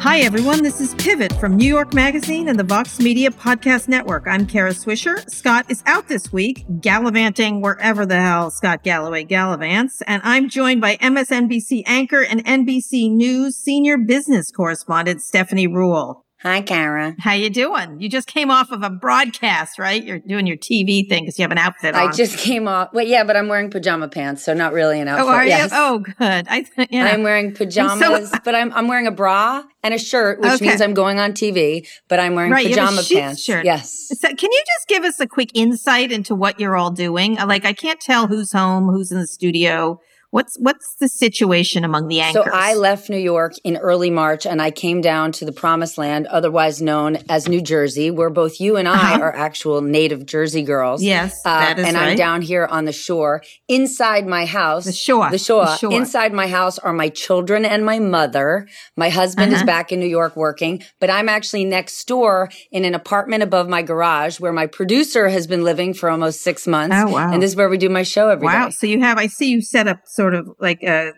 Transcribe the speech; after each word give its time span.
Hi, 0.00 0.18
everyone. 0.22 0.64
This 0.64 0.80
is 0.80 0.92
Pivot 0.96 1.32
from 1.34 1.56
New 1.56 1.68
York 1.68 1.94
Magazine 1.94 2.48
and 2.48 2.58
the 2.58 2.64
Vox 2.64 2.98
Media 2.98 3.30
Podcast 3.30 3.86
Network. 3.86 4.26
I'm 4.26 4.44
Kara 4.44 4.72
Swisher. 4.72 5.30
Scott 5.30 5.66
is 5.68 5.84
out 5.86 6.08
this 6.08 6.32
week, 6.32 6.64
gallivanting 6.80 7.60
wherever 7.60 8.04
the 8.04 8.20
hell 8.20 8.50
Scott 8.50 8.82
Galloway 8.82 9.24
gallivants. 9.24 10.02
And 10.08 10.20
I'm 10.24 10.48
joined 10.48 10.80
by 10.80 10.96
MSNBC 10.96 11.84
anchor 11.86 12.24
and 12.24 12.44
NBC 12.44 13.08
News 13.08 13.54
senior 13.54 13.98
business 13.98 14.50
correspondent 14.50 15.22
Stephanie 15.22 15.68
Ruhle. 15.68 16.22
Hi, 16.42 16.60
Kara. 16.60 17.14
How 17.20 17.34
you 17.34 17.50
doing? 17.50 18.00
You 18.00 18.08
just 18.08 18.26
came 18.26 18.50
off 18.50 18.72
of 18.72 18.82
a 18.82 18.90
broadcast, 18.90 19.78
right? 19.78 20.02
You're 20.02 20.18
doing 20.18 20.44
your 20.48 20.56
TV 20.56 21.08
thing 21.08 21.22
because 21.22 21.38
you 21.38 21.44
have 21.44 21.52
an 21.52 21.58
outfit 21.58 21.94
on. 21.94 22.08
I 22.08 22.10
just 22.10 22.36
came 22.36 22.66
off. 22.66 22.88
Well, 22.92 23.06
yeah, 23.06 23.22
but 23.22 23.36
I'm 23.36 23.46
wearing 23.46 23.70
pajama 23.70 24.08
pants, 24.08 24.44
so 24.44 24.52
not 24.52 24.72
really 24.72 25.00
an 25.00 25.06
outfit. 25.06 25.26
oh, 25.26 25.28
are 25.28 25.46
yes. 25.46 25.70
you? 25.70 25.76
Oh, 25.78 25.98
good. 26.00 26.16
I 26.18 26.64
yeah. 26.90 27.04
I'm 27.06 27.22
wearing 27.22 27.54
pajamas, 27.54 28.32
but 28.44 28.56
I'm 28.56 28.72
I'm 28.72 28.88
wearing 28.88 29.06
a 29.06 29.12
bra 29.12 29.62
and 29.84 29.94
a 29.94 29.98
shirt, 29.98 30.40
which 30.40 30.50
Okay. 30.54 30.66
means 30.66 30.80
I'm 30.80 30.94
going 30.94 31.20
on 31.20 31.32
TV. 31.32 31.86
But 32.08 32.18
I'm 32.18 32.34
wearing 32.34 32.50
Right, 32.50 32.66
you 32.68 32.74
have 32.74 32.92
a 32.92 32.96
pajama 32.96 33.20
pants. 33.22 33.44
shirt. 33.44 33.64
Yes. 33.64 34.08
So 34.20 34.26
can 34.34 34.50
you 34.50 34.62
just 34.78 34.88
give 34.88 35.04
us 35.04 35.20
a 35.20 35.28
quick 35.28 35.50
insight 35.54 36.10
into 36.10 36.34
what 36.34 36.58
you're 36.58 36.74
all 36.76 36.90
doing? 36.90 37.36
Like, 37.36 37.64
I 37.64 37.72
can't 37.72 38.00
tell 38.00 38.26
who's 38.26 38.50
home, 38.50 38.88
who's 38.88 39.12
in 39.12 39.18
the 39.20 39.28
studio. 39.28 40.00
What's 40.32 40.56
what's 40.58 40.94
the 40.94 41.08
situation 41.10 41.84
among 41.84 42.08
the 42.08 42.20
anchors? 42.20 42.44
So 42.46 42.50
I 42.50 42.72
left 42.72 43.10
New 43.10 43.18
York 43.18 43.52
in 43.64 43.76
early 43.76 44.08
March 44.08 44.46
and 44.46 44.62
I 44.62 44.70
came 44.70 45.02
down 45.02 45.30
to 45.32 45.44
the 45.44 45.52
promised 45.52 45.98
land, 45.98 46.26
otherwise 46.28 46.80
known 46.80 47.18
as 47.28 47.50
New 47.50 47.60
Jersey, 47.60 48.10
where 48.10 48.30
both 48.30 48.58
you 48.58 48.78
and 48.78 48.88
I 48.88 49.12
Uh-huh. 49.12 49.20
are 49.24 49.36
actual 49.36 49.82
native 49.82 50.24
Jersey 50.24 50.62
girls. 50.62 51.02
Yes, 51.02 51.34
Uh, 51.44 51.58
that 51.60 51.78
is 51.78 51.86
and 51.86 51.96
right. 51.98 52.08
I'm 52.12 52.16
down 52.16 52.40
here 52.40 52.64
on 52.64 52.86
the 52.86 52.92
shore. 52.92 53.42
Inside 53.68 54.26
my 54.26 54.46
house, 54.46 54.86
The 54.86 54.92
shore. 54.92 55.28
the 55.30 55.36
shore. 55.36 55.66
The 55.66 55.76
shore. 55.76 55.92
Inside 55.92 56.32
my 56.32 56.46
house 56.46 56.78
are 56.78 56.94
my 56.94 57.10
children 57.10 57.66
and 57.66 57.84
my 57.84 57.98
mother. 57.98 58.66
My 58.96 59.10
husband 59.10 59.52
is 59.52 59.58
Uh-huh. 59.58 59.66
back 59.66 59.92
in 59.92 60.00
New 60.00 60.06
York 60.06 60.34
working, 60.34 60.82
but 60.98 61.10
I'm 61.10 61.28
actually 61.28 61.66
next 61.66 62.08
door 62.08 62.48
in 62.70 62.86
an 62.86 62.94
apartment 62.94 63.42
above 63.42 63.68
my 63.68 63.82
garage 63.82 64.40
where 64.40 64.52
my 64.52 64.66
producer 64.66 65.28
has 65.28 65.46
been 65.46 65.62
living 65.62 65.92
for 65.92 66.08
almost 66.08 66.40
six 66.40 66.66
months. 66.66 66.96
Oh, 66.98 67.08
wow. 67.10 67.30
And 67.34 67.42
this 67.42 67.50
is 67.50 67.56
where 67.56 67.68
we 67.68 67.76
do 67.76 67.90
my 67.90 68.02
show 68.02 68.30
every 68.30 68.48
day. 68.48 68.54
wow. 68.54 68.70
So 68.70 68.86
you 68.86 69.00
have, 69.00 69.18
I 69.18 69.26
see 69.26 69.50
you 69.50 69.60
set 69.60 69.86
up 69.86 69.98
sort 70.22 70.34
of 70.36 70.48
like 70.60 70.84
a 70.84 71.12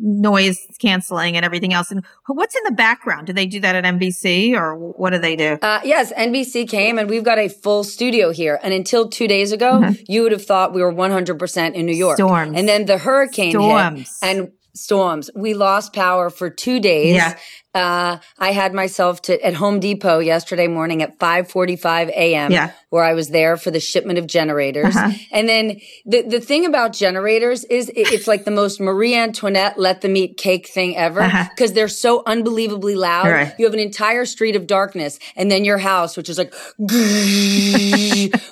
noise 0.00 0.58
canceling 0.78 1.36
and 1.36 1.44
everything 1.44 1.74
else. 1.74 1.90
And 1.90 2.02
what's 2.26 2.56
in 2.56 2.62
the 2.64 2.72
background? 2.72 3.26
Do 3.26 3.34
they 3.34 3.44
do 3.44 3.60
that 3.60 3.74
at 3.76 3.84
NBC 3.84 4.54
or 4.54 4.74
what 4.74 5.10
do 5.10 5.18
they 5.18 5.36
do? 5.36 5.58
Uh, 5.60 5.80
yes, 5.84 6.10
NBC 6.14 6.66
came 6.66 6.98
and 6.98 7.10
we've 7.10 7.22
got 7.22 7.38
a 7.38 7.48
full 7.48 7.84
studio 7.84 8.30
here. 8.30 8.58
And 8.62 8.72
until 8.72 9.08
two 9.08 9.28
days 9.28 9.52
ago, 9.52 9.90
you 10.08 10.22
would 10.22 10.32
have 10.32 10.44
thought 10.44 10.72
we 10.72 10.80
were 10.80 10.92
100% 10.92 11.74
in 11.74 11.84
New 11.84 11.94
York. 11.94 12.16
Storms. 12.16 12.56
And 12.56 12.66
then 12.66 12.86
the 12.86 12.96
hurricane 12.96 13.52
Storms. 13.52 14.18
hit 14.22 14.28
and 14.28 14.52
storms. 14.74 15.30
We 15.34 15.52
lost 15.54 15.92
power 15.92 16.30
for 16.30 16.48
two 16.48 16.80
days. 16.80 17.16
Yeah. 17.16 17.36
Uh, 17.76 18.18
I 18.38 18.52
had 18.52 18.72
myself 18.74 19.22
to 19.22 19.40
at 19.44 19.54
Home 19.54 19.80
Depot 19.80 20.18
yesterday 20.20 20.66
morning 20.66 21.02
at 21.02 21.18
5:45 21.18 22.08
a.m. 22.10 22.50
Yeah. 22.50 22.70
where 22.90 23.04
I 23.04 23.12
was 23.14 23.28
there 23.28 23.56
for 23.58 23.70
the 23.70 23.80
shipment 23.80 24.18
of 24.18 24.26
generators. 24.26 24.96
Uh-huh. 24.96 25.10
And 25.30 25.48
then 25.48 25.80
the 26.06 26.22
the 26.22 26.40
thing 26.40 26.64
about 26.64 26.92
generators 26.94 27.64
is 27.64 27.88
it- 27.90 28.12
it's 28.12 28.26
like 28.26 28.44
the 28.44 28.50
most 28.50 28.80
Marie 28.80 29.14
Antoinette 29.14 29.78
let 29.78 30.00
them 30.00 30.16
eat 30.16 30.36
cake 30.38 30.66
thing 30.68 30.96
ever 30.96 31.20
Uh-huh. 31.20 31.44
because 31.54 31.72
they're 31.74 31.88
so 31.88 32.22
unbelievably 32.26 32.94
loud. 32.94 33.26
Right. 33.28 33.52
You 33.58 33.64
have 33.66 33.74
an 33.74 33.80
entire 33.80 34.24
street 34.24 34.56
of 34.56 34.66
darkness, 34.66 35.18
and 35.36 35.50
then 35.50 35.64
your 35.64 35.78
house, 35.78 36.16
which 36.16 36.28
is 36.30 36.38
like 36.38 36.54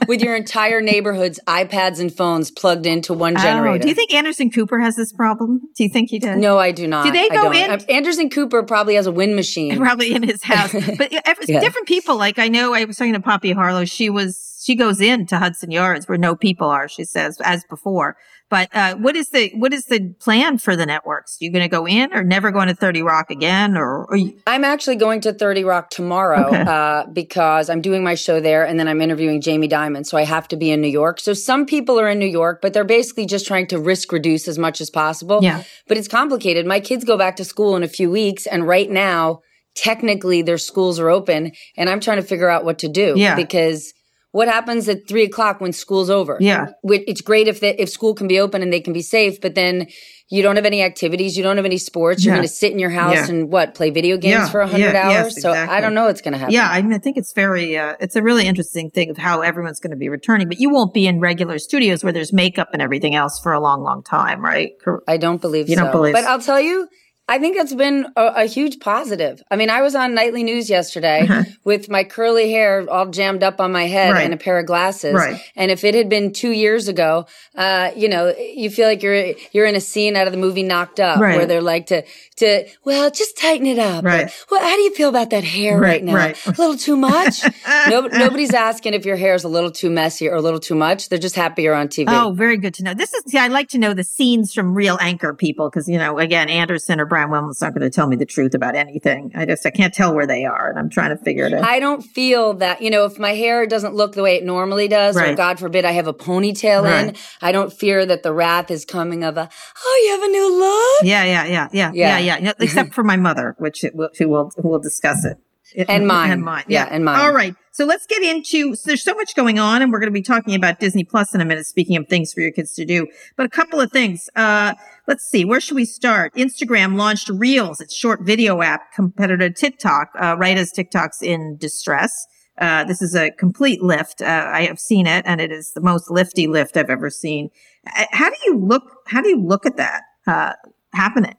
with 0.08 0.20
your 0.22 0.34
entire 0.36 0.80
neighborhood's 0.80 1.40
iPads 1.46 1.98
and 2.00 2.14
phones 2.14 2.50
plugged 2.50 2.86
into 2.86 3.14
one 3.14 3.36
generator. 3.36 3.76
Oh, 3.76 3.78
do 3.78 3.88
you 3.88 3.94
think 3.94 4.12
Anderson 4.12 4.50
Cooper 4.50 4.78
has 4.80 4.96
this 4.96 5.12
problem? 5.12 5.60
Do 5.76 5.84
you 5.84 5.90
think 5.90 6.10
he 6.10 6.18
does? 6.18 6.38
No, 6.38 6.58
I 6.58 6.70
do 6.72 6.86
not. 6.86 7.04
Do 7.06 7.12
they 7.12 7.24
I 7.24 7.28
go 7.28 7.42
don't. 7.44 7.56
in- 7.56 7.70
Uh, 7.70 7.78
Anderson 7.88 8.28
Cooper 8.30 8.62
probably 8.62 8.94
has 8.96 9.06
a 9.06 9.12
wind 9.14 9.36
machine. 9.36 9.76
probably 9.78 10.14
in 10.14 10.22
his 10.22 10.42
house. 10.42 10.72
But 10.98 11.12
Yeah. 11.12 11.60
different 11.60 11.86
people, 11.88 12.16
like 12.16 12.38
I 12.38 12.48
know 12.48 12.74
I 12.74 12.84
was 12.84 12.96
talking 12.96 13.12
to 13.14 13.20
Poppy 13.20 13.52
Harlow. 13.52 13.84
She 13.84 14.10
was, 14.10 14.60
she 14.64 14.74
goes 14.74 15.00
in 15.00 15.26
to 15.26 15.38
Hudson 15.38 15.70
Yards 15.70 16.08
where 16.08 16.18
no 16.18 16.34
people 16.36 16.68
are, 16.68 16.88
she 16.88 17.04
says, 17.04 17.40
as 17.44 17.64
before. 17.64 18.16
But, 18.50 18.68
uh, 18.74 18.94
what 18.96 19.16
is 19.16 19.28
the, 19.30 19.50
what 19.54 19.72
is 19.72 19.84
the 19.86 20.14
plan 20.20 20.58
for 20.58 20.76
the 20.76 20.86
networks? 20.86 21.38
You're 21.40 21.52
going 21.52 21.64
to 21.64 21.68
go 21.68 21.86
in 21.86 22.12
or 22.14 22.22
never 22.22 22.50
going 22.50 22.68
to 22.68 22.74
30 22.74 23.02
Rock 23.02 23.30
again 23.30 23.76
or, 23.76 24.04
or 24.04 24.16
you, 24.16 24.38
I'm 24.46 24.64
actually 24.64 24.96
going 24.96 25.20
to 25.22 25.32
30 25.32 25.64
Rock 25.64 25.90
tomorrow 25.90 26.48
Okay. 26.48 26.60
uh, 26.66 27.06
because 27.12 27.68
I'm 27.70 27.80
doing 27.80 28.04
my 28.04 28.14
show 28.14 28.40
there 28.40 28.64
and 28.64 28.78
then 28.78 28.86
I'm 28.86 29.00
interviewing 29.00 29.40
Jamie 29.40 29.68
Dimon. 29.68 30.04
So 30.06 30.16
I 30.18 30.24
have 30.24 30.46
to 30.48 30.56
be 30.56 30.70
in 30.70 30.80
New 30.80 30.88
York. 30.88 31.20
So 31.20 31.32
some 31.32 31.66
people 31.66 31.98
are 31.98 32.08
in 32.08 32.18
New 32.18 32.26
York, 32.26 32.60
but 32.60 32.72
they're 32.74 32.84
basically 32.84 33.26
just 33.26 33.46
trying 33.46 33.66
to 33.68 33.78
risk 33.80 34.12
reduce 34.12 34.46
as 34.46 34.58
much 34.58 34.80
as 34.80 34.90
possible. 34.90 35.40
Yeah. 35.42 35.64
But 35.88 35.96
it's 35.96 36.08
complicated. 36.08 36.66
My 36.66 36.80
kids 36.80 37.04
go 37.04 37.16
back 37.18 37.36
to 37.36 37.44
school 37.44 37.74
in 37.76 37.82
a 37.82 37.88
few 37.88 38.10
weeks. 38.10 38.46
And 38.46 38.68
right 38.68 38.90
now, 38.90 39.40
technically 39.74 40.42
their 40.42 40.58
schools 40.58 41.00
are 41.00 41.10
open 41.10 41.52
and 41.76 41.90
I'm 41.90 42.00
trying 42.00 42.18
to 42.18 42.22
figure 42.22 42.48
out 42.48 42.64
what 42.64 42.78
to 42.80 42.88
do. 42.88 43.14
Yeah. 43.16 43.34
Because 43.34 43.92
what 44.34 44.48
happens 44.48 44.88
at 44.88 45.06
three 45.06 45.22
o'clock 45.22 45.60
when 45.60 45.72
school's 45.72 46.10
over? 46.10 46.36
Yeah. 46.40 46.72
It's 46.82 47.20
great 47.20 47.46
if 47.46 47.60
the, 47.60 47.80
if 47.80 47.88
school 47.88 48.14
can 48.14 48.26
be 48.26 48.40
open 48.40 48.62
and 48.62 48.72
they 48.72 48.80
can 48.80 48.92
be 48.92 49.00
safe, 49.00 49.40
but 49.40 49.54
then 49.54 49.86
you 50.28 50.42
don't 50.42 50.56
have 50.56 50.64
any 50.64 50.82
activities, 50.82 51.36
you 51.36 51.44
don't 51.44 51.56
have 51.56 51.64
any 51.66 51.78
sports. 51.78 52.24
You're 52.24 52.32
Yeah. 52.34 52.38
going 52.38 52.48
to 52.48 52.52
sit 52.52 52.72
in 52.72 52.80
your 52.80 52.90
house 52.90 53.14
Yeah. 53.14 53.28
and 53.28 53.48
what 53.52 53.74
play 53.74 53.90
video 53.90 54.16
games 54.16 54.32
Yeah. 54.32 54.48
for 54.48 54.60
a 54.60 54.66
hundred 54.66 54.86
Yeah. 54.92 55.08
Yes, 55.08 55.24
hours. 55.24 55.42
So 55.42 55.52
I 55.52 55.80
don't 55.80 55.94
know 55.94 56.06
what's 56.06 56.20
going 56.20 56.32
to 56.32 56.38
happen. 56.38 56.52
yeah, 56.52 56.68
I 56.68 56.82
mean, 56.82 56.92
I 56.94 56.98
think 56.98 57.16
it's 57.16 57.32
very, 57.32 57.78
uh, 57.78 57.94
it's 58.00 58.16
a 58.16 58.22
really 58.22 58.46
interesting 58.48 58.90
thing 58.90 59.08
of 59.10 59.18
how 59.18 59.42
everyone's 59.42 59.78
going 59.78 59.92
to 59.92 59.96
be 59.96 60.08
returning, 60.08 60.48
but 60.48 60.58
you 60.58 60.68
won't 60.68 60.92
be 60.92 61.06
in 61.06 61.20
regular 61.20 61.60
studios 61.60 62.02
where 62.02 62.12
there's 62.12 62.32
makeup 62.32 62.70
and 62.72 62.82
everything 62.82 63.14
else 63.14 63.38
for 63.40 63.52
a 63.52 63.60
long, 63.60 63.84
long 63.84 64.02
time, 64.02 64.44
right? 64.44 64.72
I 65.06 65.16
don't 65.16 65.40
believe 65.40 65.68
You 65.68 65.76
so. 65.76 65.82
don't 65.84 65.92
believe 65.92 66.14
but. 66.14 66.24
I'll 66.24 66.40
tell 66.40 66.60
you, 66.60 66.88
I 67.26 67.38
think 67.38 67.56
it's 67.56 67.72
been 67.74 68.06
a, 68.16 68.22
a 68.36 68.44
huge 68.44 68.80
positive. 68.80 69.42
I 69.50 69.56
mean, 69.56 69.70
I 69.70 69.80
was 69.80 69.94
on 69.94 70.14
nightly 70.14 70.42
news 70.42 70.68
yesterday 70.68 71.22
Uh-huh. 71.22 71.44
with 71.64 71.88
my 71.88 72.04
curly 72.04 72.50
hair 72.50 72.84
all 72.90 73.06
jammed 73.06 73.42
up 73.42 73.60
on 73.60 73.72
my 73.72 73.86
head 73.86 74.12
Right. 74.12 74.24
and 74.26 74.34
a 74.34 74.36
pair 74.36 74.58
of 74.58 74.66
glasses. 74.66 75.14
Right. 75.14 75.40
And 75.56 75.70
if 75.70 75.84
it 75.84 75.94
had 75.94 76.10
been 76.10 76.34
two 76.34 76.50
years 76.50 76.86
ago, 76.86 77.24
uh, 77.56 77.92
you 77.96 78.08
know, 78.10 78.34
you 78.36 78.68
feel 78.68 78.86
like 78.86 79.02
you're 79.02 79.32
you're 79.52 79.64
in 79.64 79.74
a 79.74 79.80
scene 79.80 80.16
out 80.16 80.26
of 80.26 80.32
the 80.34 80.38
movie 80.38 80.62
Knocked 80.62 81.00
Up, 81.00 81.18
Right. 81.18 81.36
where 81.38 81.46
they're 81.46 81.62
like 81.62 81.86
to 81.86 82.02
to 82.36 82.66
well, 82.84 83.10
just 83.10 83.38
tighten 83.38 83.66
it 83.66 83.78
up. 83.78 84.04
Or, 84.04 84.08
Right. 84.08 84.30
well, 84.50 84.60
how 84.60 84.74
do 84.76 84.82
you 84.82 84.92
feel 84.94 85.08
about 85.08 85.30
that 85.30 85.44
hair 85.44 85.78
Right, 85.78 86.02
now? 86.04 86.14
right. 86.14 86.46
A 86.46 86.50
little 86.50 86.76
too 86.76 86.96
much. 86.96 87.40
no, 87.88 88.02
nobody's 88.02 88.52
asking 88.52 88.92
if 88.92 89.06
your 89.06 89.16
hair 89.16 89.34
is 89.34 89.44
a 89.44 89.48
little 89.48 89.70
too 89.70 89.88
messy 89.88 90.28
or 90.28 90.34
a 90.34 90.40
little 90.42 90.60
too 90.60 90.74
much. 90.74 91.08
They're 91.08 91.18
just 91.18 91.36
happy 91.36 91.62
you're 91.62 91.74
on 91.74 91.88
TV. 91.88 92.06
Oh, 92.08 92.32
very 92.32 92.56
good 92.58 92.74
to 92.74 92.82
know. 92.82 92.92
This 92.92 93.14
is, 93.14 93.22
see, 93.28 93.38
I 93.38 93.46
like 93.48 93.68
to 93.70 93.78
know 93.78 93.94
the 93.94 94.02
scenes 94.04 94.52
from 94.52 94.74
real 94.74 94.98
anchor 95.00 95.32
people 95.32 95.70
because, 95.70 95.88
you 95.88 95.96
know, 95.96 96.18
again, 96.18 96.48
Anderson 96.48 96.98
or 97.00 97.06
Brian 97.14 97.30
Williams 97.30 97.60
not 97.60 97.72
going 97.72 97.88
to 97.88 97.94
tell 97.94 98.08
me 98.08 98.16
the 98.16 98.26
truth 98.26 98.54
about 98.54 98.74
anything. 98.74 99.30
I 99.36 99.46
just, 99.46 99.64
I 99.64 99.70
can't 99.70 99.94
tell 99.94 100.12
where 100.16 100.26
they 100.26 100.44
are 100.46 100.68
and 100.68 100.76
I'm 100.76 100.90
trying 100.90 101.16
to 101.16 101.22
figure 101.22 101.46
it 101.46 101.54
out. 101.54 101.62
I 101.62 101.78
don't 101.78 102.02
feel 102.02 102.54
that, 102.54 102.82
you 102.82 102.90
know, 102.90 103.04
if 103.04 103.20
my 103.20 103.36
hair 103.36 103.68
doesn't 103.68 103.94
look 103.94 104.14
the 104.14 104.22
way 104.24 104.34
it 104.34 104.44
normally 104.44 104.88
does, 104.88 105.16
or 105.16 105.36
God 105.36 105.60
forbid 105.60 105.84
I 105.84 105.92
have 105.92 106.08
a 106.08 106.12
ponytail 106.12 106.84
in, 106.90 107.14
I 107.40 107.52
don't 107.52 107.72
fear 107.72 108.04
that 108.04 108.24
the 108.24 108.32
wrath 108.32 108.72
is 108.72 108.84
coming 108.84 109.22
of 109.22 109.36
a, 109.36 109.48
oh, 109.86 110.02
you 110.04 110.10
have 110.10 110.22
a 110.24 110.32
new 110.32 110.58
look? 110.58 111.08
yeah, 111.08 111.22
yeah, 111.22 111.44
yeah, 111.44 111.68
yeah, 111.72 111.92
yeah, 111.94 112.18
Yeah. 112.18 112.18
yeah, 112.18 112.50
mm-hmm. 112.50 112.62
Except 112.64 112.94
for 112.94 113.04
my 113.04 113.16
mother, 113.16 113.54
which 113.58 113.84
it 113.84 113.94
will, 113.94 114.10
who 114.18 114.28
will, 114.28 114.50
who 114.56 114.68
will 114.68 114.80
discuss 114.80 115.24
it. 115.24 115.38
It- 115.74 115.90
And 115.90 116.06
mine. 116.06 116.30
And 116.30 116.42
mine. 116.42 116.64
Yeah, 116.68 116.88
and 116.90 117.04
mine. 117.04 117.20
All 117.20 117.32
right. 117.32 117.54
So 117.72 117.84
let's 117.84 118.06
get 118.06 118.22
into, 118.22 118.76
so 118.76 118.82
there's 118.86 119.02
so 119.02 119.14
much 119.14 119.34
going 119.34 119.58
on 119.58 119.82
and 119.82 119.90
we're 119.90 119.98
going 119.98 120.12
to 120.12 120.14
be 120.14 120.22
talking 120.22 120.54
about 120.54 120.78
Disney 120.78 121.02
Plus 121.02 121.34
in 121.34 121.40
a 121.40 121.44
minute, 121.44 121.66
speaking 121.66 121.96
of 121.96 122.06
things 122.08 122.32
for 122.32 122.40
your 122.40 122.52
kids 122.52 122.72
to 122.74 122.84
do. 122.84 123.08
But 123.36 123.46
a 123.46 123.48
couple 123.48 123.80
of 123.80 123.90
things. 123.90 124.30
Uh, 124.36 124.74
let's 125.08 125.24
see. 125.24 125.44
Where 125.44 125.60
should 125.60 125.74
we 125.74 125.84
start? 125.84 126.32
Instagram 126.34 126.96
launched 126.96 127.28
Reels, 127.30 127.80
its 127.80 127.92
short 127.92 128.20
video 128.22 128.62
app 128.62 128.92
competitor 128.94 129.48
to 129.48 129.52
TikTok, 129.52 130.10
uh, 130.20 130.36
right 130.38 130.56
as 130.56 130.70
TikTok's 130.70 131.20
in 131.20 131.56
distress. 131.56 132.26
Uh, 132.60 132.84
this 132.84 133.02
is 133.02 133.16
a 133.16 133.32
complete 133.32 133.82
lift. 133.82 134.22
Uh, 134.22 134.48
I 134.54 134.66
have 134.66 134.78
seen 134.78 135.08
it 135.08 135.24
and 135.26 135.40
it 135.40 135.50
is 135.50 135.72
the 135.74 135.80
most 135.80 136.08
lifty 136.12 136.46
lift 136.46 136.76
I've 136.76 136.90
ever 136.90 137.10
seen. 137.10 137.50
Uh, 137.98 138.04
How 138.12 138.30
do 138.30 138.36
you 138.44 138.56
look, 138.56 138.84
how 139.08 139.20
do 139.20 139.28
you 139.28 139.40
look 139.44 139.66
at 139.66 139.76
that, 139.78 140.02
uh, 140.28 140.52
happening? 140.92 141.34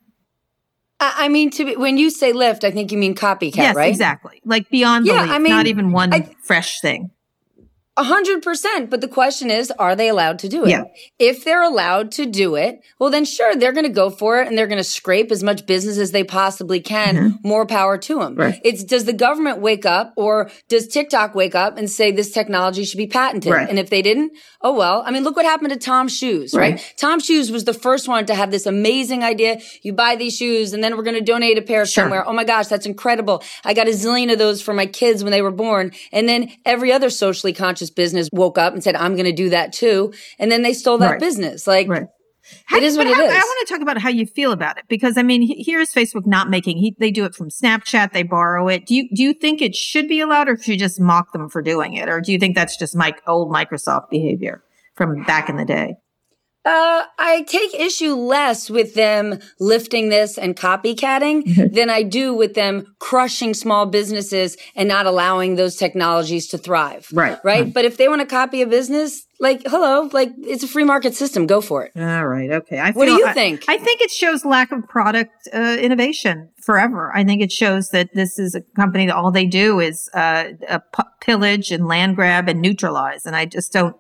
I, 1.16 1.26
I 1.26 1.30
mean, 1.30 1.50
to 1.52 1.66
be, 1.66 1.76
when 1.76 1.98
you 1.98 2.10
say 2.10 2.34
lift, 2.34 2.64
I 2.64 2.72
think 2.72 2.92
you 2.92 2.98
mean 2.98 3.16
copycat, 3.16 3.56
yes, 3.58 3.76
right? 3.76 3.90
exactly. 3.90 4.42
Like 4.46 4.70
beyond 4.70 5.06
Yeah, 5.06 5.18
belief, 5.18 5.32
I 5.32 5.40
mean, 5.40 5.54
not 5.54 5.68
even 5.68 5.92
one 5.92 6.14
I- 6.14 6.36
fresh 6.44 6.80
thing. 6.82 7.12
A 7.98 8.04
hundred 8.04 8.42
percent. 8.44 8.90
But 8.90 9.00
the 9.02 9.08
question 9.08 9.50
is, 9.50 9.72
are 9.72 9.96
they 9.96 10.10
allowed 10.10 10.40
to 10.40 10.50
do 10.50 10.66
it? 10.66 10.70
Yeah. 10.70 10.84
If 11.18 11.46
they're 11.46 11.64
allowed 11.64 12.12
to 12.14 12.26
do 12.26 12.56
it, 12.56 12.82
well, 13.00 13.10
then 13.10 13.24
sure, 13.24 13.56
they're 13.56 13.72
going 13.72 13.86
to 13.86 13.92
go 13.92 14.10
for 14.10 14.42
it 14.42 14.48
and 14.48 14.58
they're 14.58 14.68
going 14.68 14.80
to 14.80 14.84
scrape 14.84 15.32
as 15.32 15.42
much 15.44 15.66
business 15.66 15.98
as 15.98 16.12
they 16.12 16.24
possibly 16.26 16.82
can. 16.82 17.40
More 17.44 17.66
power 17.66 17.98
to 17.98 18.20
them. 18.20 18.34
Mm-hmm. 18.34 18.42
Right. 18.42 18.62
It's, 18.66 18.84
does 18.84 19.06
the 19.06 19.14
government 19.14 19.60
wake 19.62 19.86
up 19.86 20.14
or 20.18 20.50
does 20.68 20.88
TikTok 20.90 21.36
wake 21.36 21.56
up 21.56 21.78
and 21.78 21.90
say 21.90 22.12
this 22.12 22.32
technology 22.32 22.84
should 22.84 22.98
be 22.98 23.08
patented? 23.08 23.52
Right. 23.54 23.70
And 23.70 23.80
if 23.80 23.90
they 23.90 24.02
didn't, 24.02 24.34
oh 24.62 24.74
well. 24.74 25.02
I 25.06 25.12
mean, 25.12 25.24
look 25.24 25.38
what 25.38 25.46
happened 25.46 25.72
to 25.72 25.80
TOMS 25.80 26.16
Shoes, 26.18 26.54
right? 26.54 26.74
Right. 26.74 26.94
TOMS 26.98 27.24
Shoes 27.26 27.50
was 27.52 27.64
the 27.64 27.74
first 27.74 28.08
one 28.10 28.26
to 28.26 28.36
have 28.36 28.52
this 28.52 28.66
amazing 28.66 29.24
idea. 29.24 29.60
You 29.84 29.94
buy 29.94 30.18
these 30.18 30.36
shoes 30.36 30.74
and 30.74 30.84
then 30.84 30.98
we're 30.98 31.04
going 31.04 31.16
to 31.18 31.24
donate 31.24 31.58
a 31.58 31.62
pair 31.62 31.86
Sure. 31.86 32.04
somewhere. 32.04 32.28
Oh 32.28 32.34
my 32.34 32.44
gosh, 32.44 32.68
that's 32.68 32.86
incredible. 32.86 33.42
I 33.64 33.74
got 33.74 33.88
a 33.88 33.92
zillion 33.92 34.32
of 34.34 34.38
those 34.38 34.62
for 34.62 34.74
my 34.74 34.86
kids 34.86 35.24
when 35.24 35.32
they 35.32 35.42
were 35.42 35.52
born. 35.52 35.92
And 36.12 36.28
then 36.28 36.52
every 36.66 36.92
other 36.92 37.10
socially 37.10 37.54
conscious 37.54 37.85
business 37.92 38.30
woke 38.32 38.58
up 38.58 38.74
and 38.74 38.84
said, 38.84 38.96
I'm 38.96 39.14
going 39.14 39.26
to 39.26 39.32
do 39.32 39.50
that 39.50 39.74
too. 39.74 40.14
And 40.40 40.52
then 40.52 40.62
they 40.62 40.74
stole 40.74 40.98
that 41.00 41.12
Right. 41.12 41.20
business. 41.20 41.68
Like, 41.68 41.88
Right. 41.88 42.08
How, 42.66 42.78
it 42.78 42.84
is 42.84 42.96
what 42.96 43.08
it 43.08 43.16
how, 43.16 43.26
is. 43.26 43.32
I 43.32 43.40
want 43.40 43.68
to 43.68 43.74
talk 43.74 43.82
about 43.82 43.98
how 43.98 44.10
you 44.10 44.28
feel 44.28 44.52
about 44.52 44.78
it 44.78 44.84
because 44.88 45.18
I 45.18 45.24
mean, 45.24 45.42
here's 45.66 45.92
Facebook 45.92 46.28
not 46.28 46.48
making. 46.48 46.78
He, 46.78 46.96
they 47.00 47.10
do 47.10 47.26
it 47.26 47.34
from 47.34 47.50
Snapchat. 47.50 48.14
They 48.14 48.22
borrow 48.22 48.68
it. 48.68 48.86
Do 48.86 48.94
you 48.94 49.10
do 49.16 49.24
you 49.24 49.34
think 49.34 49.64
it 49.64 49.74
should 49.76 50.08
be 50.08 50.20
allowed, 50.20 50.48
or 50.48 50.56
should 50.56 50.74
you 50.74 50.78
just 50.78 51.00
mock 51.00 51.34
them 51.34 51.50
for 51.50 51.64
doing 51.64 51.94
it, 51.96 52.08
or 52.08 52.22
do 52.22 52.32
you 52.32 52.38
think 52.38 52.56
that's 52.56 52.78
just 52.78 52.96
my 52.96 53.14
old 53.26 53.52
Microsoft 53.52 54.12
behavior 54.12 54.64
from 54.94 55.24
back 55.24 55.50
in 55.50 55.58
the 55.58 55.66
day? 55.66 55.96
Uh, 56.66 57.04
I 57.20 57.44
take 57.44 57.76
issue 57.76 58.16
less 58.16 58.72
with 58.72 58.96
them 58.96 59.40
lifting 59.60 60.10
this 60.10 60.38
and 60.38 60.56
copycatting 60.56 61.74
than 61.74 61.92
I 61.92 62.02
do 62.02 62.34
with 62.34 62.56
them 62.56 62.96
crushing 63.00 63.54
small 63.54 63.86
businesses 63.86 64.58
and 64.76 64.90
not 64.90 65.06
allowing 65.06 65.56
those 65.56 65.76
technologies 65.76 66.48
to 66.48 66.58
thrive. 66.58 67.08
Right. 67.14 67.38
Right. 67.44 67.72
But 67.72 67.86
if 67.86 67.98
they 67.98 68.08
want 68.08 68.22
to 68.22 68.28
copy 68.28 68.64
a 68.64 68.68
business, 68.68 69.28
like, 69.40 69.62
hello, 69.68 70.10
like 70.12 70.32
it's 70.40 70.64
a 70.64 70.68
free 70.68 70.86
market 70.86 71.14
system. 71.14 71.46
Go 71.46 71.62
for 71.62 71.84
it. 71.84 71.92
All 71.96 72.26
right. 72.26 72.50
Okay. 72.50 72.80
I 72.80 72.92
what 72.92 73.06
do 73.06 73.12
you 73.12 73.28
I, 73.28 73.34
think? 73.34 73.66
I 73.68 73.78
think 73.78 74.02
it 74.02 74.10
shows 74.10 74.44
lack 74.44 74.72
of 74.72 74.88
product 74.88 75.48
uh, 75.54 75.78
innovation 75.80 76.50
forever. 76.64 77.12
I 77.14 77.24
think 77.24 77.44
it 77.44 77.52
shows 77.52 77.90
that 77.90 78.10
this 78.16 78.40
is 78.40 78.56
a 78.56 78.62
company 78.76 79.06
that 79.06 79.16
all 79.16 79.30
they 79.30 79.46
do 79.46 79.80
is 79.80 80.10
uh, 80.16 80.46
p- 80.68 81.04
pillage 81.22 81.72
and 81.72 81.86
land 81.88 82.16
grab 82.16 82.50
and 82.50 82.60
neutralize. 82.60 83.28
And 83.28 83.36
I 83.36 83.46
just 83.46 83.72
don't 83.72 83.96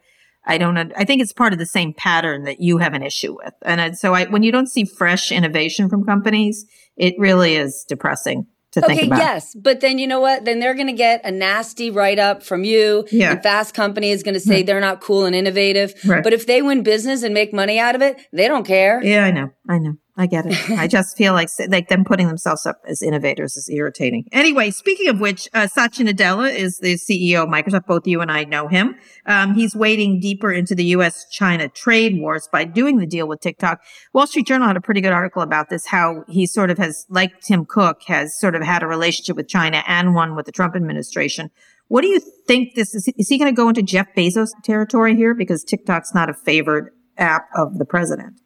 I 0.45 0.57
don't, 0.57 0.77
I 0.95 1.06
think 1.06 1.21
it's 1.21 1.33
part 1.33 1.53
of 1.53 1.59
the 1.59 1.65
same 1.65 1.94
pattern 1.94 2.44
that 2.44 2.59
you 2.59 2.77
have 2.77 2.94
an 2.94 3.03
issue 3.03 3.36
with. 3.36 3.53
And 3.63 3.97
so 3.97 4.13
I, 4.13 4.25
when 4.25 4.44
you 4.44 4.51
don't 4.51 4.68
see 4.68 4.86
fresh 4.86 5.31
innovation 5.31 5.89
from 5.89 6.03
companies, 6.03 6.65
it 6.97 7.15
really 7.18 7.56
is 7.56 7.86
depressing 7.88 8.47
to 8.75 8.86
okay, 8.86 8.95
think 8.95 9.07
about. 9.07 9.19
yes. 9.19 9.56
But 9.56 9.80
then 9.80 9.97
you 9.97 10.07
know 10.07 10.19
what? 10.19 10.45
Then 10.45 10.59
they're 10.59 10.74
going 10.74 10.88
to 10.88 10.94
get 10.94 11.25
a 11.25 11.31
nasty 11.31 11.89
write 11.89 12.19
up 12.19 12.44
from 12.44 12.63
you. 12.63 13.07
Yeah. 13.12 13.31
And 13.31 13.44
Fast 13.44 13.74
Company 13.74 14.12
is 14.12 14.21
going 14.21 14.33
to 14.33 14.39
say 14.39 14.57
right. 14.57 14.65
they're 14.65 14.80
not 14.80 15.01
cool 15.01 15.25
and 15.25 15.36
innovative. 15.36 15.94
Right. 16.06 16.24
But 16.24 16.33
if 16.33 16.45
they 16.45 16.62
win 16.62 16.83
business 16.83 17.24
and 17.24 17.33
make 17.33 17.53
money 17.53 17.80
out 17.80 17.95
of 17.95 18.01
it, 18.01 18.19
they 18.31 18.48
don't 18.48 18.65
care. 18.65 19.03
Yeah, 19.03 19.25
I 19.25 19.31
know. 19.31 19.51
I 19.68 19.80
know. 19.80 19.95
I 20.17 20.27
get 20.27 20.45
it. 20.45 20.69
I 20.71 20.88
just 20.88 21.17
feel 21.17 21.33
like 21.33 21.50
like 21.67 21.89
them 21.89 22.06
putting 22.06 22.27
themselves 22.27 22.65
up 22.65 22.77
as 22.88 23.01
innovators 23.01 23.57
is 23.57 23.69
irritating. 23.69 24.27
Anyway, 24.31 24.71
speaking 24.71 25.09
of 25.09 25.19
which, 25.19 25.50
uh, 25.53 25.67
Satya 25.67 26.06
Nadella 26.06 26.53
is 26.53 26.77
the 26.77 26.95
CEO 26.95 27.44
of 27.44 27.50
Microsoft. 27.50 27.85
Both 27.85 28.07
you 28.07 28.21
and 28.21 28.31
I 28.31 28.45
know 28.45 28.67
him. 28.67 28.95
Um, 29.25 29.56
he's 29.56 29.75
wading 29.75 30.21
deeper 30.21 30.53
into 30.53 30.73
the 30.73 30.85
U.S.-China 30.85 31.73
trade 31.73 32.19
wars 32.19 32.47
by 32.50 32.63
doing 32.63 32.97
the 32.97 33.06
deal 33.06 33.27
with 33.27 33.41
TikTok. 33.41 33.81
Wall 34.13 34.25
Street 34.25 34.47
Journal 34.47 34.67
had 34.67 34.77
a 34.77 34.81
pretty 34.81 35.01
good 35.01 35.12
article 35.12 35.41
about 35.41 35.69
this. 35.69 35.88
How 35.88 36.23
he 36.29 36.47
sort 36.47 36.69
of 36.69 36.77
has, 36.77 37.06
like 37.09 37.41
Tim 37.41 37.65
Cook, 37.65 38.03
has 38.07 38.39
sort 38.39 38.56
of 38.56 38.62
had 38.62 38.83
a 38.83 38.88
relationship 38.88 39.35
with 39.35 39.50
China 39.50 39.83
and 39.85 40.15
one 40.15 40.35
with 40.35 40.45
the 40.45 40.53
Trump 40.53 40.77
administration. 40.77 41.51
What 41.89 42.01
do 42.01 42.07
you 42.07 42.21
think 42.47 42.75
this 42.75 42.95
is? 42.95 43.12
Is 43.17 43.27
he 43.27 43.38
going 43.38 43.53
to 43.53 43.56
go 43.56 43.67
into 43.67 43.83
Jeff 43.83 44.07
Bezos 44.15 44.50
territory 44.63 45.15
here 45.15 45.33
because 45.33 45.63
TikTok's 45.63 46.13
not 46.15 46.29
a 46.29 46.33
favored 46.33 46.91
app 47.17 47.47
of 47.53 47.77
the 47.77 47.85
president? 47.85 48.39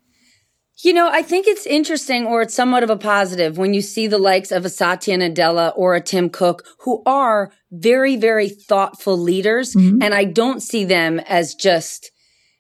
You 0.81 0.94
know, 0.94 1.10
I 1.12 1.24
think 1.24 1.46
it's 1.46 1.66
interesting 1.66 2.26
or 2.26 2.42
it's 2.42 2.54
somewhat 2.54 2.84
of 2.84 2.90
a 2.90 2.96
positive 2.96 3.58
when 3.58 3.74
you 3.74 3.81
see 3.81 4.08
the 4.08 4.18
likes 4.18 4.52
of 4.52 4.64
a 4.64 4.70
Satya 4.70 5.18
Nadella 5.18 5.74
or 5.76 5.96
a 5.96 6.02
Tim 6.02 6.30
Cook 6.30 6.66
who 6.80 7.04
are 7.06 7.52
very, 7.72 8.16
very 8.16 8.48
thoughtful 8.48 9.18
leaders. 9.18 9.76
Mm-hmm. 9.76 10.02
And 10.02 10.14
I 10.14 10.24
don't 10.24 10.62
see 10.62 10.86
them 10.86 11.20
as 11.20 11.54
just, 11.54 12.12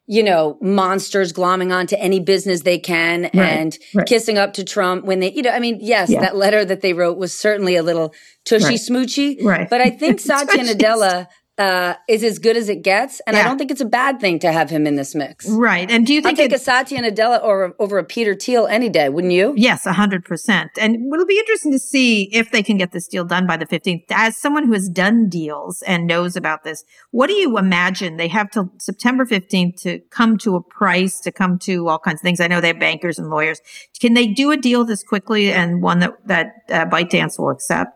you 0.05 0.21
know, 0.21 0.57
monsters 0.61 1.31
glomming 1.31 1.73
onto 1.73 1.95
any 1.97 2.19
business 2.19 2.63
they 2.63 2.77
can 2.77 3.23
right, 3.23 3.35
and 3.35 3.77
right. 3.95 4.05
kissing 4.05 4.37
up 4.37 4.53
to 4.53 4.65
Trump 4.65 5.05
when 5.05 5.21
they, 5.21 5.31
you 5.31 5.41
know, 5.41 5.51
I 5.51 5.59
mean, 5.59 5.77
yes, 5.79 6.09
yeah. 6.09 6.19
that 6.19 6.35
letter 6.35 6.65
that 6.65 6.81
they 6.81 6.91
wrote 6.91 7.17
was 7.17 7.31
certainly 7.31 7.77
a 7.77 7.83
little 7.83 8.13
tushy 8.43 8.65
right. 8.65 8.79
smoochy. 8.79 9.41
Right. 9.41 9.69
But 9.69 9.79
I 9.79 9.91
think 9.91 10.19
Satya 10.19 10.63
Nadella 10.63 11.27
uh, 11.59 11.95
is 12.07 12.23
as 12.23 12.39
good 12.39 12.57
as 12.57 12.69
it 12.69 12.81
gets, 12.81 13.21
and 13.27 13.35
yeah. 13.35 13.41
I 13.41 13.45
don't 13.45 13.57
think 13.57 13.69
it's 13.69 13.81
a 13.81 13.85
bad 13.85 14.19
thing 14.19 14.39
to 14.39 14.51
have 14.51 14.69
him 14.69 14.87
in 14.87 14.95
this 14.95 15.13
mix. 15.13 15.47
Right. 15.47 15.91
And 15.91 16.07
do 16.07 16.13
you 16.13 16.21
think 16.21 16.39
I'd 16.39 16.43
take 16.43 16.53
a 16.53 16.57
Satya 16.57 17.01
Nadella 17.01 17.43
or 17.43 17.75
over 17.77 17.97
a 17.97 18.03
Peter 18.03 18.33
Thiel 18.33 18.65
any 18.65 18.87
day, 18.87 19.09
wouldn't 19.09 19.33
you? 19.33 19.53
Yes, 19.57 19.83
hundred 19.85 20.23
percent. 20.23 20.71
And 20.79 21.13
it'll 21.13 21.25
be 21.25 21.37
interesting 21.37 21.73
to 21.73 21.79
see 21.79 22.23
if 22.33 22.49
they 22.51 22.63
can 22.63 22.77
get 22.77 22.93
this 22.93 23.07
deal 23.07 23.25
done 23.25 23.45
by 23.45 23.57
the 23.57 23.65
fifteenth. 23.65 24.03
As 24.09 24.37
someone 24.37 24.65
who 24.65 24.73
has 24.73 24.87
done 24.87 25.27
deals 25.27 25.81
and 25.81 26.07
knows 26.07 26.35
about 26.35 26.63
this, 26.63 26.85
what 27.11 27.27
do 27.27 27.33
you 27.33 27.57
imagine 27.57 28.15
they 28.15 28.29
have 28.29 28.49
till 28.49 28.71
September 28.79 29.25
fifteenth 29.25 29.75
to 29.81 29.99
come 30.09 30.37
to 30.37 30.55
a 30.55 30.61
price, 30.63 31.19
to 31.19 31.31
come 31.31 31.59
to 31.59 31.89
all 31.89 31.99
kinds 31.99 32.21
of 32.21 32.23
things? 32.23 32.39
I 32.39 32.47
know 32.47 32.61
they 32.61 32.69
have 32.69 32.79
bankers 32.79 33.19
and 33.19 33.29
lawyers. 33.29 33.59
Can 33.99 34.13
they 34.13 34.27
do 34.27 34.51
a 34.51 34.57
deal 34.57 34.85
this 34.85 35.03
quickly 35.03 35.51
and 35.51 35.81
one 35.81 35.99
that 35.99 36.13
that 36.25 36.47
uh, 36.69 36.85
ByteDance 36.85 37.37
will 37.37 37.49
accept? 37.49 37.91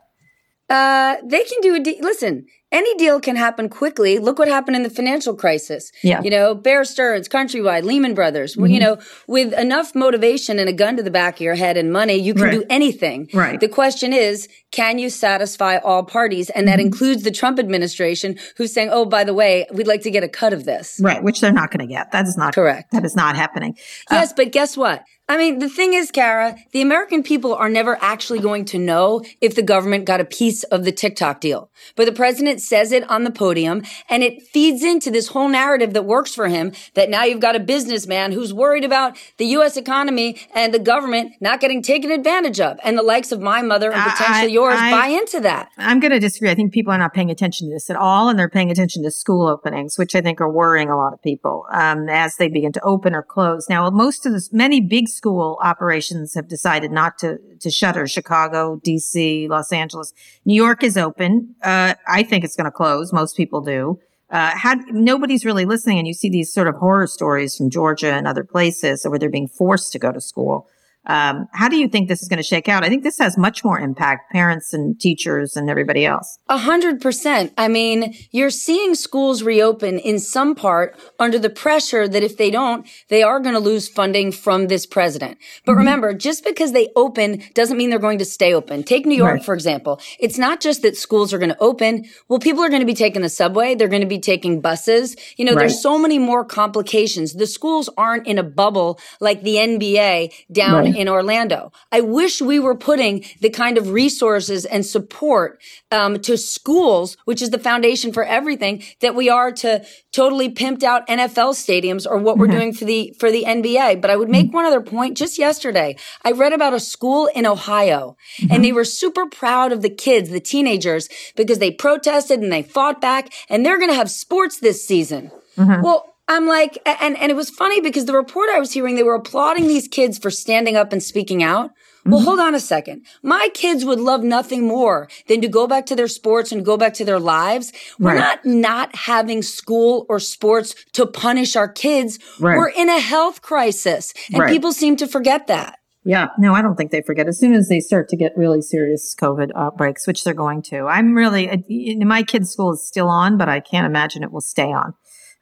Uh, 0.70 1.18
they 1.24 1.44
can 1.44 1.62
do 1.62 1.76
a 1.76 1.80
deal. 1.80 1.96
Listen, 2.02 2.46
any 2.74 2.96
deal 2.96 3.22
can 3.22 3.36
happen 3.36 3.70
quickly. 3.70 4.20
Look 4.20 4.40
what 4.40 4.48
happened 4.48 4.76
in 4.76 4.84
the 4.84 4.90
financial 4.90 5.36
crisis. 5.36 5.92
Yeah. 6.02 6.22
You 6.22 6.32
know, 6.32 6.56
Bear 6.56 6.84
Stearns, 6.84 7.30
Countrywide, 7.30 7.84
Lehman 7.84 8.16
Brothers. 8.16 8.56
Mm-hmm. 8.56 8.66
You 8.66 8.80
know, 8.80 8.98
with 9.28 9.54
enough 9.54 9.94
motivation 9.96 10.60
and 10.60 10.68
a 10.68 10.74
gun 10.74 10.98
to 10.98 11.04
the 11.04 11.12
back 11.12 11.36
of 11.36 11.42
your 11.42 11.56
head 11.56 11.78
and 11.78 11.94
money, 11.94 12.16
you 12.16 12.34
can 12.34 12.44
right. 12.44 12.52
do 12.52 12.64
anything. 12.70 13.30
Right. 13.34 13.60
The 13.60 13.70
question 13.70 14.12
is, 14.12 14.50
can 14.72 14.98
you 14.98 15.10
satisfy 15.10 15.78
all 15.78 16.04
parties? 16.04 16.50
And 16.50 16.68
that 16.68 16.80
mm-hmm. 16.80 16.88
includes 16.88 17.24
the 17.24 17.32
Trump 17.32 17.60
administration 17.60 18.40
who's 18.58 18.74
saying, 18.74 18.90
oh, 18.92 19.06
by 19.06 19.24
the 19.24 19.34
way, 19.34 19.68
we'd 19.72 19.88
like 19.88 20.02
to 20.02 20.12
get 20.12 20.24
a 20.24 20.28
cut 20.30 20.52
of 20.52 20.66
this. 20.66 21.00
Right. 21.02 21.24
Which 21.24 21.42
they're 21.42 21.54
not 21.54 21.70
going 21.70 21.88
to 21.88 21.94
get. 21.94 22.12
That 22.12 22.26
is 22.26 22.36
not 22.36 22.56
correct. 22.56 22.92
That 22.92 23.06
is 23.06 23.16
not 23.16 23.36
happening. 23.36 23.78
Yes, 24.10 24.32
uh, 24.32 24.34
but 24.38 24.52
guess 24.52 24.76
what? 24.76 25.04
I 25.34 25.38
mean, 25.38 25.58
the 25.58 25.68
thing 25.68 25.96
is, 25.96 26.12
Kara, 26.12 26.56
the 26.74 26.82
American 26.84 27.24
people 27.24 27.56
are 27.56 27.68
never 27.68 27.98
actually 28.04 28.40
going 28.40 28.66
to 28.66 28.78
know 28.78 29.26
if 29.42 29.56
the 29.56 29.64
government 29.64 30.06
got 30.06 30.22
a 30.22 30.26
piece 30.26 30.62
of 30.66 30.86
the 30.86 30.92
TikTok 30.92 31.42
deal. 31.42 31.72
But 31.96 32.06
the 32.06 32.12
president 32.12 32.62
says 32.62 32.92
it 32.92 33.10
on 33.10 33.24
the 33.24 33.32
podium 33.32 33.82
and 34.12 34.22
it 34.22 34.44
feeds 34.44 34.84
into 34.84 35.10
this 35.10 35.30
whole 35.30 35.50
narrative 35.50 35.94
that 35.94 36.06
works 36.06 36.36
for 36.36 36.50
him 36.50 36.72
that 36.94 37.10
now 37.10 37.24
you've 37.24 37.40
got 37.40 37.56
a 37.56 37.60
businessman 37.60 38.32
who's 38.32 38.54
worried 38.54 38.84
about 38.84 39.18
the 39.38 39.46
U.S. 39.46 39.76
economy 39.76 40.40
and 40.54 40.72
the 40.72 40.78
government 40.78 41.34
not 41.42 41.60
getting 41.60 41.82
taken 41.82 42.12
advantage 42.12 42.60
of. 42.60 42.78
And 42.84 42.96
the 42.96 43.02
likes 43.02 43.32
of 43.32 43.42
my 43.42 43.64
mother 43.64 43.92
and 43.92 44.04
potentially 44.04 44.52
I, 44.52 44.54
yours 44.54 44.78
I, 44.78 44.92
buy 44.92 45.08
into 45.08 45.40
that. 45.40 45.70
I'm 45.80 46.00
going 46.00 46.12
to 46.12 46.20
disagree. 46.20 46.52
I 46.52 46.56
think 46.56 46.74
people 46.74 46.94
are 46.94 47.00
not 47.00 47.16
paying 47.16 47.32
attention 47.32 47.70
to 47.70 47.74
this 47.74 47.90
at 47.90 47.96
all 47.96 48.30
and 48.30 48.38
they're 48.38 48.50
paying 48.50 48.70
attention 48.70 49.02
to 49.02 49.10
school 49.10 49.48
openings, 49.48 49.98
which 49.98 50.14
I 50.14 50.22
think 50.22 50.42
are 50.42 50.52
worrying 50.52 50.92
a 50.92 50.96
lot 50.96 51.12
of 51.12 51.24
people 51.24 51.66
um, 51.72 52.08
as 52.08 52.36
they 52.36 52.50
begin 52.50 52.72
to 52.74 52.82
open 52.84 53.16
or 53.16 53.24
close. 53.24 53.68
Now, 53.68 53.90
most 53.90 54.28
of 54.28 54.34
this, 54.34 54.54
many 54.54 54.80
big 54.80 55.08
school 55.24 55.58
operations 55.62 56.34
have 56.34 56.50
decided 56.50 56.92
not 56.92 57.18
to, 57.18 57.40
to 57.62 57.72
shutter 57.72 58.06
Chicago, 58.08 58.82
DC, 58.86 59.48
Los 59.48 59.72
Angeles. 59.72 60.12
New 60.44 60.54
York 60.54 60.84
is 60.84 60.98
open. 60.98 61.56
Uh, 61.64 61.94
I 62.06 62.24
think 62.24 62.44
it's 62.44 62.58
going 62.58 62.66
to 62.66 62.72
close. 62.72 63.14
Most 63.14 63.38
people 63.38 63.62
do. 63.62 63.98
Uh, 64.30 64.50
had 64.50 64.80
nobody's 64.90 65.46
really 65.46 65.64
listening 65.64 65.98
and 65.98 66.08
you 66.08 66.14
see 66.14 66.30
these 66.30 66.52
sort 66.52 66.68
of 66.68 66.76
horror 66.76 67.08
stories 67.08 67.56
from 67.56 67.70
Georgia 67.70 68.12
and 68.12 68.28
other 68.28 68.44
places 68.44 69.06
where 69.06 69.18
they're 69.18 69.30
being 69.30 69.48
forced 69.48 69.94
to 69.94 70.00
go 70.00 70.12
to 70.12 70.20
school. 70.20 70.68
Um, 71.06 71.48
how 71.52 71.68
do 71.68 71.76
you 71.76 71.90
think 71.90 72.08
this 72.08 72.22
is 72.22 72.30
going 72.30 72.38
to 72.38 72.44
shake 72.44 72.70
out? 72.70 72.84
I 72.84 72.90
think 72.90 73.04
this 73.04 73.18
has 73.18 73.38
much 73.38 73.64
more 73.64 73.80
impact, 73.80 74.32
parents 74.32 74.74
and 74.74 75.00
teachers 75.00 75.58
and 75.58 75.70
everybody 75.70 76.06
else. 76.06 76.40
A 76.48 76.58
hundred 76.58 77.02
percent. 77.02 77.54
I 77.58 77.68
mean, 77.68 78.16
you're 78.32 78.50
seeing 78.50 78.96
schools 78.96 79.44
reopen 79.44 80.00
in 80.00 80.20
some 80.20 80.56
part 80.56 80.98
under 81.20 81.38
the 81.38 81.50
pressure 81.50 82.08
that 82.08 82.24
if 82.24 82.38
they 82.38 82.50
don't, 82.50 82.88
they 83.10 83.22
are 83.22 83.40
going 83.40 83.54
to 83.54 83.60
lose 83.60 83.90
funding 83.90 84.32
from 84.32 84.68
this 84.68 84.86
president. 84.86 85.38
But 85.66 85.74
mm-hmm. 85.74 85.80
remember, 85.80 86.14
just 86.14 86.46
because 86.46 86.72
they 86.72 86.90
open 86.96 87.44
doesn't 87.54 87.78
mean 87.78 87.90
they're 87.90 88.00
going 88.00 88.20
to 88.20 88.26
stay 88.26 88.54
open. 88.54 88.84
Take 88.84 89.06
New 89.06 89.18
York, 89.18 89.36
right. 89.36 89.46
for 89.46 89.54
example. 89.54 90.00
It's 90.20 90.38
not 90.38 90.62
just 90.62 90.84
that 90.84 90.96
schools 90.96 91.34
are 91.34 91.38
going 91.38 91.52
to 91.52 91.60
open. 91.60 92.06
Well, 92.30 92.40
people 92.40 92.64
are 92.64 92.70
going 92.70 92.82
to 92.82 92.86
be 92.86 92.94
taking 92.94 93.22
the 93.22 93.30
subway. 93.30 93.76
They're 93.76 93.90
going 93.90 94.02
to 94.02 94.08
be 94.08 94.20
taking 94.20 94.62
buses. 94.62 95.18
You 95.36 95.44
know, 95.46 95.54
right. 95.54 95.60
there's 95.60 95.82
so 95.82 95.98
many 95.98 96.18
more 96.18 96.46
complications. 96.46 97.34
The 97.34 97.48
schools 97.48 97.90
aren't 97.98 98.26
in 98.26 98.38
a 98.38 98.44
bubble 98.44 99.00
like 99.20 99.42
the 99.42 99.56
NBA 99.56 100.32
down 100.52 100.86
right 100.86 100.93
in 100.96 101.10
Orlando. 101.10 101.72
I 101.92 102.02
wish 102.02 102.42
we 102.42 102.60
were 102.60 102.76
putting 102.76 103.26
the 103.42 103.50
kind 103.50 103.78
of 103.78 103.90
resources 103.90 104.66
and 104.66 104.86
support 104.86 105.62
um, 105.92 106.20
to 106.22 106.38
schools, 106.38 107.18
which 107.26 107.42
is 107.42 107.50
the 107.50 107.60
foundation 107.60 108.12
for 108.12 108.24
everything, 108.24 108.84
that 109.02 109.16
we 109.16 109.30
are 109.30 109.52
to 109.52 109.86
totally 110.12 110.50
pimped 110.50 110.84
out 110.84 111.08
NFL 111.08 111.54
stadiums 111.54 112.06
or 112.10 112.18
what 112.18 112.38
we're 112.38 112.48
mm-hmm. 112.48 112.58
doing 112.58 112.74
for 112.74 112.86
the 112.86 113.16
for 113.20 113.32
the 113.32 113.44
NBA. 113.44 114.02
But 114.02 114.10
I 114.10 114.16
would 114.16 114.30
make 114.30 114.48
mm-hmm. 114.48 114.56
one 114.56 114.66
other 114.66 114.82
point. 114.82 115.18
Just 115.18 115.38
yesterday, 115.38 115.96
I 116.24 116.32
read 116.32 116.54
about 116.54 116.74
a 116.74 116.80
school 116.80 117.28
in 117.28 117.46
Ohio, 117.46 118.18
mm-hmm. 118.40 118.54
and 118.54 118.64
they 118.64 118.72
were 118.72 118.86
super 118.86 119.26
proud 119.28 119.72
of 119.72 119.82
the 119.82 119.90
kids, 119.90 120.30
the 120.30 120.40
teenagers, 120.40 121.10
because 121.36 121.60
they 121.60 121.72
protested 121.72 122.42
and 122.42 122.52
they 122.52 122.64
fought 122.64 123.02
back, 123.02 123.34
and 123.50 123.66
they're 123.66 123.78
going 123.78 123.90
to 123.90 123.96
have 123.96 124.10
sports 124.10 124.60
this 124.60 124.86
season. 124.86 125.32
Mm-hmm. 125.58 125.84
Well, 125.84 126.13
I'm 126.28 126.48
like, 126.48 126.80
and, 126.86 127.18
and 127.18 127.32
it 127.32 127.36
was 127.36 127.50
funny 127.50 127.82
because 127.82 128.06
the 128.06 128.14
report 128.14 128.50
I 128.54 128.60
was 128.60 128.72
hearing, 128.72 128.96
they 128.96 129.04
were 129.04 129.16
applauding 129.16 129.68
these 129.68 129.88
kids 129.88 130.18
for 130.18 130.32
standing 130.32 130.76
up 130.76 130.94
and 130.94 131.04
speaking 131.04 131.44
out. 131.44 131.72
Well, 132.06 132.20
mm-hmm. 132.20 132.26
hold 132.26 132.40
on 132.40 132.56
a 132.56 132.60
second. 132.60 133.06
My 133.22 133.50
kids 133.54 133.86
would 133.86 134.00
love 134.00 134.24
nothing 134.24 134.68
more 134.68 135.10
than 135.28 135.42
to 135.42 135.48
go 135.48 135.68
back 135.68 135.86
to 135.88 135.96
their 135.96 136.08
sports 136.08 136.52
and 136.52 136.66
go 136.66 136.76
back 136.76 136.94
to 136.96 137.06
their 137.06 137.20
lives. 137.20 137.72
We're 137.98 138.16
not 138.16 138.46
not 138.46 138.96
having 138.96 139.42
school 139.42 140.06
or 140.10 140.20
sports 140.20 140.76
to 140.94 141.06
punish 141.06 141.56
our 141.56 141.70
kids. 141.70 142.20
Right. 142.40 142.58
We're 142.58 142.70
in 142.70 142.90
a 142.90 143.00
health 143.00 143.42
crisis 143.42 144.14
and 144.32 144.40
right. 144.40 144.52
people 144.52 144.74
seem 144.74 144.98
to 144.98 145.08
forget 145.08 145.48
that. 145.48 145.80
Yeah, 146.06 146.28
no, 146.38 146.54
I 146.54 146.62
don't 146.62 146.76
think 146.76 146.92
they 146.92 147.02
forget. 147.02 147.30
As 147.30 147.40
soon 147.40 147.54
as 147.54 147.70
they 147.70 147.80
start 147.80 148.10
to 148.10 148.18
get 148.18 148.34
really 148.36 148.62
serious 148.62 149.16
COVID 149.18 149.52
outbreaks, 149.56 150.06
which 150.06 150.26
they're 150.26 150.34
going 150.34 150.62
to, 150.64 150.88
I'm 150.88 151.14
really, 151.14 151.64
my 152.04 152.24
kid's 152.24 152.52
school 152.52 152.74
is 152.74 152.86
still 152.86 153.08
on, 153.08 153.38
but 153.38 153.48
I 153.48 153.62
can't 153.62 153.86
imagine 153.86 154.22
it 154.22 154.32
will 154.32 154.42
stay 154.42 154.74
on. 154.74 154.94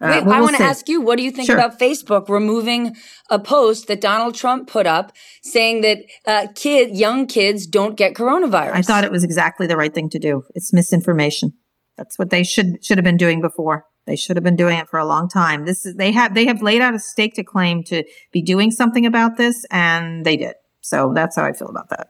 Uh, 0.01 0.21
Wait, 0.25 0.33
I 0.33 0.41
want 0.41 0.57
to 0.57 0.63
ask 0.63 0.89
you, 0.89 0.99
what 0.99 1.17
do 1.17 1.23
you 1.23 1.29
think 1.29 1.45
sure. 1.45 1.55
about 1.55 1.79
Facebook 1.79 2.27
removing 2.27 2.95
a 3.29 3.37
post 3.37 3.87
that 3.87 4.01
Donald 4.01 4.33
Trump 4.33 4.67
put 4.67 4.87
up 4.87 5.13
saying 5.43 5.81
that 5.81 5.99
uh, 6.25 6.47
kid, 6.55 6.97
young 6.97 7.27
kids 7.27 7.67
don't 7.67 7.95
get 7.95 8.15
coronavirus? 8.15 8.73
I 8.73 8.81
thought 8.81 9.03
it 9.03 9.11
was 9.11 9.23
exactly 9.23 9.67
the 9.67 9.77
right 9.77 9.93
thing 9.93 10.09
to 10.09 10.19
do. 10.19 10.43
It's 10.55 10.73
misinformation. 10.73 11.53
That's 11.97 12.17
what 12.17 12.31
they 12.31 12.43
should 12.43 12.83
should 12.83 12.97
have 12.97 13.05
been 13.05 13.17
doing 13.17 13.41
before. 13.41 13.85
They 14.07 14.15
should 14.15 14.37
have 14.37 14.43
been 14.43 14.55
doing 14.55 14.79
it 14.79 14.89
for 14.89 14.99
a 14.99 15.05
long 15.05 15.29
time. 15.29 15.65
This 15.65 15.85
is 15.85 15.95
they 15.95 16.11
have 16.11 16.33
they 16.33 16.45
have 16.47 16.63
laid 16.63 16.81
out 16.81 16.95
a 16.95 16.99
stake 16.99 17.35
to 17.35 17.43
claim 17.43 17.83
to 17.83 18.03
be 18.31 18.41
doing 18.41 18.71
something 18.71 19.05
about 19.05 19.37
this, 19.37 19.65
and 19.69 20.25
they 20.25 20.35
did. 20.35 20.55
So 20.81 21.11
that's 21.13 21.35
how 21.35 21.45
I 21.45 21.53
feel 21.53 21.69
about 21.69 21.89
that. 21.89 22.07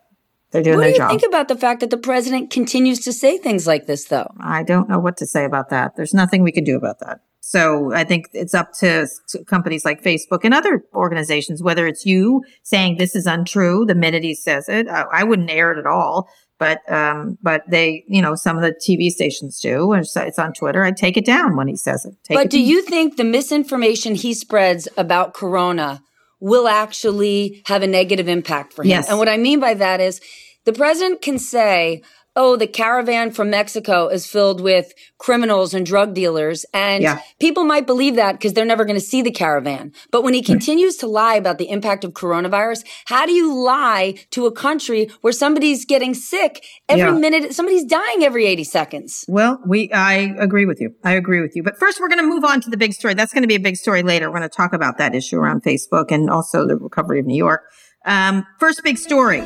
They're 0.50 0.62
doing 0.62 0.76
what 0.78 0.84
their 0.84 0.92
job. 0.92 1.00
What 1.00 1.08
do 1.08 1.14
you 1.14 1.20
think 1.20 1.30
about 1.30 1.48
the 1.48 1.56
fact 1.56 1.80
that 1.80 1.90
the 1.90 1.98
president 1.98 2.50
continues 2.50 3.00
to 3.00 3.12
say 3.12 3.36
things 3.36 3.66
like 3.66 3.86
this, 3.86 4.06
though? 4.06 4.32
I 4.40 4.62
don't 4.62 4.88
know 4.88 4.98
what 4.98 5.18
to 5.18 5.26
say 5.26 5.44
about 5.44 5.68
that. 5.68 5.96
There's 5.96 6.14
nothing 6.14 6.42
we 6.42 6.52
can 6.52 6.64
do 6.64 6.76
about 6.76 7.00
that. 7.00 7.20
So 7.44 7.92
I 7.92 8.04
think 8.04 8.28
it's 8.32 8.54
up 8.54 8.72
to, 8.74 9.08
companies 9.48 9.84
like 9.84 10.00
Facebook 10.00 10.44
and 10.44 10.54
other 10.54 10.84
organizations, 10.94 11.60
whether 11.60 11.88
it's 11.88 12.06
you 12.06 12.44
saying 12.62 12.96
this 12.96 13.16
is 13.16 13.26
untrue 13.26 13.84
the 13.84 13.96
minute 13.96 14.22
he 14.22 14.34
says 14.34 14.68
it. 14.68 14.88
I, 14.88 15.02
I 15.12 15.24
wouldn't 15.24 15.50
air 15.50 15.72
it 15.72 15.78
at 15.78 15.86
all, 15.86 16.28
but 16.60 16.78
um, 16.90 17.38
but 17.42 17.62
they, 17.68 18.04
you 18.06 18.22
know, 18.22 18.36
some 18.36 18.56
of 18.56 18.62
the 18.62 18.72
TV 18.72 19.10
stations 19.10 19.60
do. 19.60 19.92
It's, 19.94 20.16
it's 20.16 20.38
on 20.38 20.52
Twitter. 20.52 20.84
I 20.84 20.92
take 20.92 21.16
it 21.16 21.26
down 21.26 21.56
when 21.56 21.66
he 21.66 21.74
says 21.74 22.04
it. 22.04 22.14
Take 22.22 22.36
but 22.36 22.46
it 22.46 22.50
do 22.52 22.58
down. 22.58 22.66
you 22.66 22.82
think 22.82 23.16
the 23.16 23.24
misinformation 23.24 24.14
he 24.14 24.34
spreads 24.34 24.86
about 24.96 25.34
Corona 25.34 26.00
will 26.38 26.68
actually 26.68 27.62
have 27.66 27.82
a 27.82 27.88
negative 27.88 28.28
impact 28.28 28.72
for 28.72 28.82
him? 28.82 28.90
Yes. 28.90 29.10
And 29.10 29.18
what 29.18 29.28
I 29.28 29.36
mean 29.36 29.58
by 29.58 29.74
that 29.74 30.00
is 30.00 30.20
the 30.64 30.72
president 30.72 31.22
can 31.22 31.40
say, 31.40 32.02
oh, 32.34 32.56
the 32.56 32.66
caravan 32.66 33.30
from 33.30 33.50
Mexico 33.50 34.08
is 34.08 34.26
filled 34.26 34.60
with 34.60 34.92
criminals 35.18 35.74
and 35.74 35.84
drug 35.84 36.14
dealers. 36.14 36.64
And 36.72 37.02
yeah. 37.02 37.20
people 37.38 37.64
might 37.64 37.86
believe 37.86 38.16
that 38.16 38.32
because 38.32 38.54
they're 38.54 38.64
never 38.64 38.84
going 38.84 38.98
to 38.98 39.04
see 39.04 39.22
the 39.22 39.30
caravan. 39.30 39.92
But 40.10 40.22
when 40.22 40.34
he 40.34 40.42
continues 40.42 40.96
to 40.98 41.06
lie 41.06 41.34
about 41.34 41.58
the 41.58 41.68
impact 41.68 42.04
of 42.04 42.12
coronavirus, 42.12 42.84
how 43.06 43.26
do 43.26 43.32
you 43.32 43.54
lie 43.54 44.14
to 44.30 44.46
a 44.46 44.52
country 44.52 45.10
where 45.20 45.32
somebody's 45.32 45.84
getting 45.84 46.14
sick 46.14 46.64
every 46.88 47.12
yeah. 47.12 47.18
minute? 47.18 47.54
Somebody's 47.54 47.84
dying 47.84 48.22
every 48.24 48.46
80 48.46 48.64
seconds. 48.64 49.24
Well, 49.28 49.60
we, 49.66 49.90
I 49.92 50.34
agree 50.38 50.64
with 50.64 50.80
you. 50.80 50.94
I 51.04 51.12
agree 51.12 51.42
with 51.42 51.54
you. 51.54 51.62
But 51.62 51.78
first, 51.78 52.00
we're 52.00 52.08
going 52.08 52.20
to 52.20 52.28
move 52.28 52.44
on 52.44 52.60
to 52.62 52.70
the 52.70 52.78
big 52.78 52.94
story. 52.94 53.14
That's 53.14 53.32
going 53.32 53.42
to 53.42 53.48
be 53.48 53.56
a 53.56 53.60
big 53.60 53.76
story 53.76 54.02
later. 54.02 54.30
We're 54.30 54.38
going 54.38 54.48
to 54.48 54.56
talk 54.56 54.72
about 54.72 54.98
that 54.98 55.14
issue 55.14 55.36
around 55.36 55.62
Facebook 55.62 56.06
and 56.10 56.30
also 56.30 56.66
the 56.66 56.76
recovery 56.76 57.20
of 57.20 57.26
New 57.26 57.36
York. 57.36 57.62
Um, 58.04 58.46
first 58.58 58.82
big 58.82 58.98
story. 58.98 59.44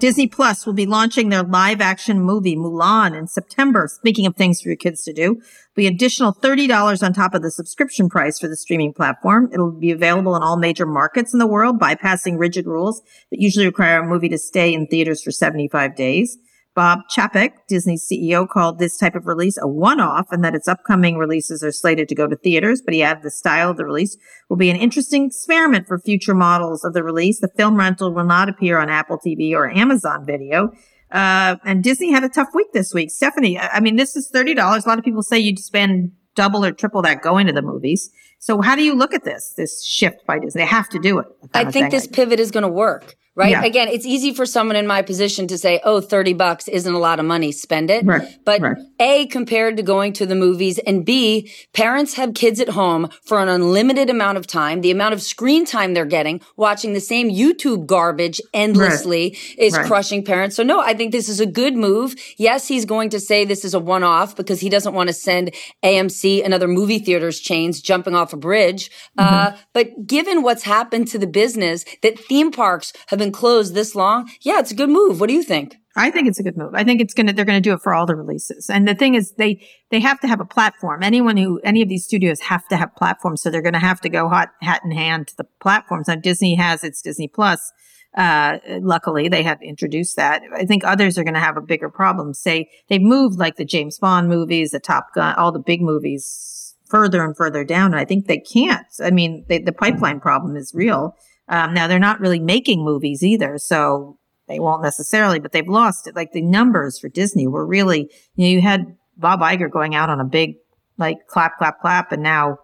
Disney 0.00 0.26
Plus 0.26 0.64
will 0.64 0.72
be 0.72 0.86
launching 0.86 1.28
their 1.28 1.42
live 1.42 1.82
action 1.82 2.22
movie 2.22 2.56
Mulan 2.56 3.14
in 3.14 3.26
September. 3.26 3.86
Speaking 3.86 4.24
of 4.24 4.34
things 4.34 4.62
for 4.62 4.70
your 4.70 4.76
kids 4.76 5.02
to 5.04 5.12
do, 5.12 5.42
be 5.76 5.86
additional 5.86 6.32
$30 6.32 7.02
on 7.02 7.12
top 7.12 7.34
of 7.34 7.42
the 7.42 7.50
subscription 7.50 8.08
price 8.08 8.38
for 8.38 8.48
the 8.48 8.56
streaming 8.56 8.94
platform. 8.94 9.50
It'll 9.52 9.70
be 9.70 9.90
available 9.90 10.34
in 10.36 10.42
all 10.42 10.56
major 10.56 10.86
markets 10.86 11.34
in 11.34 11.38
the 11.38 11.46
world, 11.46 11.78
bypassing 11.78 12.38
rigid 12.38 12.64
rules 12.64 13.02
that 13.30 13.40
usually 13.40 13.66
require 13.66 14.00
a 14.00 14.06
movie 14.06 14.30
to 14.30 14.38
stay 14.38 14.72
in 14.72 14.86
theaters 14.86 15.22
for 15.22 15.32
75 15.32 15.94
days. 15.96 16.38
Bob 16.74 17.00
Chapek, 17.14 17.52
Disney's 17.68 18.06
CEO, 18.10 18.48
called 18.48 18.78
this 18.78 18.96
type 18.96 19.14
of 19.14 19.26
release 19.26 19.58
a 19.60 19.66
one-off 19.66 20.28
and 20.30 20.44
that 20.44 20.54
its 20.54 20.68
upcoming 20.68 21.16
releases 21.16 21.64
are 21.64 21.72
slated 21.72 22.08
to 22.08 22.14
go 22.14 22.26
to 22.26 22.36
theaters, 22.36 22.80
but 22.80 22.94
he 22.94 23.02
added 23.02 23.22
the 23.22 23.30
style 23.30 23.70
of 23.70 23.76
the 23.76 23.84
release 23.84 24.16
will 24.48 24.56
be 24.56 24.70
an 24.70 24.76
interesting 24.76 25.26
experiment 25.26 25.86
for 25.86 25.98
future 25.98 26.34
models 26.34 26.84
of 26.84 26.92
the 26.92 27.02
release. 27.02 27.40
The 27.40 27.50
film 27.56 27.76
rental 27.76 28.12
will 28.12 28.24
not 28.24 28.48
appear 28.48 28.78
on 28.78 28.88
Apple 28.88 29.18
TV 29.18 29.52
or 29.52 29.70
Amazon 29.70 30.24
Video. 30.24 30.72
Uh, 31.10 31.56
and 31.64 31.82
Disney 31.82 32.12
had 32.12 32.22
a 32.22 32.28
tough 32.28 32.48
week 32.54 32.72
this 32.72 32.94
week. 32.94 33.10
Stephanie, 33.10 33.58
I 33.58 33.80
mean, 33.80 33.96
this 33.96 34.14
is 34.14 34.30
$30. 34.32 34.56
A 34.56 34.88
lot 34.88 34.98
of 34.98 35.04
people 35.04 35.22
say 35.22 35.38
you'd 35.38 35.58
spend 35.58 36.12
double 36.36 36.64
or 36.64 36.72
triple 36.72 37.02
that 37.02 37.22
going 37.22 37.46
to 37.46 37.52
the 37.52 37.62
movies. 37.62 38.10
So 38.38 38.60
how 38.60 38.76
do 38.76 38.82
you 38.82 38.94
look 38.94 39.12
at 39.12 39.24
this, 39.24 39.54
this 39.56 39.84
shift 39.84 40.24
by 40.26 40.38
Disney? 40.38 40.62
They 40.62 40.66
have 40.66 40.88
to 40.90 40.98
do 40.98 41.18
it. 41.18 41.26
I 41.52 41.70
think 41.70 41.90
this 41.90 42.06
pivot 42.06 42.40
is 42.40 42.50
going 42.50 42.62
to 42.62 42.68
work 42.68 43.16
right? 43.40 43.50
Yeah. 43.52 43.64
Again, 43.64 43.88
it's 43.88 44.04
easy 44.04 44.34
for 44.34 44.44
someone 44.44 44.76
in 44.76 44.86
my 44.86 45.00
position 45.00 45.46
to 45.48 45.56
say, 45.56 45.80
oh, 45.82 46.02
30 46.02 46.34
bucks 46.34 46.68
isn't 46.68 46.92
a 46.92 46.98
lot 46.98 47.18
of 47.18 47.24
money, 47.24 47.52
spend 47.52 47.90
it. 47.90 48.04
Right. 48.04 48.22
But 48.44 48.60
right. 48.60 48.76
A, 49.00 49.26
compared 49.28 49.78
to 49.78 49.82
going 49.82 50.12
to 50.14 50.26
the 50.26 50.34
movies, 50.34 50.78
and 50.80 51.06
B, 51.06 51.50
parents 51.72 52.14
have 52.14 52.34
kids 52.34 52.60
at 52.60 52.68
home 52.68 53.08
for 53.24 53.40
an 53.40 53.48
unlimited 53.48 54.10
amount 54.10 54.36
of 54.36 54.46
time. 54.46 54.82
The 54.82 54.90
amount 54.90 55.14
of 55.14 55.22
screen 55.22 55.64
time 55.64 55.94
they're 55.94 56.04
getting 56.04 56.42
watching 56.56 56.92
the 56.92 57.00
same 57.00 57.30
YouTube 57.30 57.86
garbage 57.86 58.42
endlessly 58.52 59.30
right. 59.30 59.58
is 59.58 59.78
crushing 59.78 60.22
parents. 60.22 60.54
So 60.54 60.62
no, 60.62 60.80
I 60.80 60.92
think 60.92 61.10
this 61.10 61.30
is 61.30 61.40
a 61.40 61.46
good 61.46 61.74
move. 61.74 62.14
Yes, 62.36 62.68
he's 62.68 62.84
going 62.84 63.08
to 63.10 63.20
say 63.20 63.46
this 63.46 63.64
is 63.64 63.72
a 63.72 63.80
one 63.80 64.04
off 64.04 64.36
because 64.36 64.60
he 64.60 64.68
doesn't 64.68 64.92
want 64.92 65.08
to 65.08 65.14
send 65.14 65.54
AMC 65.82 66.44
and 66.44 66.52
other 66.52 66.68
movie 66.68 66.98
theaters 66.98 67.40
chains 67.40 67.80
jumping 67.80 68.14
off 68.14 68.34
a 68.34 68.36
bridge. 68.36 68.90
Mm-hmm. 69.18 69.34
Uh, 69.34 69.56
but 69.72 70.06
given 70.06 70.42
what's 70.42 70.64
happened 70.64 71.08
to 71.08 71.18
the 71.18 71.26
business 71.26 71.86
that 72.02 72.18
theme 72.18 72.50
parks 72.50 72.92
have 73.06 73.18
been 73.18 73.29
closed 73.30 73.74
this 73.74 73.94
long, 73.94 74.30
yeah, 74.40 74.58
it's 74.58 74.70
a 74.70 74.74
good 74.74 74.90
move. 74.90 75.20
What 75.20 75.28
do 75.28 75.34
you 75.34 75.42
think? 75.42 75.76
I 75.96 76.10
think 76.10 76.28
it's 76.28 76.38
a 76.38 76.42
good 76.42 76.56
move. 76.56 76.74
I 76.74 76.84
think 76.84 77.00
it's 77.00 77.14
gonna 77.14 77.32
they're 77.32 77.44
gonna 77.44 77.60
do 77.60 77.72
it 77.72 77.82
for 77.82 77.92
all 77.92 78.06
the 78.06 78.14
releases. 78.14 78.70
And 78.70 78.86
the 78.86 78.94
thing 78.94 79.14
is, 79.14 79.32
they 79.32 79.66
they 79.90 80.00
have 80.00 80.20
to 80.20 80.28
have 80.28 80.40
a 80.40 80.44
platform. 80.44 81.02
Anyone 81.02 81.36
who 81.36 81.60
any 81.64 81.82
of 81.82 81.88
these 81.88 82.04
studios 82.04 82.40
have 82.40 82.66
to 82.68 82.76
have 82.76 82.94
platforms, 82.94 83.42
so 83.42 83.50
they're 83.50 83.62
gonna 83.62 83.80
have 83.80 84.00
to 84.02 84.08
go 84.08 84.28
hot 84.28 84.50
hat 84.62 84.82
in 84.84 84.92
hand 84.92 85.28
to 85.28 85.36
the 85.36 85.46
platforms. 85.60 86.06
Now 86.06 86.14
Disney 86.14 86.54
has 86.54 86.84
its 86.84 87.02
Disney 87.02 87.28
Plus. 87.28 87.72
Uh, 88.16 88.58
luckily 88.80 89.28
they 89.28 89.42
have 89.42 89.60
introduced 89.62 90.16
that. 90.16 90.42
I 90.54 90.64
think 90.64 90.84
others 90.84 91.16
are 91.18 91.24
to 91.24 91.38
have 91.38 91.56
a 91.56 91.62
bigger 91.62 91.88
problem. 91.88 92.34
Say 92.34 92.68
they've 92.88 93.00
moved 93.00 93.38
like 93.38 93.56
the 93.56 93.64
James 93.64 93.98
Bond 93.98 94.28
movies, 94.28 94.70
the 94.70 94.80
Top 94.80 95.14
Gun, 95.14 95.34
all 95.36 95.52
the 95.52 95.60
big 95.60 95.80
movies 95.80 96.74
further 96.86 97.24
and 97.24 97.36
further 97.36 97.64
down. 97.64 97.92
And 97.92 98.00
I 98.00 98.04
think 98.04 98.26
they 98.26 98.38
can't. 98.38 98.86
I 99.02 99.10
mean, 99.10 99.44
they, 99.48 99.58
the 99.58 99.72
pipeline 99.72 100.20
problem 100.20 100.56
is 100.56 100.74
real. 100.74 101.16
Um, 101.50 101.74
now 101.74 101.88
they're 101.88 101.98
not 101.98 102.20
really 102.20 102.38
making 102.38 102.84
movies 102.84 103.22
either, 103.22 103.58
so 103.58 104.16
they 104.46 104.60
won't 104.60 104.82
necessarily, 104.82 105.40
but 105.40 105.52
they've 105.52 105.68
lost 105.68 106.06
it. 106.06 106.16
Like 106.16 106.32
the 106.32 106.42
numbers 106.42 106.98
for 106.98 107.08
Disney 107.08 107.46
were 107.46 107.66
really, 107.66 108.10
you 108.36 108.46
know, 108.46 108.50
you 108.50 108.60
had 108.62 108.96
Bob 109.16 109.40
Iger 109.40 109.70
going 109.70 109.94
out 109.94 110.08
on 110.08 110.20
a 110.20 110.24
big, 110.24 110.54
like 110.96 111.26
clap, 111.26 111.58
clap, 111.58 111.80
clap, 111.80 112.12
and 112.12 112.22
now 112.22 112.58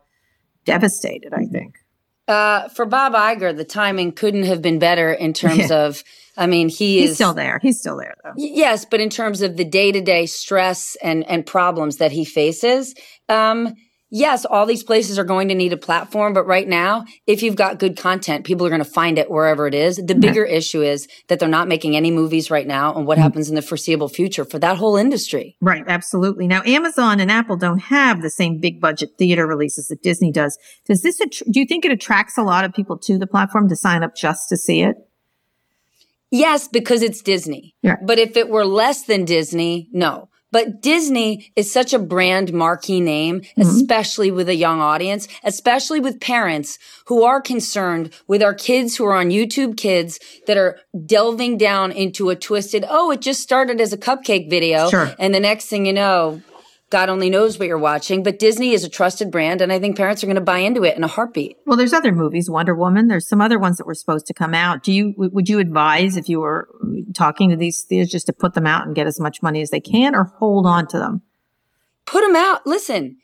devastated, 0.65 1.35
I 1.35 1.47
think. 1.47 1.75
Uh, 2.29 2.69
for 2.71 2.87
Bob 2.87 3.15
Iger, 3.15 3.57
the 3.57 3.65
timing 3.65 4.13
couldn't 4.13 4.45
have 4.45 4.63
been 4.63 4.79
better 4.79 5.13
in 5.13 5.33
terms 5.33 5.71
of, 5.73 6.03
I 6.37 6.47
mean, 6.47 6.69
he 6.69 7.01
He's 7.01 7.11
is 7.11 7.17
still 7.17 7.35
there. 7.35 7.59
He's 7.61 7.79
still 7.79 7.97
there 7.97 8.15
though. 8.23 8.33
yes, 8.37 8.85
but 8.85 9.01
in 9.01 9.11
terms 9.11 9.43
of 9.43 9.57
the 9.57 9.65
day 9.65 9.93
to 9.93 10.01
day 10.01 10.27
stress 10.27 10.97
and, 11.03 11.25
and 11.29 11.45
problems 11.45 11.97
that 11.97 12.13
he 12.13 12.25
faces, 12.25 12.95
um, 13.29 13.75
yes, 14.11 14.45
all 14.45 14.67
these 14.67 14.83
places 14.83 15.19
are 15.19 15.25
going 15.25 15.49
to 15.49 15.55
need 15.55 15.73
a 15.73 15.77
platform, 15.77 16.33
but 16.33 16.47
right 16.47 16.67
now, 16.67 17.05
if 17.27 17.43
you've 17.43 17.57
got 17.57 17.79
good 17.79 17.97
content, 17.97 18.45
people 18.45 18.67
are 18.67 18.71
going 18.71 18.83
to 18.83 18.85
find 18.85 19.19
it 19.19 19.31
wherever 19.31 19.67
it 19.67 19.75
is. 19.75 19.97
The 19.97 20.15
bigger 20.15 20.45
issue 20.45 20.83
is 20.83 21.09
that 21.29 21.39
they're 21.39 21.49
not 21.49 21.69
making 21.69 21.97
any 21.97 22.11
movies 22.11 22.51
right 22.51 22.67
now 22.67 22.95
and 22.95 23.07
what 23.07 23.17
mm-hmm. 23.17 23.23
happens 23.23 23.49
in 23.49 23.55
the 23.55 23.63
foreseeable 23.63 24.09
future 24.09 24.45
for 24.45 24.59
that 24.59 24.77
whole 24.77 24.97
industry. 24.97 25.57
Right. 25.61 25.85
Absolutely. 25.87 26.47
Now, 26.47 26.63
Amazon 26.65 27.21
and 27.21 27.31
Apple 27.31 27.57
don't 27.57 27.79
have 27.79 28.23
the 28.23 28.31
same 28.31 28.59
big 28.59 28.81
budget 28.81 29.11
theater 29.19 29.47
releases 29.47 29.89
that 29.89 30.03
Disney 30.03 30.33
does. 30.33 30.59
Does 30.87 31.03
this, 31.03 31.19
do 31.19 31.61
you 31.61 31.67
think 31.67 31.85
it 31.85 31.93
attracts 31.93 32.39
a 32.39 32.43
lot 32.43 32.65
of 32.65 32.73
people 32.73 32.99
to 32.99 33.19
the 33.19 33.27
platform 33.27 33.69
to 33.69 33.77
sign 33.77 34.03
up 34.03 34.15
just 34.15 34.49
to 34.49 34.57
see 34.57 34.83
it? 34.83 34.97
Yes, 36.31 36.69
because 36.69 37.03
it's 37.03 37.23
Disney. 37.23 37.75
Yeah. 37.83 37.97
But 38.05 38.19
if 38.19 38.37
it 38.37 38.49
were 38.49 38.67
less 38.67 39.05
than 39.05 39.25
Disney, 39.25 39.89
no. 39.93 40.29
But 40.53 40.81
Disney 40.81 41.53
is 41.57 41.73
such 41.73 41.93
a 41.93 41.99
brand 41.99 42.53
marquee 42.53 43.01
name, 43.01 43.41
mm-hmm. 43.41 43.63
especially 43.63 44.31
with 44.31 44.49
a 44.49 44.55
young 44.55 44.81
audience, 44.81 45.29
especially 45.45 46.01
with 46.01 46.21
parents 46.21 46.79
who 47.07 47.25
are 47.25 47.41
concerned 47.41 48.13
with 48.27 48.43
our 48.43 48.55
kids 48.55 48.97
who 48.97 49.05
are 49.07 49.17
on 49.17 49.31
YouTube 49.31 49.77
kids 49.77 50.21
that 50.47 50.57
are 50.57 50.79
delving 51.05 51.59
down 51.59 51.93
into 51.93 52.31
a 52.31 52.37
twisted, 52.37 52.85
oh, 52.89 53.11
it 53.11 53.21
just 53.21 53.43
started 53.43 53.81
as 53.81 53.93
a 53.93 53.99
cupcake 53.99 54.49
video. 54.49 54.89
Sure. 54.89 55.15
And 55.19 55.35
the 55.35 55.41
next 55.41 55.67
thing 55.67 55.85
you 55.85 55.93
know, 55.93 56.41
God 56.89 57.09
only 57.09 57.31
knows 57.31 57.59
what 57.59 57.67
you're 57.67 57.79
watching, 57.79 58.23
but 58.23 58.39
Disney 58.39 58.73
is 58.73 58.85
a 58.85 58.89
trusted 58.89 59.33
brand, 59.33 59.61
and 59.61 59.73
I 59.73 59.81
think 59.81 59.97
parents 59.97 60.23
are 60.23 60.27
going 60.27 60.37
to 60.37 60.41
buy 60.41 60.59
into 60.59 60.85
it 60.85 60.97
in 60.97 61.03
a 61.03 61.09
heartbeat. 61.09 61.57
Well, 61.67 61.77
there's 61.77 61.93
other 61.93 62.13
movies, 62.13 62.49
Wonder 62.49 62.77
Woman. 62.77 63.09
There's 63.09 63.29
some 63.29 63.41
other 63.41 63.59
ones 63.59 63.79
that 63.79 63.87
were 63.87 63.95
supposed 63.95 64.27
to 64.27 64.35
come 64.35 64.55
out. 64.55 64.85
Do 64.85 64.93
you 64.93 65.13
would 65.17 65.49
you 65.49 65.59
advise 65.59 66.17
if 66.17 66.29
you 66.29 66.41
were 66.41 66.69
talking 67.13 67.51
to 67.51 67.57
these 67.57 67.83
theaters 67.83 68.11
just 68.11 68.27
to 68.27 68.33
put 68.33 68.55
them 68.55 68.67
out 68.69 68.87
and 68.87 68.95
get 68.95 69.09
as 69.09 69.19
much 69.19 69.43
money 69.43 69.63
as 69.63 69.71
they 69.71 69.81
can, 69.81 70.15
or 70.15 70.33
hold 70.39 70.65
on 70.65 70.87
to 70.89 70.99
them? 70.99 71.23
Put 72.05 72.21
them 72.21 72.37
out. 72.37 72.65
Listen, 72.67 73.17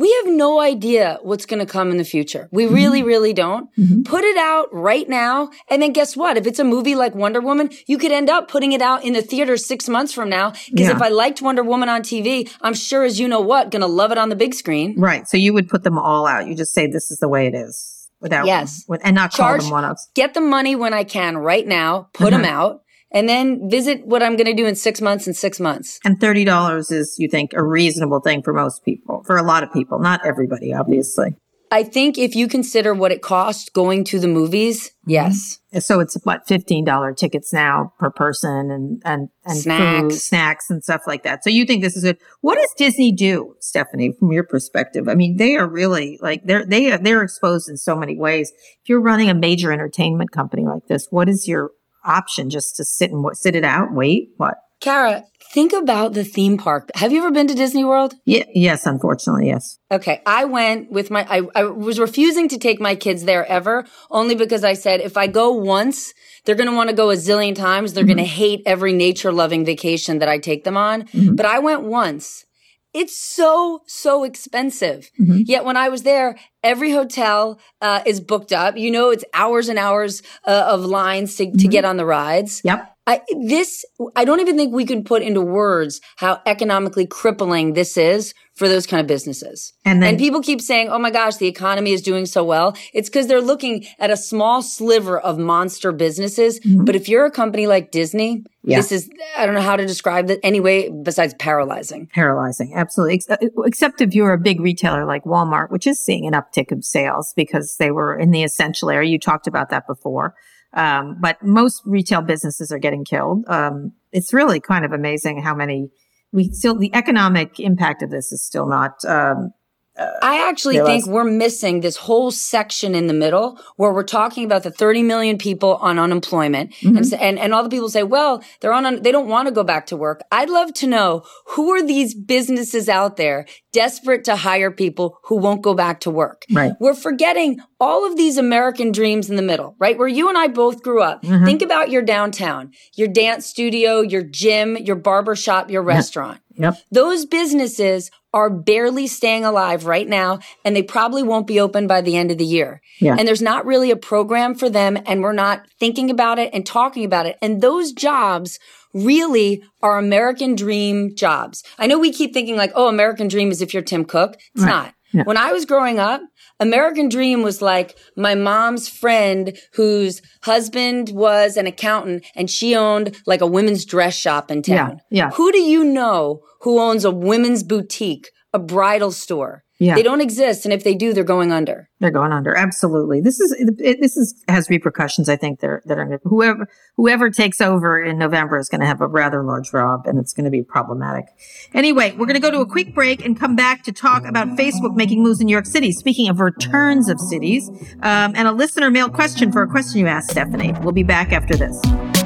we 0.00 0.10
have 0.24 0.32
no 0.32 0.60
idea 0.60 1.18
what's 1.20 1.44
going 1.44 1.58
to 1.58 1.70
come 1.70 1.90
in 1.90 1.98
the 1.98 2.04
future. 2.04 2.48
We 2.50 2.64
mm-hmm. 2.64 2.74
really, 2.74 3.02
really 3.02 3.34
don't. 3.34 3.68
Mm-hmm. 3.76 4.02
Put 4.04 4.24
it 4.24 4.38
out 4.38 4.72
right 4.72 5.06
now. 5.06 5.50
And 5.68 5.82
then 5.82 5.92
guess 5.92 6.16
what? 6.16 6.38
If 6.38 6.46
it's 6.46 6.58
a 6.58 6.64
movie 6.64 6.94
like 6.94 7.14
Wonder 7.14 7.42
Woman, 7.42 7.68
you 7.86 7.98
could 7.98 8.10
end 8.10 8.30
up 8.30 8.48
putting 8.48 8.72
it 8.72 8.80
out 8.80 9.04
in 9.04 9.12
the 9.12 9.20
theater 9.20 9.58
six 9.58 9.90
months 9.90 10.14
from 10.14 10.30
now. 10.30 10.52
Because 10.70 10.88
yeah. 10.88 10.96
if 10.96 11.02
I 11.02 11.08
liked 11.08 11.42
Wonder 11.42 11.62
Woman 11.62 11.90
on 11.90 12.00
TV, 12.00 12.50
I'm 12.62 12.72
sure 12.72 13.04
as 13.04 13.20
you 13.20 13.28
know 13.28 13.42
what, 13.42 13.70
going 13.70 13.82
to 13.82 13.86
love 13.86 14.10
it 14.10 14.16
on 14.16 14.30
the 14.30 14.36
big 14.36 14.54
screen. 14.54 14.98
Right. 14.98 15.28
So 15.28 15.36
you 15.36 15.52
would 15.52 15.68
put 15.68 15.82
them 15.82 15.98
all 15.98 16.26
out. 16.26 16.46
You 16.46 16.54
just 16.54 16.72
say 16.72 16.86
this 16.86 17.10
is 17.10 17.18
the 17.18 17.28
way 17.28 17.46
it 17.46 17.54
is 17.54 18.10
without, 18.22 18.46
yes. 18.46 18.86
With, 18.88 19.02
and 19.04 19.14
not 19.14 19.32
Charge, 19.32 19.60
call 19.60 19.68
them 19.68 19.82
one 19.82 19.84
offs. 19.84 20.08
Get 20.14 20.32
the 20.32 20.40
money 20.40 20.76
when 20.76 20.94
I 20.94 21.04
can 21.04 21.36
right 21.36 21.66
now, 21.66 22.08
put 22.14 22.32
mm-hmm. 22.32 22.42
them 22.42 22.50
out 22.50 22.80
and 23.12 23.28
then 23.28 23.68
visit 23.68 24.06
what 24.06 24.22
I'm 24.22 24.36
going 24.36 24.46
to 24.46 24.54
do 24.54 24.66
in 24.66 24.76
six 24.76 25.00
months 25.00 25.26
and 25.26 25.36
six 25.36 25.60
months. 25.60 25.98
And 26.04 26.18
$30 26.18 26.92
is, 26.92 27.16
you 27.18 27.28
think, 27.28 27.52
a 27.54 27.62
reasonable 27.62 28.20
thing 28.20 28.42
for 28.42 28.52
most 28.52 28.84
people, 28.84 29.22
for 29.24 29.36
a 29.36 29.42
lot 29.42 29.62
of 29.62 29.72
people, 29.72 29.98
not 29.98 30.24
everybody, 30.24 30.72
obviously. 30.72 31.34
I 31.72 31.84
think 31.84 32.18
if 32.18 32.34
you 32.34 32.48
consider 32.48 32.94
what 32.94 33.12
it 33.12 33.22
costs 33.22 33.68
going 33.68 34.02
to 34.04 34.18
the 34.18 34.26
movies, 34.26 34.88
mm-hmm. 34.88 35.10
yes. 35.10 35.58
So 35.78 36.00
it's 36.00 36.16
what 36.24 36.48
fifteen 36.48 36.84
dollar 36.84 37.14
tickets 37.14 37.52
now 37.52 37.92
per 38.00 38.10
person, 38.10 38.72
and 38.72 39.00
and 39.04 39.28
and 39.44 39.56
snacks. 39.56 40.00
food, 40.00 40.12
snacks, 40.20 40.70
and 40.70 40.82
stuff 40.82 41.02
like 41.06 41.22
that. 41.22 41.44
So 41.44 41.50
you 41.50 41.64
think 41.64 41.82
this 41.84 41.96
is 41.96 42.02
good? 42.02 42.18
What 42.40 42.56
does 42.56 42.74
Disney 42.76 43.12
do, 43.12 43.54
Stephanie, 43.60 44.12
from 44.18 44.32
your 44.32 44.42
perspective? 44.42 45.08
I 45.08 45.14
mean, 45.14 45.36
they 45.36 45.54
are 45.54 45.68
really 45.68 46.18
like 46.20 46.42
they're 46.44 46.66
they 46.66 46.90
are, 46.90 46.98
they're 46.98 47.22
exposed 47.22 47.68
in 47.68 47.76
so 47.76 47.94
many 47.94 48.16
ways. 48.16 48.50
If 48.82 48.88
you're 48.88 49.00
running 49.00 49.30
a 49.30 49.34
major 49.34 49.72
entertainment 49.72 50.32
company 50.32 50.64
like 50.64 50.88
this, 50.88 51.06
what 51.10 51.28
is 51.28 51.46
your 51.46 51.70
option? 52.04 52.50
Just 52.50 52.76
to 52.76 52.84
sit 52.84 53.10
and 53.10 53.24
sit 53.34 53.54
it 53.54 53.64
out, 53.64 53.92
wait, 53.92 54.30
what? 54.36 54.54
Kara, 54.80 55.24
think 55.52 55.74
about 55.74 56.14
the 56.14 56.24
theme 56.24 56.56
park. 56.56 56.90
Have 56.94 57.12
you 57.12 57.18
ever 57.18 57.30
been 57.30 57.46
to 57.48 57.54
Disney 57.54 57.84
World? 57.84 58.14
Yeah, 58.24 58.44
yes, 58.54 58.86
unfortunately, 58.86 59.48
yes. 59.48 59.78
Okay, 59.90 60.22
I 60.24 60.46
went 60.46 60.90
with 60.90 61.10
my 61.10 61.26
I, 61.28 61.42
I 61.54 61.64
was 61.64 62.00
refusing 62.00 62.48
to 62.48 62.58
take 62.58 62.80
my 62.80 62.94
kids 62.94 63.24
there 63.24 63.44
ever 63.44 63.84
only 64.10 64.34
because 64.34 64.64
I 64.64 64.72
said 64.72 65.00
if 65.00 65.18
I 65.18 65.26
go 65.26 65.50
once, 65.50 66.14
they're 66.44 66.54
going 66.54 66.70
to 66.70 66.74
want 66.74 66.88
to 66.88 66.96
go 66.96 67.10
a 67.10 67.16
zillion 67.16 67.54
times. 67.54 67.92
They're 67.92 68.04
mm-hmm. 68.04 68.14
going 68.14 68.24
to 68.24 68.32
hate 68.32 68.62
every 68.64 68.94
nature-loving 68.94 69.66
vacation 69.66 70.20
that 70.20 70.28
I 70.30 70.38
take 70.38 70.64
them 70.64 70.78
on. 70.78 71.02
Mm-hmm. 71.02 71.34
But 71.34 71.44
I 71.44 71.58
went 71.58 71.82
once. 71.82 72.46
It's 72.92 73.16
so, 73.16 73.82
so 73.86 74.24
expensive. 74.24 75.10
Mm-hmm. 75.20 75.42
Yet 75.46 75.64
when 75.64 75.76
I 75.76 75.88
was 75.88 76.02
there, 76.02 76.36
every 76.62 76.90
hotel 76.90 77.60
uh, 77.80 78.02
is 78.04 78.20
booked 78.20 78.52
up. 78.52 78.76
You 78.76 78.90
know, 78.90 79.10
it's 79.10 79.24
hours 79.32 79.68
and 79.68 79.78
hours 79.78 80.22
uh, 80.44 80.64
of 80.68 80.84
lines 80.84 81.36
to, 81.36 81.44
to 81.44 81.50
mm-hmm. 81.50 81.68
get 81.70 81.84
on 81.84 81.96
the 81.96 82.04
rides. 82.04 82.62
Yep. 82.64 82.96
I, 83.10 83.22
this, 83.40 83.84
I 84.14 84.24
don't 84.24 84.38
even 84.38 84.56
think 84.56 84.72
we 84.72 84.86
can 84.86 85.02
put 85.02 85.22
into 85.22 85.40
words 85.40 86.00
how 86.16 86.40
economically 86.46 87.08
crippling 87.08 87.72
this 87.72 87.96
is 87.96 88.34
for 88.54 88.68
those 88.68 88.86
kind 88.86 89.00
of 89.00 89.08
businesses. 89.08 89.72
And, 89.84 90.00
then, 90.00 90.10
and 90.10 90.18
people 90.18 90.40
keep 90.40 90.60
saying, 90.60 90.90
oh 90.90 90.98
my 91.00 91.10
gosh, 91.10 91.38
the 91.38 91.48
economy 91.48 91.90
is 91.90 92.02
doing 92.02 92.24
so 92.24 92.44
well. 92.44 92.76
It's 92.94 93.08
because 93.08 93.26
they're 93.26 93.40
looking 93.40 93.84
at 93.98 94.12
a 94.12 94.16
small 94.16 94.62
sliver 94.62 95.18
of 95.18 95.38
monster 95.38 95.90
businesses. 95.90 96.60
Mm-hmm. 96.60 96.84
But 96.84 96.94
if 96.94 97.08
you're 97.08 97.24
a 97.24 97.32
company 97.32 97.66
like 97.66 97.90
Disney, 97.90 98.44
yeah. 98.62 98.76
this 98.76 98.92
is, 98.92 99.10
I 99.36 99.44
don't 99.44 99.56
know 99.56 99.60
how 99.60 99.74
to 99.74 99.86
describe 99.86 100.30
it 100.30 100.38
anyway, 100.44 100.88
besides 100.88 101.34
paralyzing. 101.34 102.06
Paralyzing. 102.14 102.74
Absolutely. 102.76 103.22
Uh, 103.28 103.38
except 103.64 104.00
if 104.00 104.14
you're 104.14 104.32
a 104.32 104.38
big 104.38 104.60
retailer 104.60 105.04
like 105.04 105.24
Walmart, 105.24 105.72
which 105.72 105.88
is 105.88 105.98
seeing 105.98 106.28
an 106.28 106.34
uptick 106.34 106.70
of 106.70 106.84
sales 106.84 107.32
because 107.34 107.74
they 107.80 107.90
were 107.90 108.16
in 108.16 108.30
the 108.30 108.44
essential 108.44 108.88
area. 108.88 109.10
You 109.10 109.18
talked 109.18 109.48
about 109.48 109.70
that 109.70 109.88
before. 109.88 110.36
Um, 110.72 111.16
but 111.20 111.42
most 111.42 111.82
retail 111.84 112.22
businesses 112.22 112.70
are 112.70 112.78
getting 112.78 113.04
killed. 113.04 113.44
Um, 113.48 113.92
it's 114.12 114.32
really 114.32 114.60
kind 114.60 114.84
of 114.84 114.92
amazing 114.92 115.42
how 115.42 115.54
many 115.54 115.90
we 116.32 116.48
still, 116.50 116.76
the 116.76 116.94
economic 116.94 117.58
impact 117.58 118.02
of 118.02 118.10
this 118.10 118.32
is 118.32 118.42
still 118.42 118.66
not, 118.66 119.04
um, 119.04 119.52
uh, 119.98 120.06
I 120.22 120.48
actually 120.48 120.78
think 120.78 121.06
we're 121.06 121.24
missing 121.24 121.80
this 121.80 121.96
whole 121.96 122.30
section 122.30 122.94
in 122.94 123.08
the 123.08 123.12
middle 123.12 123.60
where 123.76 123.92
we're 123.92 124.04
talking 124.04 124.44
about 124.44 124.62
the 124.62 124.70
30 124.70 125.02
million 125.02 125.36
people 125.36 125.76
on 125.76 125.98
unemployment. 125.98 126.72
Mm-hmm. 126.74 126.96
And, 126.96 127.14
and, 127.14 127.38
and 127.38 127.54
all 127.54 127.64
the 127.64 127.68
people 127.68 127.88
say, 127.88 128.04
well, 128.04 128.42
they're 128.60 128.72
on, 128.72 129.02
they 129.02 129.12
don't 129.12 129.28
want 129.28 129.48
to 129.48 129.52
go 129.52 129.64
back 129.64 129.86
to 129.86 129.96
work. 129.96 130.22
I'd 130.30 130.48
love 130.48 130.72
to 130.74 130.86
know 130.86 131.24
who 131.48 131.70
are 131.72 131.82
these 131.82 132.14
businesses 132.14 132.88
out 132.88 133.16
there 133.16 133.46
desperate 133.72 134.24
to 134.24 134.36
hire 134.36 134.70
people 134.70 135.18
who 135.24 135.36
won't 135.36 135.62
go 135.62 135.74
back 135.74 136.00
to 136.00 136.10
work? 136.10 136.44
Right. 136.52 136.72
We're 136.80 136.94
forgetting 136.94 137.60
all 137.78 138.06
of 138.06 138.16
these 138.16 138.36
American 138.36 138.92
dreams 138.92 139.30
in 139.30 139.36
the 139.36 139.42
middle, 139.42 139.76
right? 139.78 139.98
Where 139.98 140.08
you 140.08 140.28
and 140.28 140.36
I 140.36 140.48
both 140.48 140.82
grew 140.82 141.02
up. 141.02 141.22
Mm-hmm. 141.22 141.44
Think 141.44 141.62
about 141.62 141.90
your 141.90 142.02
downtown, 142.02 142.72
your 142.96 143.08
dance 143.08 143.46
studio, 143.46 144.00
your 144.00 144.22
gym, 144.22 144.76
your 144.76 144.96
barber 144.96 145.34
shop, 145.34 145.70
your 145.70 145.82
restaurant. 145.82 146.40
Yep. 146.56 146.76
Those 146.90 147.24
businesses 147.24 148.10
are 148.32 148.50
barely 148.50 149.06
staying 149.06 149.44
alive 149.44 149.86
right 149.86 150.06
now 150.06 150.38
and 150.64 150.76
they 150.76 150.82
probably 150.82 151.22
won't 151.22 151.46
be 151.46 151.58
open 151.58 151.86
by 151.86 152.00
the 152.00 152.16
end 152.16 152.30
of 152.30 152.38
the 152.38 152.44
year. 152.44 152.80
Yeah. 153.00 153.16
And 153.18 153.26
there's 153.26 153.42
not 153.42 153.66
really 153.66 153.90
a 153.90 153.96
program 153.96 154.54
for 154.54 154.68
them 154.68 154.98
and 155.06 155.22
we're 155.22 155.32
not 155.32 155.66
thinking 155.80 156.10
about 156.10 156.38
it 156.38 156.50
and 156.52 156.64
talking 156.64 157.04
about 157.04 157.26
it. 157.26 157.38
And 157.42 157.60
those 157.60 157.92
jobs 157.92 158.60
really 158.94 159.62
are 159.82 159.98
American 159.98 160.54
dream 160.54 161.14
jobs. 161.14 161.62
I 161.78 161.86
know 161.86 161.98
we 161.98 162.12
keep 162.12 162.32
thinking 162.32 162.56
like, 162.56 162.72
oh, 162.74 162.88
American 162.88 163.28
dream 163.28 163.50
is 163.50 163.62
if 163.62 163.72
you're 163.72 163.82
Tim 163.82 164.04
Cook. 164.04 164.36
It's 164.54 164.64
right. 164.64 164.70
not. 164.70 164.94
Yeah. 165.12 165.24
When 165.24 165.36
I 165.36 165.52
was 165.52 165.64
growing 165.64 165.98
up, 165.98 166.22
American 166.60 167.08
Dream 167.08 167.42
was 167.42 167.60
like 167.60 167.98
my 168.16 168.34
mom's 168.34 168.88
friend 168.88 169.56
whose 169.72 170.22
husband 170.42 171.10
was 171.10 171.56
an 171.56 171.66
accountant 171.66 172.24
and 172.36 172.50
she 172.50 172.76
owned 172.76 173.20
like 173.26 173.40
a 173.40 173.46
women's 173.46 173.84
dress 173.84 174.14
shop 174.14 174.50
in 174.50 174.62
town. 174.62 175.00
Yeah. 175.10 175.24
yeah. 175.24 175.30
Who 175.30 175.50
do 175.50 175.60
you 175.60 175.82
know 175.82 176.42
who 176.60 176.78
owns 176.78 177.04
a 177.04 177.10
women's 177.10 177.62
boutique, 177.62 178.30
a 178.52 178.58
bridal 178.58 179.10
store? 179.10 179.64
Yeah. 179.80 179.94
They 179.94 180.02
don't 180.02 180.20
exist. 180.20 180.66
And 180.66 180.74
if 180.74 180.84
they 180.84 180.94
do, 180.94 181.14
they're 181.14 181.24
going 181.24 181.52
under. 181.52 181.88
They're 182.00 182.10
going 182.10 182.32
under. 182.32 182.54
Absolutely. 182.54 183.22
This 183.22 183.40
is, 183.40 183.52
it, 183.58 183.98
this 183.98 184.14
is, 184.14 184.44
has 184.46 184.68
repercussions. 184.68 185.30
I 185.30 185.36
think 185.36 185.60
they're, 185.60 185.82
that 185.86 185.98
are, 185.98 186.20
whoever, 186.24 186.68
whoever 186.98 187.30
takes 187.30 187.62
over 187.62 187.98
in 187.98 188.18
November 188.18 188.58
is 188.58 188.68
going 188.68 188.82
to 188.82 188.86
have 188.86 189.00
a 189.00 189.06
rather 189.06 189.42
large 189.42 189.70
job 189.70 190.02
and 190.06 190.18
it's 190.18 190.34
going 190.34 190.44
to 190.44 190.50
be 190.50 190.62
problematic. 190.62 191.24
Anyway, 191.72 192.12
we're 192.12 192.26
going 192.26 192.34
to 192.34 192.40
go 192.40 192.50
to 192.50 192.60
a 192.60 192.66
quick 192.66 192.94
break 192.94 193.24
and 193.24 193.40
come 193.40 193.56
back 193.56 193.82
to 193.84 193.92
talk 193.92 194.26
about 194.26 194.48
Facebook 194.48 194.94
making 194.96 195.22
moves 195.22 195.40
in 195.40 195.46
New 195.46 195.52
York 195.52 195.66
City. 195.66 195.92
Speaking 195.92 196.28
of 196.28 196.40
returns 196.40 197.08
of 197.08 197.18
cities, 197.18 197.70
um, 198.02 198.34
and 198.36 198.46
a 198.46 198.52
listener 198.52 198.90
mail 198.90 199.08
question 199.08 199.50
for 199.50 199.62
a 199.62 199.68
question 199.68 200.00
you 200.00 200.06
asked, 200.06 200.30
Stephanie. 200.30 200.74
We'll 200.82 200.92
be 200.92 201.04
back 201.04 201.32
after 201.32 201.56
this. 201.56 202.19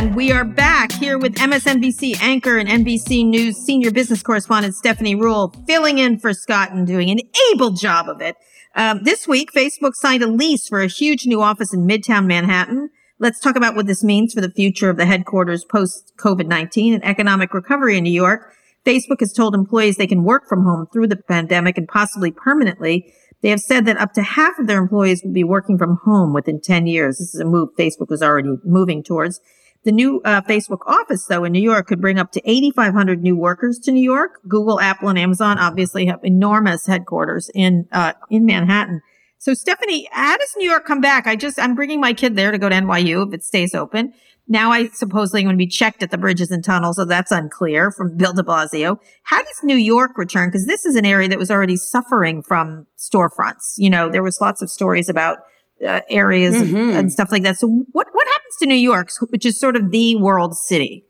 And 0.00 0.16
we 0.16 0.32
are 0.32 0.46
back 0.46 0.92
here 0.92 1.18
with 1.18 1.34
MSNBC 1.34 2.22
anchor 2.22 2.56
and 2.56 2.66
NBC 2.66 3.22
News 3.26 3.58
senior 3.58 3.90
business 3.90 4.22
correspondent 4.22 4.74
Stephanie 4.74 5.14
Ruhle, 5.14 5.54
filling 5.66 5.98
in 5.98 6.18
for 6.18 6.32
Scott 6.32 6.72
and 6.72 6.86
doing 6.86 7.10
an 7.10 7.20
able 7.52 7.72
job 7.72 8.08
of 8.08 8.22
it. 8.22 8.34
Um, 8.74 9.02
this 9.02 9.28
week, 9.28 9.52
Facebook 9.52 9.92
signed 9.92 10.22
a 10.22 10.26
lease 10.26 10.66
for 10.66 10.80
a 10.80 10.86
huge 10.86 11.26
new 11.26 11.42
office 11.42 11.74
in 11.74 11.86
Midtown 11.86 12.24
Manhattan. 12.24 12.88
Let's 13.18 13.40
talk 13.40 13.56
about 13.56 13.76
what 13.76 13.86
this 13.86 14.02
means 14.02 14.32
for 14.32 14.40
the 14.40 14.50
future 14.50 14.88
of 14.88 14.96
the 14.96 15.04
headquarters 15.04 15.66
post 15.66 16.14
COVID-19 16.16 16.94
and 16.94 17.04
economic 17.04 17.52
recovery 17.52 17.98
in 17.98 18.04
New 18.04 18.10
York. 18.10 18.54
Facebook 18.86 19.20
has 19.20 19.34
told 19.34 19.54
employees 19.54 19.98
they 19.98 20.06
can 20.06 20.24
work 20.24 20.48
from 20.48 20.64
home 20.64 20.86
through 20.90 21.08
the 21.08 21.16
pandemic 21.16 21.76
and 21.76 21.86
possibly 21.86 22.30
permanently. 22.30 23.12
They 23.42 23.50
have 23.50 23.60
said 23.60 23.84
that 23.84 23.98
up 23.98 24.14
to 24.14 24.22
half 24.22 24.58
of 24.58 24.66
their 24.66 24.80
employees 24.80 25.20
will 25.22 25.34
be 25.34 25.44
working 25.44 25.76
from 25.76 25.98
home 26.04 26.32
within 26.32 26.58
10 26.58 26.86
years. 26.86 27.18
This 27.18 27.34
is 27.34 27.40
a 27.42 27.44
move 27.44 27.68
Facebook 27.78 28.08
was 28.08 28.22
already 28.22 28.56
moving 28.64 29.02
towards. 29.02 29.42
The 29.84 29.92
new 29.92 30.20
uh, 30.24 30.42
Facebook 30.42 30.86
office, 30.86 31.24
though, 31.24 31.44
in 31.44 31.52
New 31.52 31.62
York 31.62 31.86
could 31.86 32.02
bring 32.02 32.18
up 32.18 32.32
to 32.32 32.50
8,500 32.50 33.22
new 33.22 33.34
workers 33.34 33.78
to 33.80 33.92
New 33.92 34.02
York. 34.02 34.40
Google, 34.46 34.78
Apple, 34.78 35.08
and 35.08 35.18
Amazon 35.18 35.58
obviously 35.58 36.04
have 36.06 36.20
enormous 36.22 36.86
headquarters 36.86 37.50
in 37.54 37.88
uh, 37.92 38.12
in 38.28 38.44
Manhattan. 38.44 39.00
So, 39.38 39.54
Stephanie, 39.54 40.06
how 40.12 40.36
does 40.36 40.54
New 40.58 40.68
York 40.68 40.84
come 40.84 41.00
back? 41.00 41.26
I 41.26 41.34
just 41.34 41.58
I'm 41.58 41.74
bringing 41.74 41.98
my 41.98 42.12
kid 42.12 42.36
there 42.36 42.50
to 42.50 42.58
go 42.58 42.68
to 42.68 42.74
NYU 42.74 43.26
if 43.26 43.32
it 43.32 43.42
stays 43.42 43.74
open. 43.74 44.12
Now, 44.46 44.70
I 44.70 44.88
supposedly 44.88 45.40
am 45.40 45.46
going 45.46 45.56
to 45.56 45.64
be 45.64 45.66
checked 45.66 46.02
at 46.02 46.10
the 46.10 46.18
bridges 46.18 46.50
and 46.50 46.62
tunnels, 46.62 46.96
so 46.96 47.06
that's 47.06 47.30
unclear 47.30 47.90
from 47.90 48.16
Bill 48.18 48.34
De 48.34 48.42
Blasio. 48.42 48.98
How 49.22 49.38
does 49.38 49.60
New 49.62 49.76
York 49.76 50.18
return? 50.18 50.50
Because 50.50 50.66
this 50.66 50.84
is 50.84 50.94
an 50.94 51.06
area 51.06 51.28
that 51.28 51.38
was 51.38 51.50
already 51.50 51.76
suffering 51.76 52.42
from 52.42 52.86
storefronts. 52.98 53.74
You 53.78 53.88
know, 53.88 54.10
there 54.10 54.22
was 54.22 54.42
lots 54.42 54.60
of 54.60 54.68
stories 54.68 55.08
about 55.08 55.38
uh, 55.86 56.00
areas 56.08 56.54
mm-hmm. 56.54 56.76
and, 56.76 56.90
and, 56.90 57.12
stuff 57.12 57.32
like 57.32 57.42
that. 57.42 57.58
So 57.58 57.68
what, 57.92 58.08
what 58.12 58.26
happens 58.28 58.56
to 58.60 58.66
New 58.66 58.74
York, 58.74 59.10
which 59.30 59.46
is 59.46 59.58
sort 59.58 59.76
of 59.76 59.90
the 59.90 60.16
world 60.16 60.56
city? 60.56 61.04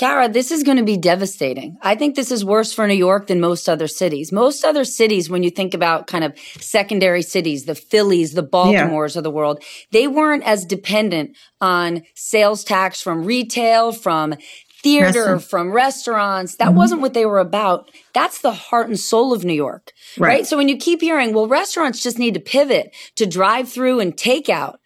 Kara, 0.00 0.30
this 0.30 0.50
is 0.50 0.62
going 0.62 0.78
to 0.78 0.82
be 0.82 0.96
devastating. 0.96 1.76
I 1.82 1.94
think 1.94 2.16
this 2.16 2.32
is 2.32 2.42
worse 2.42 2.72
for 2.72 2.86
New 2.86 2.94
York 2.94 3.26
than 3.26 3.38
most 3.38 3.68
other 3.68 3.86
cities. 3.86 4.32
Most 4.32 4.64
other 4.64 4.82
cities, 4.82 5.28
when 5.28 5.42
you 5.42 5.50
think 5.50 5.74
about 5.74 6.06
kind 6.06 6.24
of 6.24 6.38
secondary 6.58 7.20
cities, 7.20 7.66
the 7.66 7.74
Phillies, 7.74 8.32
the 8.32 8.42
Baltimores 8.42 9.14
yeah. 9.14 9.18
of 9.18 9.24
the 9.24 9.30
world, 9.30 9.62
they 9.92 10.06
weren't 10.06 10.42
as 10.44 10.64
dependent 10.64 11.36
on 11.60 12.02
sales 12.14 12.64
tax 12.64 13.02
from 13.02 13.26
retail, 13.26 13.92
from 13.92 14.34
theater, 14.82 15.20
Restaurant. 15.20 15.42
from 15.44 15.72
restaurants. 15.72 16.56
That 16.56 16.68
mm-hmm. 16.68 16.76
wasn't 16.76 17.00
what 17.00 17.14
they 17.14 17.26
were 17.26 17.38
about. 17.38 17.90
That's 18.14 18.40
the 18.40 18.52
heart 18.52 18.88
and 18.88 18.98
soul 18.98 19.32
of 19.32 19.44
New 19.44 19.54
York, 19.54 19.92
right. 20.18 20.28
right? 20.28 20.46
So 20.46 20.56
when 20.56 20.68
you 20.68 20.76
keep 20.76 21.00
hearing, 21.00 21.34
well, 21.34 21.46
restaurants 21.46 22.02
just 22.02 22.18
need 22.18 22.34
to 22.34 22.40
pivot 22.40 22.94
to 23.16 23.26
drive 23.26 23.68
through 23.68 24.00
and 24.00 24.16
takeout. 24.16 24.76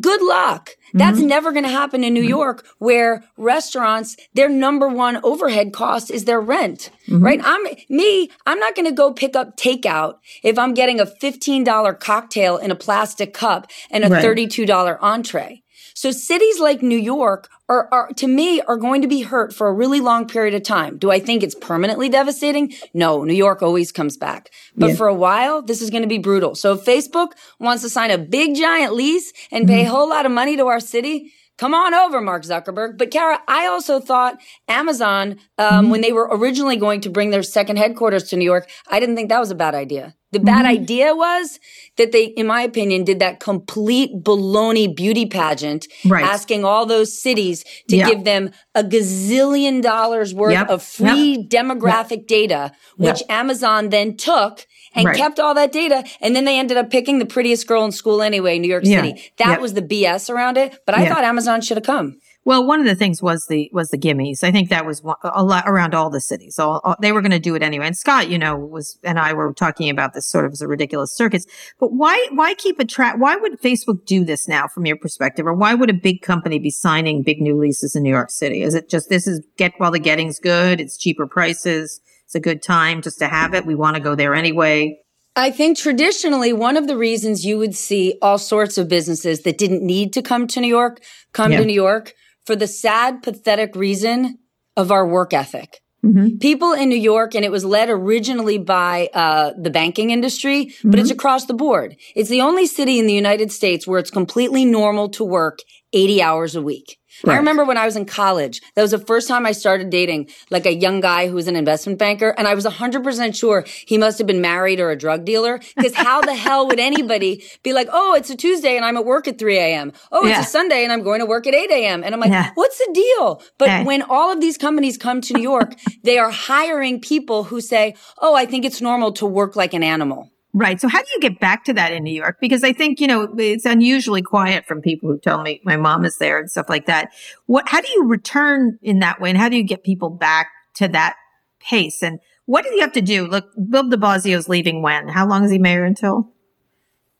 Good 0.00 0.22
luck. 0.22 0.70
That's 0.92 1.18
mm-hmm. 1.18 1.28
never 1.28 1.52
going 1.52 1.64
to 1.64 1.70
happen 1.70 2.02
in 2.02 2.14
New 2.14 2.20
mm-hmm. 2.20 2.28
York 2.30 2.66
where 2.78 3.24
restaurants, 3.36 4.16
their 4.34 4.48
number 4.48 4.88
one 4.88 5.20
overhead 5.24 5.72
cost 5.72 6.10
is 6.10 6.24
their 6.24 6.40
rent, 6.40 6.90
mm-hmm. 7.06 7.24
right? 7.24 7.40
I'm 7.44 7.62
me, 7.88 8.30
I'm 8.46 8.58
not 8.58 8.74
going 8.74 8.86
to 8.86 8.92
go 8.92 9.12
pick 9.12 9.36
up 9.36 9.56
takeout 9.56 10.18
if 10.42 10.58
I'm 10.58 10.74
getting 10.74 11.00
a 11.00 11.06
$15 11.06 12.00
cocktail 12.00 12.56
in 12.56 12.70
a 12.70 12.76
plastic 12.76 13.34
cup 13.34 13.70
and 13.90 14.04
a 14.04 14.08
right. 14.08 14.24
$32 14.24 14.98
entree. 15.00 15.63
So 15.94 16.10
cities 16.10 16.58
like 16.58 16.82
New 16.82 16.98
York 16.98 17.48
are, 17.68 17.88
are, 17.92 18.08
to 18.14 18.26
me, 18.26 18.60
are 18.62 18.76
going 18.76 19.02
to 19.02 19.08
be 19.08 19.22
hurt 19.22 19.54
for 19.54 19.68
a 19.68 19.72
really 19.72 20.00
long 20.00 20.26
period 20.26 20.52
of 20.54 20.64
time. 20.64 20.98
Do 20.98 21.10
I 21.10 21.20
think 21.20 21.42
it's 21.42 21.54
permanently 21.54 22.08
devastating? 22.08 22.74
No, 22.92 23.22
New 23.22 23.34
York 23.34 23.62
always 23.62 23.92
comes 23.92 24.16
back. 24.16 24.50
But 24.76 24.90
yeah. 24.90 24.96
for 24.96 25.06
a 25.06 25.14
while, 25.14 25.62
this 25.62 25.80
is 25.80 25.90
going 25.90 26.02
to 26.02 26.08
be 26.08 26.18
brutal. 26.18 26.56
So 26.56 26.72
if 26.72 26.84
Facebook 26.84 27.28
wants 27.60 27.84
to 27.84 27.88
sign 27.88 28.10
a 28.10 28.18
big 28.18 28.56
giant 28.56 28.94
lease 28.94 29.32
and 29.52 29.68
pay 29.68 29.84
mm-hmm. 29.84 29.88
a 29.88 29.96
whole 29.96 30.08
lot 30.08 30.26
of 30.26 30.32
money 30.32 30.56
to 30.56 30.66
our 30.66 30.80
city, 30.80 31.32
Come 31.56 31.72
on 31.72 31.94
over, 31.94 32.20
Mark 32.20 32.42
Zuckerberg. 32.42 32.98
But 32.98 33.10
Kara, 33.10 33.38
I 33.46 33.66
also 33.66 34.00
thought 34.00 34.40
Amazon, 34.66 35.38
um, 35.56 35.84
mm-hmm. 35.84 35.90
when 35.90 36.00
they 36.00 36.12
were 36.12 36.28
originally 36.30 36.76
going 36.76 37.00
to 37.02 37.10
bring 37.10 37.30
their 37.30 37.44
second 37.44 37.76
headquarters 37.76 38.24
to 38.30 38.36
New 38.36 38.44
York, 38.44 38.68
I 38.88 38.98
didn't 38.98 39.14
think 39.14 39.28
that 39.28 39.38
was 39.38 39.52
a 39.52 39.54
bad 39.54 39.74
idea. 39.74 40.14
The 40.32 40.40
bad 40.40 40.64
mm-hmm. 40.64 40.82
idea 40.82 41.14
was 41.14 41.60
that 41.96 42.10
they, 42.10 42.24
in 42.24 42.48
my 42.48 42.62
opinion, 42.62 43.04
did 43.04 43.20
that 43.20 43.38
complete 43.38 44.24
baloney 44.24 44.92
beauty 44.92 45.26
pageant, 45.26 45.86
right. 46.04 46.24
asking 46.24 46.64
all 46.64 46.86
those 46.86 47.16
cities 47.16 47.62
to 47.88 47.96
yep. 47.98 48.08
give 48.08 48.24
them 48.24 48.50
a 48.74 48.82
gazillion 48.82 49.80
dollars 49.80 50.34
worth 50.34 50.54
yep. 50.54 50.68
of 50.68 50.82
free 50.82 51.36
yep. 51.38 51.50
demographic 51.50 52.26
data, 52.26 52.72
which 52.96 53.22
Amazon 53.28 53.90
then 53.90 54.16
took 54.16 54.66
and 54.94 55.06
right. 55.06 55.16
kept 55.16 55.40
all 55.40 55.54
that 55.54 55.72
data. 55.72 56.04
And 56.20 56.34
then 56.34 56.44
they 56.44 56.58
ended 56.58 56.76
up 56.76 56.90
picking 56.90 57.18
the 57.18 57.26
prettiest 57.26 57.66
girl 57.66 57.84
in 57.84 57.92
school 57.92 58.22
anyway, 58.22 58.58
New 58.58 58.68
York 58.68 58.84
City. 58.84 59.32
That 59.38 59.60
was 59.60 59.74
the 59.74 59.82
BS 59.82 60.30
around 60.30 60.56
it. 60.56 60.80
But 60.86 60.94
I 60.94 61.08
thought 61.08 61.24
Amazon 61.24 61.60
should 61.60 61.76
have 61.76 61.86
come. 61.86 62.18
Well, 62.46 62.66
one 62.66 62.78
of 62.80 62.86
the 62.86 62.94
things 62.94 63.22
was 63.22 63.46
the 63.46 63.70
was 63.72 63.88
the 63.88 63.96
gimmies. 63.96 64.44
I 64.44 64.52
think 64.52 64.68
that 64.68 64.84
was 64.84 65.02
a 65.22 65.42
lot 65.42 65.64
around 65.66 65.94
all 65.94 66.10
the 66.10 66.20
cities. 66.20 66.58
All, 66.58 66.80
all 66.84 66.94
they 67.00 67.10
were 67.10 67.22
going 67.22 67.30
to 67.30 67.38
do 67.38 67.54
it 67.54 67.62
anyway. 67.62 67.86
And 67.86 67.96
Scott, 67.96 68.28
you 68.28 68.38
know, 68.38 68.54
was 68.54 68.98
and 69.02 69.18
I 69.18 69.32
were 69.32 69.54
talking 69.54 69.88
about 69.88 70.12
this 70.12 70.28
sort 70.28 70.44
of 70.44 70.52
as 70.52 70.60
a 70.60 70.68
ridiculous 70.68 71.16
circus. 71.16 71.46
But 71.80 71.92
why 71.94 72.28
why 72.32 72.52
keep 72.54 72.78
a 72.78 72.84
track? 72.84 73.16
Why 73.18 73.36
would 73.36 73.60
Facebook 73.62 74.04
do 74.04 74.24
this 74.24 74.46
now, 74.46 74.68
from 74.68 74.84
your 74.84 74.96
perspective, 74.96 75.46
or 75.46 75.54
why 75.54 75.72
would 75.72 75.88
a 75.88 75.94
big 75.94 76.20
company 76.20 76.58
be 76.58 76.70
signing 76.70 77.22
big 77.22 77.40
new 77.40 77.58
leases 77.58 77.96
in 77.96 78.02
New 78.02 78.10
York 78.10 78.30
City? 78.30 78.62
Is 78.62 78.74
it 78.74 78.90
just 78.90 79.08
this 79.08 79.26
is 79.26 79.40
get 79.56 79.72
while 79.78 79.90
the 79.90 79.98
getting's 79.98 80.38
good? 80.38 80.80
It's 80.80 80.98
cheaper 80.98 81.26
prices. 81.26 82.00
It's 82.26 82.34
a 82.34 82.40
good 82.40 82.62
time 82.62 83.02
just 83.02 83.18
to 83.18 83.26
have 83.26 83.54
it. 83.54 83.66
We 83.66 83.74
want 83.74 83.96
to 83.96 84.02
go 84.02 84.14
there 84.14 84.34
anyway. 84.34 84.98
I 85.36 85.50
think 85.50 85.76
traditionally, 85.76 86.52
one 86.52 86.76
of 86.76 86.86
the 86.86 86.96
reasons 86.96 87.44
you 87.44 87.58
would 87.58 87.74
see 87.74 88.16
all 88.22 88.38
sorts 88.38 88.78
of 88.78 88.88
businesses 88.88 89.42
that 89.42 89.58
didn't 89.58 89.82
need 89.82 90.12
to 90.12 90.22
come 90.22 90.46
to 90.48 90.60
New 90.60 90.68
York 90.68 91.02
come 91.32 91.50
yeah. 91.50 91.58
to 91.58 91.64
New 91.64 91.72
York 91.72 92.12
for 92.46 92.54
the 92.54 92.68
sad, 92.68 93.22
pathetic 93.22 93.74
reason 93.74 94.38
of 94.76 94.92
our 94.92 95.06
work 95.06 95.32
ethic. 95.32 95.80
Mm-hmm. 96.04 96.36
People 96.36 96.72
in 96.72 96.90
New 96.90 96.96
York, 96.96 97.34
and 97.34 97.44
it 97.44 97.50
was 97.50 97.64
led 97.64 97.88
originally 97.88 98.58
by 98.58 99.08
uh, 99.14 99.52
the 99.58 99.70
banking 99.70 100.10
industry, 100.10 100.66
mm-hmm. 100.66 100.90
but 100.90 101.00
it's 101.00 101.08
mm-hmm. 101.08 101.16
across 101.16 101.46
the 101.46 101.54
board. 101.54 101.96
It's 102.14 102.28
the 102.28 102.42
only 102.42 102.66
city 102.66 102.98
in 102.98 103.06
the 103.06 103.14
United 103.14 103.50
States 103.50 103.86
where 103.86 103.98
it's 103.98 104.10
completely 104.10 104.66
normal 104.66 105.08
to 105.10 105.24
work 105.24 105.60
80 105.94 106.22
hours 106.22 106.54
a 106.54 106.62
week. 106.62 106.98
Right. 107.22 107.34
I 107.34 107.36
remember 107.36 107.64
when 107.64 107.78
I 107.78 107.84
was 107.84 107.96
in 107.96 108.06
college, 108.06 108.60
that 108.74 108.82
was 108.82 108.90
the 108.90 108.98
first 108.98 109.28
time 109.28 109.46
I 109.46 109.52
started 109.52 109.90
dating 109.90 110.30
like 110.50 110.66
a 110.66 110.74
young 110.74 111.00
guy 111.00 111.28
who 111.28 111.34
was 111.34 111.48
an 111.48 111.56
investment 111.56 111.98
banker. 111.98 112.34
And 112.36 112.48
I 112.48 112.54
was 112.54 112.64
100% 112.64 113.34
sure 113.34 113.64
he 113.86 113.98
must 113.98 114.18
have 114.18 114.26
been 114.26 114.40
married 114.40 114.80
or 114.80 114.90
a 114.90 114.96
drug 114.96 115.24
dealer. 115.24 115.60
Because 115.76 115.94
how 115.94 116.20
the 116.20 116.34
hell 116.34 116.66
would 116.66 116.80
anybody 116.80 117.44
be 117.62 117.72
like, 117.72 117.88
oh, 117.92 118.14
it's 118.14 118.30
a 118.30 118.36
Tuesday 118.36 118.76
and 118.76 118.84
I'm 118.84 118.96
at 118.96 119.04
work 119.04 119.28
at 119.28 119.38
3 119.38 119.56
a.m. 119.58 119.92
Oh, 120.10 120.24
yeah. 120.24 120.38
it's 120.38 120.48
a 120.48 120.50
Sunday 120.50 120.84
and 120.84 120.92
I'm 120.92 121.02
going 121.02 121.20
to 121.20 121.26
work 121.26 121.46
at 121.46 121.54
8 121.54 121.70
a.m. 121.70 122.02
And 122.04 122.14
I'm 122.14 122.20
like, 122.20 122.30
yeah. 122.30 122.50
what's 122.54 122.78
the 122.78 122.90
deal? 122.92 123.42
But 123.58 123.86
when 123.86 124.02
all 124.02 124.32
of 124.32 124.40
these 124.40 124.58
companies 124.58 124.98
come 124.98 125.20
to 125.22 125.34
New 125.34 125.42
York, 125.42 125.74
they 126.02 126.18
are 126.18 126.30
hiring 126.30 127.00
people 127.00 127.44
who 127.44 127.60
say, 127.60 127.94
oh, 128.18 128.34
I 128.34 128.46
think 128.46 128.64
it's 128.64 128.80
normal 128.80 129.12
to 129.12 129.26
work 129.26 129.56
like 129.56 129.74
an 129.74 129.82
animal. 129.82 130.30
Right. 130.56 130.80
So 130.80 130.86
how 130.86 131.02
do 131.02 131.08
you 131.12 131.20
get 131.20 131.40
back 131.40 131.64
to 131.64 131.72
that 131.72 131.92
in 131.92 132.04
New 132.04 132.14
York? 132.14 132.38
Because 132.40 132.62
I 132.62 132.72
think, 132.72 133.00
you 133.00 133.08
know, 133.08 133.34
it's 133.36 133.64
unusually 133.64 134.22
quiet 134.22 134.64
from 134.64 134.80
people 134.80 135.10
who 135.10 135.18
tell 135.18 135.42
me 135.42 135.60
my 135.64 135.76
mom 135.76 136.04
is 136.04 136.18
there 136.18 136.38
and 136.38 136.48
stuff 136.48 136.66
like 136.68 136.86
that. 136.86 137.12
What, 137.46 137.68
how 137.68 137.80
do 137.80 137.88
you 137.90 138.06
return 138.06 138.78
in 138.80 139.00
that 139.00 139.20
way? 139.20 139.30
And 139.30 139.38
how 139.38 139.48
do 139.48 139.56
you 139.56 139.64
get 139.64 139.82
people 139.82 140.10
back 140.10 140.50
to 140.76 140.86
that 140.88 141.16
pace? 141.58 142.04
And 142.04 142.20
what 142.46 142.62
do 142.62 142.72
you 142.72 142.82
have 142.82 142.92
to 142.92 143.02
do? 143.02 143.26
Look, 143.26 143.46
Bill 143.68 143.88
de 143.88 143.96
Blasio's 143.96 144.48
leaving 144.48 144.80
when? 144.80 145.08
How 145.08 145.26
long 145.26 145.42
is 145.42 145.50
he 145.50 145.58
mayor 145.58 145.84
until? 145.84 146.30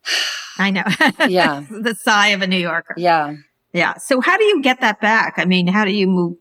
I 0.58 0.70
know. 0.70 0.84
Yeah. 1.28 1.64
the 1.68 1.96
sigh 1.96 2.28
of 2.28 2.42
a 2.42 2.46
New 2.46 2.58
Yorker. 2.58 2.94
Yeah. 2.96 3.34
Yeah. 3.72 3.94
So 3.94 4.20
how 4.20 4.38
do 4.38 4.44
you 4.44 4.62
get 4.62 4.80
that 4.80 5.00
back? 5.00 5.34
I 5.38 5.44
mean, 5.44 5.66
how 5.66 5.84
do 5.84 5.90
you 5.90 6.06
move 6.06 6.36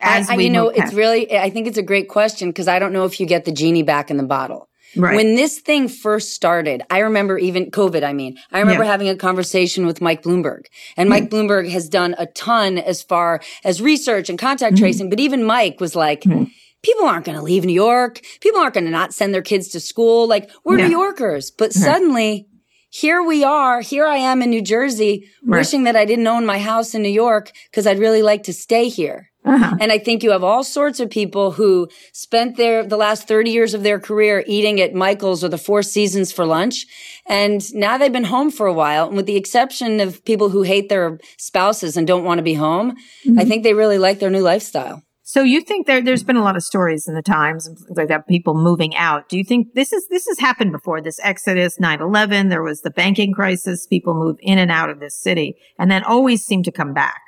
as 0.00 0.30
I, 0.30 0.36
we 0.36 0.44
you 0.44 0.50
know, 0.50 0.68
it's 0.68 0.92
really, 0.92 1.36
I 1.36 1.50
think 1.50 1.66
it's 1.66 1.78
a 1.78 1.82
great 1.82 2.08
question 2.08 2.50
because 2.50 2.68
I 2.68 2.78
don't 2.78 2.92
know 2.92 3.04
if 3.04 3.18
you 3.18 3.26
get 3.26 3.44
the 3.44 3.52
genie 3.52 3.82
back 3.82 4.10
in 4.10 4.16
the 4.16 4.22
bottle. 4.22 4.68
Right. 4.96 5.16
When 5.16 5.34
this 5.34 5.58
thing 5.58 5.88
first 5.88 6.34
started, 6.34 6.82
I 6.90 6.98
remember 6.98 7.38
even 7.38 7.70
COVID, 7.70 8.04
I 8.04 8.12
mean, 8.12 8.38
I 8.50 8.60
remember 8.60 8.84
yeah. 8.84 8.90
having 8.90 9.08
a 9.08 9.16
conversation 9.16 9.86
with 9.86 10.00
Mike 10.00 10.22
Bloomberg. 10.22 10.66
And 10.96 11.08
Mike 11.08 11.24
mm-hmm. 11.24 11.34
Bloomberg 11.34 11.70
has 11.70 11.88
done 11.88 12.14
a 12.18 12.26
ton 12.26 12.78
as 12.78 13.02
far 13.02 13.40
as 13.64 13.80
research 13.80 14.28
and 14.28 14.38
contact 14.38 14.74
mm-hmm. 14.74 14.82
tracing, 14.82 15.10
but 15.10 15.20
even 15.20 15.44
Mike 15.44 15.80
was 15.80 15.96
like, 15.96 16.22
mm-hmm. 16.22 16.44
People 16.82 17.04
aren't 17.04 17.24
going 17.24 17.38
to 17.38 17.44
leave 17.44 17.64
New 17.64 17.72
York. 17.72 18.20
People 18.40 18.60
aren't 18.60 18.74
going 18.74 18.86
to 18.86 18.90
not 18.90 19.14
send 19.14 19.32
their 19.32 19.40
kids 19.40 19.68
to 19.68 19.78
school. 19.78 20.26
Like 20.26 20.50
we're 20.64 20.80
yeah. 20.80 20.88
New 20.88 20.98
Yorkers. 20.98 21.52
But 21.52 21.72
suddenly 21.72 22.48
here 22.90 23.22
we 23.22 23.42
are. 23.42 23.80
Here 23.80 24.06
I 24.06 24.16
am 24.16 24.42
in 24.42 24.50
New 24.50 24.60
Jersey, 24.60 25.30
right. 25.42 25.60
wishing 25.60 25.84
that 25.84 25.96
I 25.96 26.04
didn't 26.04 26.26
own 26.26 26.44
my 26.44 26.58
house 26.58 26.94
in 26.94 27.02
New 27.02 27.08
York 27.08 27.50
because 27.70 27.86
I'd 27.86 27.98
really 27.98 28.22
like 28.22 28.42
to 28.44 28.52
stay 28.52 28.88
here. 28.88 29.30
Uh-huh. 29.44 29.76
And 29.80 29.90
I 29.90 29.98
think 29.98 30.22
you 30.22 30.30
have 30.30 30.44
all 30.44 30.62
sorts 30.62 31.00
of 31.00 31.10
people 31.10 31.52
who 31.52 31.88
spent 32.12 32.56
their, 32.56 32.84
the 32.86 32.96
last 32.96 33.26
30 33.26 33.50
years 33.50 33.74
of 33.74 33.82
their 33.82 33.98
career 33.98 34.44
eating 34.46 34.80
at 34.80 34.94
Michael's 34.94 35.42
or 35.42 35.48
the 35.48 35.58
Four 35.58 35.82
Seasons 35.82 36.30
for 36.30 36.46
lunch. 36.46 36.86
And 37.26 37.62
now 37.74 37.98
they've 37.98 38.12
been 38.12 38.24
home 38.24 38.50
for 38.50 38.66
a 38.66 38.72
while. 38.72 39.08
And 39.08 39.16
with 39.16 39.26
the 39.26 39.36
exception 39.36 39.98
of 40.00 40.24
people 40.24 40.50
who 40.50 40.62
hate 40.62 40.88
their 40.88 41.18
spouses 41.38 41.96
and 41.96 42.06
don't 42.06 42.24
want 42.24 42.38
to 42.38 42.42
be 42.42 42.54
home, 42.54 42.92
mm-hmm. 43.26 43.38
I 43.38 43.44
think 43.44 43.64
they 43.64 43.74
really 43.74 43.98
like 43.98 44.20
their 44.20 44.30
new 44.30 44.42
lifestyle. 44.42 45.02
So 45.24 45.42
you 45.42 45.62
think 45.62 45.86
there, 45.86 46.02
there's 46.02 46.22
been 46.22 46.36
a 46.36 46.42
lot 46.42 46.56
of 46.56 46.62
stories 46.62 47.08
in 47.08 47.14
the 47.14 47.22
Times 47.22 47.66
and 47.66 47.78
things 47.78 47.96
like 47.96 48.08
that, 48.08 48.28
people 48.28 48.54
moving 48.54 48.94
out. 48.96 49.30
Do 49.30 49.38
you 49.38 49.44
think 49.44 49.72
this 49.72 49.90
is, 49.90 50.06
this 50.08 50.26
has 50.26 50.38
happened 50.38 50.72
before? 50.72 51.00
This 51.00 51.18
Exodus, 51.22 51.78
9-11, 51.78 52.50
there 52.50 52.62
was 52.62 52.82
the 52.82 52.90
banking 52.90 53.32
crisis, 53.32 53.86
people 53.86 54.12
move 54.12 54.36
in 54.40 54.58
and 54.58 54.70
out 54.70 54.90
of 54.90 55.00
this 55.00 55.18
city 55.18 55.56
and 55.78 55.90
then 55.90 56.04
always 56.04 56.44
seem 56.44 56.62
to 56.64 56.70
come 56.70 56.92
back. 56.92 57.21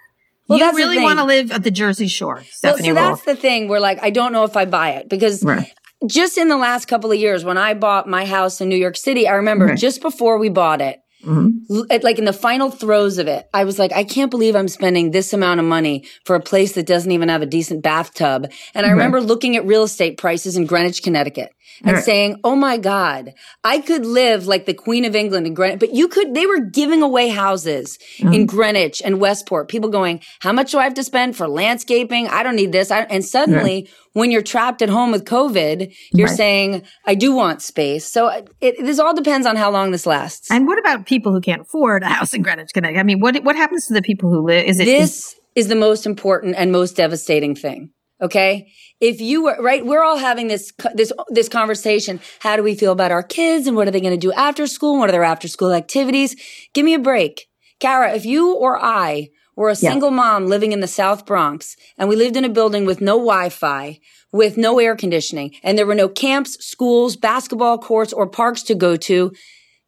Well, 0.49 0.59
you 0.59 0.77
really 0.77 1.03
want 1.03 1.19
to 1.19 1.25
live 1.25 1.53
at 1.53 1.63
the 1.63 1.71
Jersey 1.71 2.09
Shore, 2.09 2.43
Stephanie 2.51 2.93
well, 2.93 3.17
so 3.17 3.23
that's 3.25 3.25
the 3.25 3.37
thing. 3.37 3.69
We're 3.69 3.81
like, 3.81 3.99
I 4.03 4.11
don't 4.11 4.33
know 4.33 4.45
if 4.45 4.57
I 4.57 4.67
buy 4.67 4.91
it 4.91 5.09
because 5.09 5.43
right. 5.43 5.73
just 6.07 6.37
in 6.37 6.49
the 6.49 6.57
last 6.57 6.87
couple 6.87 7.11
of 7.11 7.19
years, 7.19 7.45
when 7.45 7.57
I 7.57 7.75
bought 7.75 8.09
my 8.09 8.27
house 8.27 8.61
in 8.61 8.69
New 8.69 8.77
York 8.77 8.97
City, 8.97 9.27
I 9.27 9.35
remember 9.35 9.67
right. 9.67 9.79
just 9.79 10.03
before 10.03 10.39
we 10.39 10.51
bought 10.51 10.81
it, 10.81 11.01
Mm-hmm. 11.25 12.03
Like 12.03 12.19
in 12.19 12.25
the 12.25 12.33
final 12.33 12.71
throes 12.71 13.19
of 13.19 13.29
it, 13.29 13.49
I 13.55 13.65
was 13.65 13.79
like, 13.79 13.93
I 13.93 14.05
can't 14.05 14.31
believe 14.31 14.55
I'm 14.55 14.69
spending 14.69 15.11
this 15.11 15.33
amount 15.33 15.61
of 15.61 15.65
money 15.65 16.07
for 16.25 16.37
a 16.37 16.41
place 16.41 16.73
that 16.73 16.87
doesn't 16.87 17.11
even 17.11 17.31
have 17.31 17.41
a 17.43 17.47
decent 17.47 17.83
bathtub. 17.83 18.51
And 18.75 18.85
I 18.85 18.91
remember 18.91 19.21
looking 19.21 19.57
at 19.57 19.67
real 19.67 19.85
estate 19.85 20.19
prices 20.19 20.57
in 20.57 20.67
Greenwich, 20.67 21.03
Connecticut 21.03 21.54
and 21.83 21.95
right. 21.95 22.05
saying, 22.05 22.41
Oh 22.45 22.57
my 22.57 22.77
God, 22.77 23.35
I 23.63 23.81
could 23.81 24.07
live 24.07 24.47
like 24.47 24.67
the 24.67 24.75
Queen 24.75 25.05
of 25.05 25.15
England 25.15 25.47
in 25.47 25.55
Greenwich, 25.55 25.81
but 25.81 25.95
you 25.95 26.09
could, 26.09 26.35
they 26.35 26.47
were 26.47 26.61
giving 26.61 27.03
away 27.03 27.29
houses 27.29 27.99
mm-hmm. 28.19 28.33
in 28.33 28.47
Greenwich 28.47 29.03
and 29.05 29.21
Westport. 29.21 29.69
People 29.69 29.91
going, 29.91 30.21
how 30.41 30.53
much 30.53 30.73
do 30.73 30.79
I 30.79 30.85
have 30.85 30.95
to 30.95 31.05
spend 31.05 31.37
for 31.37 31.49
landscaping? 31.49 32.29
I 32.29 32.43
don't 32.43 32.57
need 32.57 32.73
this. 32.73 32.91
I, 32.91 33.01
and 33.03 33.25
suddenly 33.25 33.89
when 34.15 34.31
you're 34.31 34.43
trapped 34.43 34.81
at 34.81 34.89
home 34.89 35.11
with 35.11 35.25
COVID, 35.25 35.95
you're 36.13 36.29
right. 36.29 36.37
saying, 36.37 36.83
I 37.05 37.15
do 37.15 37.35
want 37.35 37.63
space. 37.63 38.11
So 38.11 38.45
it, 38.61 38.77
this 38.79 38.99
all 38.99 39.15
depends 39.15 39.47
on 39.47 39.57
how 39.57 39.71
long 39.71 39.91
this 39.91 40.07
lasts. 40.07 40.51
And 40.51 40.67
what 40.67 40.79
about 40.79 41.07
people 41.07 41.33
who 41.33 41.41
can't 41.41 41.63
afford 41.63 42.03
a 42.03 42.07
house 42.07 42.33
in 42.33 42.43
Greenwich, 42.43 42.71
Connecticut? 42.73 43.01
I 43.01 43.03
mean, 43.03 43.21
what, 43.21 43.43
what 43.45 43.57
happens 43.57 43.87
to 43.89 43.95
the 43.95 44.03
people 44.03 44.31
who 44.31 44.47
live? 44.47 44.65
Is 44.65 44.81
it? 44.81 44.87
This 44.87 45.35
is 45.55 45.69
the 45.69 45.77
most 45.77 46.07
important 46.07 46.55
and 46.57 46.73
most 46.73 46.97
devastating 46.97 47.55
thing. 47.55 47.91
Okay. 48.23 48.73
If 49.01 49.21
you 49.21 49.45
were, 49.45 49.57
right, 49.61 49.85
we're 49.85 50.03
all 50.03 50.19
having 50.19 50.49
this, 50.49 50.73
this, 50.95 51.13
this 51.29 51.49
conversation. 51.49 52.21
How 52.41 52.57
do 52.57 52.63
we 52.63 52.75
feel 52.75 52.93
about 52.93 53.11
our 53.11 53.23
kids 53.23 53.67
and 53.67 53.77
what 53.77 53.89
are 53.89 53.91
they 53.91 54.01
going 54.01 54.19
to 54.19 54.27
do 54.27 54.33
after 54.33 54.67
school? 54.67 54.99
what 54.99 55.09
are 55.09 55.13
their 55.13 55.25
after 55.25 55.49
school 55.49 55.73
activities? 55.73 56.37
Give 56.73 56.85
me 56.85 56.95
a 56.95 56.99
break. 56.99 57.49
Kara, 57.81 58.15
if 58.15 58.25
you 58.25 58.55
or 58.55 58.83
I 58.83 59.31
we're 59.57 59.71
a 59.71 59.77
single 59.77 60.11
yeah. 60.11 60.17
mom 60.17 60.47
living 60.47 60.73
in 60.73 60.81
the 60.81 60.89
South 60.89 61.27
Bronx 61.27 61.77
and 61.97 62.09
we 62.09 62.17
lived 62.17 62.37
in 62.37 62.45
a 62.45 62.49
building 62.49 62.85
with 62.85 63.01
no 63.01 63.15
Wi-Fi, 63.15 64.01
with 64.33 64.57
no 64.57 64.79
air 64.81 64.97
conditioning, 64.97 65.55
and 65.63 65.79
there 65.79 65.87
were 65.87 65.95
no 65.95 66.09
camps, 66.09 66.65
schools, 66.65 67.15
basketball 67.15 67.79
courts, 67.79 68.13
or 68.13 68.27
parks 68.27 68.63
to 68.65 68.75
go 68.75 68.97
to. 68.97 69.33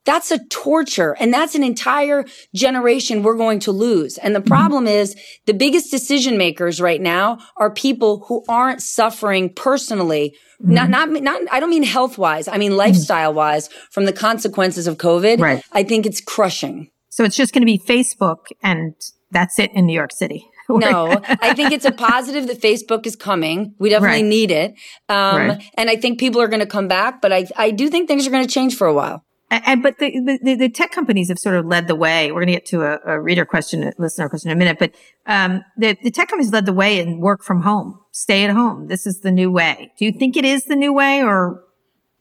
That's 0.06 0.30
a 0.30 0.38
torture. 0.46 1.16
And 1.18 1.34
that's 1.34 1.54
an 1.54 1.62
entire 1.62 2.24
generation 2.54 3.22
we're 3.22 3.36
going 3.36 3.60
to 3.60 3.72
lose. 3.72 4.16
And 4.18 4.34
the 4.34 4.40
mm-hmm. 4.40 4.48
problem 4.48 4.86
is 4.86 5.14
the 5.44 5.52
biggest 5.52 5.90
decision 5.90 6.38
makers 6.38 6.80
right 6.80 7.00
now 7.00 7.38
are 7.56 7.70
people 7.70 8.24
who 8.28 8.44
aren't 8.48 8.80
suffering 8.80 9.52
personally. 9.52 10.34
Mm-hmm. 10.62 10.74
Not, 10.74 10.90
not, 10.90 11.10
not, 11.10 11.42
I 11.50 11.60
don't 11.60 11.70
mean 11.70 11.82
health 11.82 12.16
wise. 12.16 12.48
I 12.48 12.56
mean 12.56 12.70
mm-hmm. 12.70 12.78
lifestyle 12.78 13.34
wise 13.34 13.68
from 13.90 14.06
the 14.06 14.12
consequences 14.12 14.86
of 14.86 14.96
COVID. 14.96 15.40
Right. 15.40 15.62
I 15.72 15.82
think 15.82 16.06
it's 16.06 16.20
crushing. 16.20 16.90
So 17.10 17.24
it's 17.24 17.36
just 17.36 17.52
going 17.52 17.62
to 17.62 17.66
be 17.66 17.78
Facebook 17.78 18.46
and 18.62 18.94
that's 19.32 19.58
it 19.58 19.72
in 19.72 19.86
New 19.86 19.92
York 19.92 20.12
City. 20.12 20.46
no, 20.68 21.20
I 21.28 21.54
think 21.54 21.72
it's 21.72 21.84
a 21.84 21.92
positive 21.92 22.46
that 22.46 22.60
Facebook 22.60 23.06
is 23.06 23.16
coming. 23.16 23.74
We 23.78 23.88
definitely 23.88 24.22
right. 24.22 24.28
need 24.28 24.50
it. 24.50 24.74
Um, 25.08 25.36
right. 25.36 25.70
and 25.74 25.90
I 25.90 25.96
think 25.96 26.20
people 26.20 26.40
are 26.40 26.48
going 26.48 26.60
to 26.60 26.66
come 26.66 26.88
back, 26.88 27.20
but 27.20 27.32
I, 27.32 27.46
I 27.56 27.70
do 27.70 27.88
think 27.88 28.08
things 28.08 28.26
are 28.26 28.30
going 28.30 28.46
to 28.46 28.52
change 28.52 28.76
for 28.76 28.86
a 28.86 28.94
while. 28.94 29.25
And, 29.48 29.80
but 29.80 29.98
the, 29.98 30.38
the, 30.42 30.54
the, 30.56 30.68
tech 30.68 30.90
companies 30.90 31.28
have 31.28 31.38
sort 31.38 31.54
of 31.54 31.66
led 31.66 31.86
the 31.86 31.94
way. 31.94 32.32
We're 32.32 32.40
going 32.40 32.48
to 32.48 32.52
get 32.54 32.66
to 32.66 32.82
a, 32.82 33.14
a, 33.14 33.20
reader 33.20 33.44
question, 33.44 33.84
a 33.84 33.92
listener 33.96 34.28
question 34.28 34.50
in 34.50 34.56
a 34.56 34.58
minute, 34.58 34.76
but, 34.78 34.92
um, 35.26 35.64
the, 35.76 35.96
the 36.02 36.10
tech 36.10 36.28
companies 36.28 36.52
led 36.52 36.66
the 36.66 36.72
way 36.72 36.98
in 36.98 37.20
work 37.20 37.44
from 37.44 37.62
home, 37.62 38.00
stay 38.10 38.44
at 38.44 38.50
home. 38.50 38.88
This 38.88 39.06
is 39.06 39.20
the 39.20 39.30
new 39.30 39.50
way. 39.52 39.92
Do 39.98 40.04
you 40.04 40.10
think 40.10 40.36
it 40.36 40.44
is 40.44 40.64
the 40.64 40.74
new 40.74 40.92
way 40.92 41.22
or? 41.22 41.62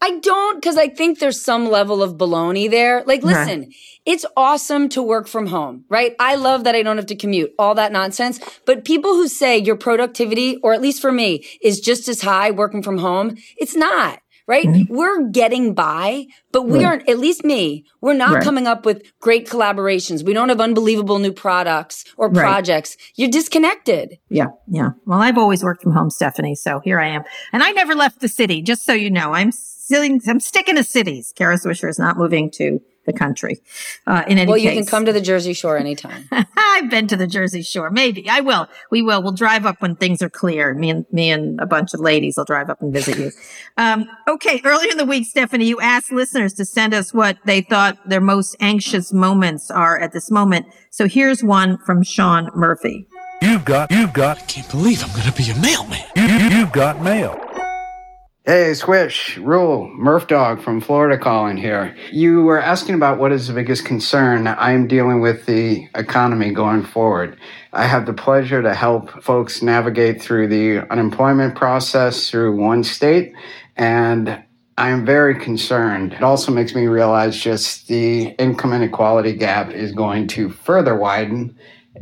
I 0.01 0.19
don't, 0.19 0.63
cause 0.63 0.77
I 0.77 0.87
think 0.87 1.17
there's 1.17 1.41
some 1.41 1.67
level 1.67 2.03
of 2.03 2.13
baloney 2.13 2.69
there. 2.69 3.03
Like, 3.05 3.23
listen, 3.23 3.61
right. 3.61 3.73
it's 4.05 4.25
awesome 4.37 4.87
to 4.89 5.01
work 5.01 5.27
from 5.27 5.47
home, 5.47 5.85
right? 5.89 6.15
I 6.19 6.35
love 6.35 6.63
that 6.65 6.75
I 6.75 6.83
don't 6.83 6.97
have 6.97 7.07
to 7.07 7.15
commute, 7.15 7.53
all 7.57 7.73
that 7.73 7.91
nonsense. 7.91 8.39
But 8.67 8.85
people 8.85 9.15
who 9.15 9.27
say 9.27 9.57
your 9.57 9.77
productivity, 9.77 10.57
or 10.57 10.73
at 10.73 10.81
least 10.81 11.01
for 11.01 11.11
me, 11.11 11.43
is 11.59 11.79
just 11.79 12.07
as 12.07 12.21
high 12.21 12.51
working 12.51 12.83
from 12.83 12.99
home, 12.99 13.35
it's 13.57 13.75
not 13.75 14.19
right? 14.47 14.65
Mm-hmm. 14.65 14.93
We're 14.93 15.29
getting 15.29 15.73
by, 15.73 16.27
but 16.51 16.63
we 16.63 16.79
right. 16.79 16.85
aren't, 16.85 17.09
at 17.09 17.19
least 17.19 17.43
me, 17.43 17.85
we're 18.01 18.13
not 18.13 18.35
right. 18.35 18.43
coming 18.43 18.67
up 18.67 18.85
with 18.85 19.03
great 19.19 19.47
collaborations. 19.47 20.23
We 20.23 20.33
don't 20.33 20.49
have 20.49 20.61
unbelievable 20.61 21.19
new 21.19 21.31
products 21.31 22.05
or 22.17 22.27
right. 22.27 22.35
projects. 22.35 22.97
You're 23.15 23.29
disconnected. 23.29 24.19
Yeah. 24.29 24.47
Yeah. 24.67 24.91
Well, 25.05 25.21
I've 25.21 25.37
always 25.37 25.63
worked 25.63 25.83
from 25.83 25.93
home, 25.93 26.09
Stephanie. 26.09 26.55
So 26.55 26.79
here 26.79 26.99
I 26.99 27.07
am. 27.07 27.23
And 27.51 27.63
I 27.63 27.71
never 27.71 27.95
left 27.95 28.21
the 28.21 28.27
city, 28.27 28.61
just 28.61 28.85
so 28.85 28.93
you 28.93 29.09
know. 29.09 29.33
I'm 29.33 29.51
sitting, 29.51 30.21
I'm 30.27 30.39
sticking 30.39 30.75
to 30.75 30.83
cities. 30.83 31.33
Kara 31.35 31.57
Swisher 31.57 31.89
is 31.89 31.99
not 31.99 32.17
moving 32.17 32.51
to 32.51 32.79
the 33.05 33.13
country. 33.13 33.59
Uh, 34.07 34.23
in 34.27 34.37
any 34.37 34.49
well, 34.49 34.57
you 34.57 34.71
can 34.71 34.85
come 34.85 35.05
to 35.05 35.13
the 35.13 35.21
Jersey 35.21 35.53
Shore 35.53 35.77
anytime. 35.77 36.27
I've 36.57 36.89
been 36.89 37.07
to 37.07 37.15
the 37.15 37.27
Jersey 37.27 37.61
Shore. 37.61 37.89
Maybe 37.89 38.29
I 38.29 38.41
will. 38.41 38.67
We 38.91 39.01
will. 39.01 39.21
We'll 39.21 39.31
drive 39.31 39.65
up 39.65 39.81
when 39.81 39.95
things 39.95 40.21
are 40.21 40.29
clear. 40.29 40.73
Me 40.73 40.89
and 40.89 41.05
me 41.11 41.31
and 41.31 41.59
a 41.59 41.65
bunch 41.65 41.93
of 41.93 41.99
ladies 41.99 42.37
will 42.37 42.45
drive 42.45 42.69
up 42.69 42.81
and 42.81 42.93
visit 42.93 43.17
you. 43.17 43.31
Um, 43.77 44.07
okay. 44.27 44.61
Earlier 44.63 44.91
in 44.91 44.97
the 44.97 45.05
week, 45.05 45.25
Stephanie, 45.25 45.65
you 45.65 45.79
asked 45.79 46.11
listeners 46.11 46.53
to 46.53 46.65
send 46.65 46.93
us 46.93 47.13
what 47.13 47.37
they 47.45 47.61
thought 47.61 47.97
their 48.07 48.21
most 48.21 48.55
anxious 48.59 49.13
moments 49.13 49.71
are 49.71 49.99
at 49.99 50.11
this 50.11 50.31
moment. 50.31 50.65
So 50.89 51.07
here's 51.07 51.43
one 51.43 51.77
from 51.79 52.03
Sean 52.03 52.49
Murphy. 52.55 53.07
You've 53.41 53.65
got, 53.65 53.91
you've 53.91 54.13
got. 54.13 54.37
I 54.37 54.41
can't 54.41 54.69
believe 54.71 55.03
I'm 55.03 55.11
going 55.11 55.31
to 55.31 55.33
be 55.33 55.49
a 55.51 55.55
mailman. 55.59 56.03
You, 56.15 56.23
you, 56.23 56.57
you've 56.57 56.71
got 56.71 57.01
mail. 57.01 57.44
Hey, 58.47 58.75
Swish, 58.75 59.39
Ruhle, 59.39 59.91
Murph 59.95 60.27
Dog 60.27 60.61
from 60.61 60.79
Florida 60.79 61.17
calling 61.17 61.57
here. 61.57 61.95
You 62.11 62.43
were 62.43 62.61
asking 62.61 62.93
about 62.93 63.17
what 63.17 63.31
is 63.31 63.47
the 63.47 63.55
biggest 63.55 63.85
concern. 63.85 64.45
I'm 64.45 64.87
dealing 64.87 65.19
with 65.19 65.47
the 65.47 65.89
economy 65.95 66.51
going 66.51 66.83
forward. 66.83 67.39
I 67.73 67.87
have 67.87 68.05
the 68.05 68.13
pleasure 68.13 68.61
to 68.61 68.75
help 68.75 69.23
folks 69.23 69.63
navigate 69.63 70.21
through 70.21 70.49
the 70.49 70.87
unemployment 70.91 71.55
process 71.55 72.29
through 72.29 72.55
one 72.55 72.83
state, 72.83 73.33
and 73.77 74.43
I 74.77 74.89
am 74.91 75.07
very 75.07 75.39
concerned. 75.39 76.13
It 76.13 76.21
also 76.21 76.51
makes 76.51 76.75
me 76.75 76.85
realize 76.85 77.35
just 77.41 77.87
the 77.87 78.27
income 78.37 78.73
inequality 78.73 79.33
gap 79.33 79.71
is 79.71 79.91
going 79.91 80.27
to 80.27 80.51
further 80.51 80.95
widen. 80.95 81.57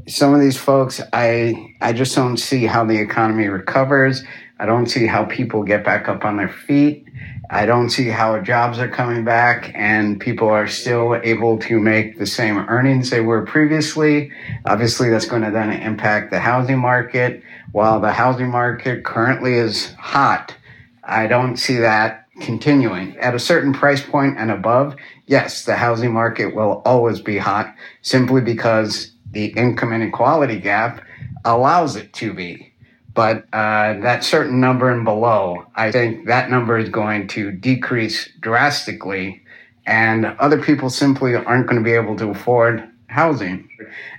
Some 0.10 0.34
of 0.34 0.42
these 0.42 0.58
folks, 0.58 1.00
I, 1.14 1.76
I 1.80 1.94
just 1.94 2.14
don't 2.14 2.36
see 2.36 2.66
how 2.66 2.84
the 2.84 3.00
economy 3.00 3.48
recovers. 3.48 4.26
I 4.60 4.66
don't 4.66 4.86
see 4.86 5.08
how 5.08 5.26
people 5.26 5.64
get 5.64 5.84
back 5.84 6.08
up 6.08 6.24
on 6.24 6.38
their 6.38 6.50
feet. 6.50 7.08
I 7.50 7.66
don't 7.66 7.90
see 7.90 8.08
how 8.08 8.40
jobs 8.40 8.80
are 8.80 8.88
coming 8.88 9.24
back 9.24 9.72
and 9.76 10.20
people 10.20 10.48
are 10.48 10.68
still 10.68 11.20
able 11.24 11.58
to 11.60 11.80
make 11.80 12.18
the 12.18 12.26
same 12.26 12.58
earnings 12.58 13.10
they 13.10 13.22
were 13.22 13.46
previously. 13.46 14.32
Obviously, 14.66 15.10
that's 15.10 15.26
going 15.26 15.42
to 15.42 15.52
then 15.52 15.72
impact 15.72 16.32
the 16.32 16.40
housing 16.40 16.80
market. 16.80 17.44
While 17.72 18.00
the 18.00 18.14
housing 18.14 18.50
market 18.50 19.04
currently 19.04 19.56
is 19.56 19.94
hot, 19.94 20.56
I 21.04 21.28
don't 21.28 21.58
see 21.58 21.78
that 21.78 22.28
continuing. 22.40 23.18
At 23.18 23.36
a 23.36 23.40
certain 23.40 23.74
price 23.74 24.02
point 24.02 24.38
and 24.38 24.52
above, 24.52 24.96
yes, 25.28 25.66
the 25.66 25.76
housing 25.76 26.14
market 26.14 26.56
will 26.56 26.82
always 26.86 27.22
be 27.22 27.38
hot 27.38 27.74
simply 28.02 28.42
because 28.42 29.12
the 29.32 29.48
income 29.48 29.94
inequality 29.94 30.60
gap 30.60 31.04
allows 31.46 31.96
it 31.96 32.14
to 32.14 32.34
be. 32.34 32.73
But 33.14 33.46
uh, 33.54 34.00
that 34.02 34.24
certain 34.24 34.60
number 34.60 34.90
and 34.90 35.04
below, 35.06 35.66
I 35.76 35.92
think 35.92 36.28
that 36.28 36.50
number 36.50 36.78
is 36.78 36.90
going 36.90 37.28
to 37.30 37.52
decrease 37.52 38.30
drastically, 38.40 39.44
and 39.86 40.26
other 40.26 40.62
people 40.62 40.90
simply 40.90 41.36
aren't 41.36 41.68
going 41.68 41.78
to 41.78 41.84
be 41.84 41.94
able 41.94 42.16
to 42.18 42.30
afford 42.30 42.90
housing. 43.08 43.70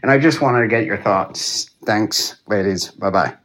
And 0.03 0.11
I 0.11 0.19
just 0.19 0.41
wanted 0.41 0.63
to 0.63 0.69
get 0.69 0.85
your 0.85 0.99
thoughts. 0.99 1.71
Thanks, 1.85 2.37
ladies. 2.47 2.91
Bye 2.93 3.11
bye. 3.11 3.44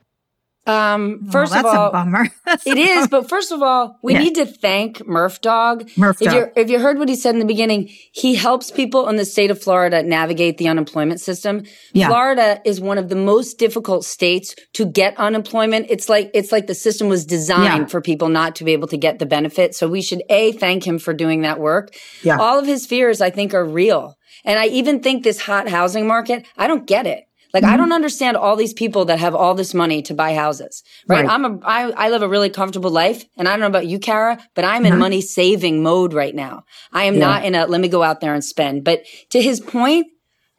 Um, 0.70 1.22
oh, 1.28 1.32
first 1.32 1.56
of 1.56 1.66
all, 1.66 1.92
bummer. 1.92 2.30
it 2.66 2.78
is, 2.78 3.08
but 3.08 3.28
first 3.28 3.52
of 3.52 3.64
all, 3.64 3.98
we 4.04 4.14
yeah. 4.14 4.20
need 4.20 4.36
to 4.36 4.46
thank 4.46 5.06
Murph 5.08 5.42
Dog. 5.42 5.90
Murph 5.98 6.22
if 6.22 6.32
Dog. 6.32 6.50
if 6.56 6.70
you 6.70 6.80
heard 6.80 7.00
what 7.00 7.10
he 7.10 7.16
said 7.16 7.34
in 7.34 7.40
the 7.40 7.46
beginning, 7.46 7.90
he 8.12 8.36
helps 8.36 8.70
people 8.70 9.08
in 9.10 9.16
the 9.16 9.26
state 9.26 9.50
of 9.50 9.62
Florida 9.62 10.04
navigate 10.04 10.58
the 10.58 10.68
unemployment 10.68 11.22
system. 11.22 11.64
Yeah. 11.94 12.08
Florida 12.08 12.62
is 12.66 12.80
one 12.80 13.00
of 13.00 13.10
the 13.10 13.16
most 13.16 13.58
difficult 13.58 14.06
states 14.06 14.54
to 14.74 14.86
get 14.86 15.18
unemployment. 15.18 15.88
It's 15.90 16.08
like, 16.08 16.30
it's 16.34 16.52
like 16.52 16.68
the 16.68 16.76
system 16.76 17.10
was 17.10 17.26
designed 17.26 17.84
yeah. 17.84 17.88
for 17.88 18.02
people 18.02 18.30
not 18.30 18.56
to 18.58 18.64
be 18.64 18.74
able 18.74 18.90
to 18.90 18.98
get 18.98 19.18
the 19.18 19.26
benefit. 19.26 19.74
So 19.74 19.88
we 19.88 20.04
should 20.04 20.22
A, 20.30 20.52
thank 20.52 20.86
him 20.86 21.00
for 21.00 21.14
doing 21.14 21.42
that 21.42 21.60
work. 21.60 21.96
Yeah. 22.22 22.38
All 22.38 22.60
of 22.60 22.68
his 22.68 22.86
fears, 22.86 23.22
I 23.22 23.32
think, 23.32 23.54
are 23.56 23.66
real. 23.66 24.18
And 24.46 24.60
I 24.60 24.68
even 24.68 25.02
think 25.02 25.24
this 25.24 25.42
hot 25.42 25.68
housing 25.68 26.08
market, 26.08 26.46
I 26.58 26.68
don't 26.68 26.86
get 26.86 27.08
it. 27.08 27.26
Like 27.54 27.64
mm-hmm. 27.64 27.74
I 27.74 27.78
don't 27.78 27.92
understand 27.92 28.38
all 28.38 28.56
these 28.56 28.74
people 28.74 29.06
that 29.06 29.20
have 29.20 29.34
all 29.34 29.56
this 29.56 29.74
money 29.74 30.02
to 30.04 30.14
buy 30.14 30.36
houses, 30.36 30.84
right? 31.08 31.26
right. 31.26 31.34
I'm 31.34 31.46
a, 31.46 31.60
I, 31.64 31.92
I 31.92 32.10
live 32.10 32.22
a 32.22 32.30
really 32.30 32.50
comfortable 32.50 32.92
life 32.92 33.26
and 33.38 33.48
I 33.48 33.52
don't 33.52 33.62
know 33.62 33.68
about 33.68 33.88
you, 33.88 34.00
Kara, 34.00 34.40
but 34.56 34.66
I'm 34.66 34.86
in 34.86 34.92
mm-hmm. 34.92 35.00
money 35.00 35.22
saving 35.22 35.82
mode 35.82 36.14
right 36.14 36.36
now. 36.36 36.64
I 36.92 37.06
am 37.06 37.16
yeah. 37.16 37.20
not 37.20 37.46
in 37.46 37.56
a, 37.56 37.66
let 37.66 37.82
me 37.82 37.88
go 37.88 38.04
out 38.04 38.22
there 38.22 38.34
and 38.34 38.44
spend. 38.44 38.84
But 38.84 39.04
to 39.32 39.42
his 39.42 39.60
point, 39.60 40.08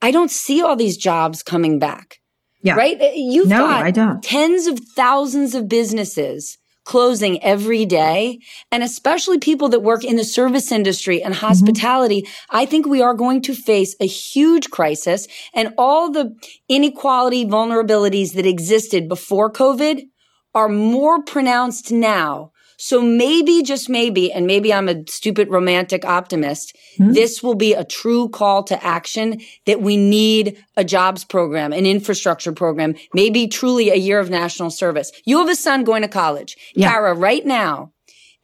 I 0.02 0.10
don't 0.10 0.30
see 0.30 0.62
all 0.62 0.76
these 0.76 0.96
jobs 0.96 1.42
coming 1.42 1.78
back. 1.78 2.16
Yeah. 2.62 2.74
Right? 2.74 2.98
You've 3.14 3.48
no, 3.48 3.58
got 3.58 3.82
I 3.84 3.90
don't. 3.90 4.22
tens 4.22 4.66
of 4.66 4.80
thousands 4.94 5.54
of 5.54 5.68
businesses 5.68 6.58
closing 6.90 7.40
every 7.40 7.86
day. 7.86 8.40
And 8.72 8.82
especially 8.82 9.38
people 9.38 9.68
that 9.68 9.78
work 9.78 10.02
in 10.02 10.16
the 10.16 10.24
service 10.24 10.72
industry 10.72 11.22
and 11.22 11.32
mm-hmm. 11.32 11.46
hospitality, 11.46 12.22
mm-hmm. 12.22 12.56
I 12.56 12.66
think 12.66 12.84
we 12.84 13.00
are 13.00 13.14
going 13.14 13.42
to 13.42 13.54
face 13.54 13.94
a 14.00 14.08
huge 14.08 14.70
crisis 14.70 15.28
and 15.54 15.72
all 15.78 16.10
the 16.10 16.34
inequality 16.68 17.46
vulnerabilities 17.46 18.34
that 18.34 18.44
existed 18.44 19.08
before 19.08 19.52
COVID 19.52 20.08
are 20.52 20.68
more 20.68 21.22
pronounced 21.22 21.92
now 21.92 22.50
so 22.80 23.02
maybe, 23.02 23.62
just 23.62 23.90
maybe, 23.90 24.32
and 24.32 24.46
maybe 24.46 24.72
I'm 24.72 24.88
a 24.88 25.06
stupid 25.06 25.50
romantic 25.50 26.02
optimist, 26.02 26.74
mm-hmm. 26.98 27.12
this 27.12 27.42
will 27.42 27.54
be 27.54 27.74
a 27.74 27.84
true 27.84 28.30
call 28.30 28.62
to 28.64 28.82
action 28.82 29.42
that 29.66 29.82
we 29.82 29.98
need 29.98 30.64
a 30.78 30.82
jobs 30.82 31.22
program, 31.22 31.74
an 31.74 31.84
infrastructure 31.84 32.52
program, 32.52 32.94
maybe 33.12 33.48
truly 33.48 33.90
a 33.90 33.96
year 33.96 34.18
of 34.18 34.30
national 34.30 34.70
service. 34.70 35.12
You 35.26 35.40
have 35.40 35.50
a 35.50 35.56
son 35.56 35.84
going 35.84 36.00
to 36.00 36.08
college. 36.08 36.56
Yeah. 36.74 36.90
Kara, 36.90 37.14
right 37.14 37.44
now, 37.44 37.92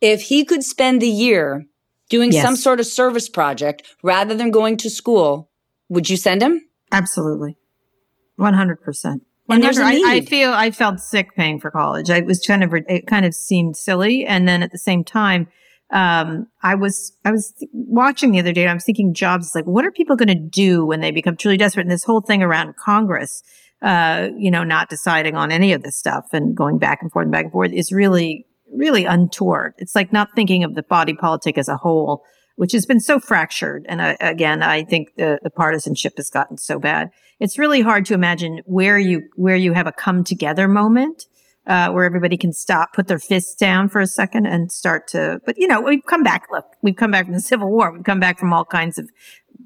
if 0.03 0.21
he 0.21 0.45
could 0.45 0.63
spend 0.63 1.01
the 1.01 1.09
year 1.09 1.65
doing 2.11 2.31
yes. 2.31 2.45
some 2.45 2.57
sort 2.57 2.79
of 2.79 2.85
service 2.85 3.31
project 3.31 3.85
rather 4.03 4.35
than 4.35 4.51
going 4.51 4.77
to 4.77 4.91
school, 4.91 5.51
would 5.89 6.11
you 6.11 6.19
send 6.19 6.43
him? 6.43 6.61
Absolutely. 6.93 7.57
100%. 8.39 9.21
And 9.49 9.63
there's 9.63 9.79
a 9.79 9.91
need. 9.91 10.05
I, 10.05 10.15
I, 10.15 10.21
feel 10.23 10.53
I 10.53 10.71
felt 10.71 11.01
sick 11.01 11.35
paying 11.35 11.61
for 11.61 11.71
college. 11.71 12.11
I 12.11 12.21
was 12.21 12.41
kind 12.41 12.65
of 12.65 12.75
it 12.75 13.07
kind 13.07 13.25
of 13.25 13.35
seemed 13.35 13.77
silly, 13.77 14.27
and 14.27 14.49
then 14.49 14.63
at 14.63 14.73
the 14.73 14.79
same 14.79 15.05
time, 15.05 15.49
um, 15.91 16.49
I 16.63 16.75
was 16.75 17.13
I 17.25 17.31
was 17.31 17.53
watching 17.73 18.33
the 18.33 18.41
other 18.41 18.53
day. 18.53 18.67
I 18.67 18.75
was 18.75 18.85
thinking 18.85 19.15
jobs 19.15 19.53
like 19.55 19.67
what 19.67 19.85
are 19.85 19.93
people 19.93 20.17
going 20.17 20.29
to 20.29 20.35
do 20.35 20.85
when 20.85 21.01
they 21.01 21.11
become 21.11 21.37
truly 21.37 21.57
desperate? 21.57 21.83
And 21.83 21.91
this 21.91 22.05
whole 22.05 22.21
thing 22.21 22.43
around 22.43 22.77
Congress, 22.77 23.43
uh, 23.83 24.29
you 24.37 24.51
know, 24.51 24.65
not 24.65 24.89
deciding 24.89 25.37
on 25.37 25.53
any 25.53 25.73
of 25.73 25.83
this 25.83 25.97
stuff 25.97 26.27
and 26.33 26.57
going 26.57 26.79
back 26.79 27.03
and 27.03 27.13
forth 27.13 27.25
and 27.25 27.33
back 27.33 27.45
and 27.45 27.53
forth 27.53 27.73
is 27.73 27.93
really 27.93 28.47
really 28.73 29.05
untoward. 29.05 29.75
It's 29.79 29.95
like 29.95 30.13
not 30.13 30.31
thinking 30.35 30.65
of 30.65 30.75
the 30.75 30.83
body 30.83 31.15
politic 31.15 31.57
as 31.57 31.69
a 31.69 31.77
whole, 31.77 32.25
which 32.57 32.73
has 32.73 32.85
been 32.85 33.01
so 33.01 33.21
fractured. 33.21 33.87
And 33.89 34.03
I, 34.03 34.17
again, 34.21 34.63
I 34.63 34.85
think 34.85 35.15
the, 35.17 35.39
the 35.43 35.51
partisanship 35.51 36.15
has 36.17 36.29
gotten 36.31 36.59
so 36.59 36.79
bad 36.79 37.11
it's 37.41 37.59
really 37.59 37.81
hard 37.81 38.07
to 38.07 38.15
imagine 38.15 38.63
where 38.65 38.99
you 38.99 39.29
where 39.35 39.57
you 39.57 39.73
have 39.73 39.87
a 39.87 39.93
come 39.93 40.25
together 40.25 40.69
moment 40.69 41.27
uh, 41.67 41.91
where 41.91 42.05
everybody 42.05 42.37
can 42.37 42.53
stop, 42.53 42.93
put 42.93 43.09
their 43.09 43.19
fists 43.19 43.55
down 43.55 43.89
for 43.89 44.01
a 44.01 44.07
second, 44.07 44.47
and 44.47 44.71
start 44.71 45.09
to. 45.09 45.41
But 45.45 45.59
you 45.59 45.67
know, 45.67 45.81
we've 45.81 46.05
come 46.07 46.23
back. 46.23 46.47
Look, 46.51 46.65
we've 46.83 46.97
come 46.97 47.11
back 47.11 47.25
from 47.27 47.35
the 47.35 47.41
Civil 47.41 47.71
War. 47.71 47.93
We've 47.93 48.05
come 48.05 48.21
back 48.21 48.39
from 48.39 48.53
all 48.53 48.65
kinds 48.65 48.99
of 48.99 49.11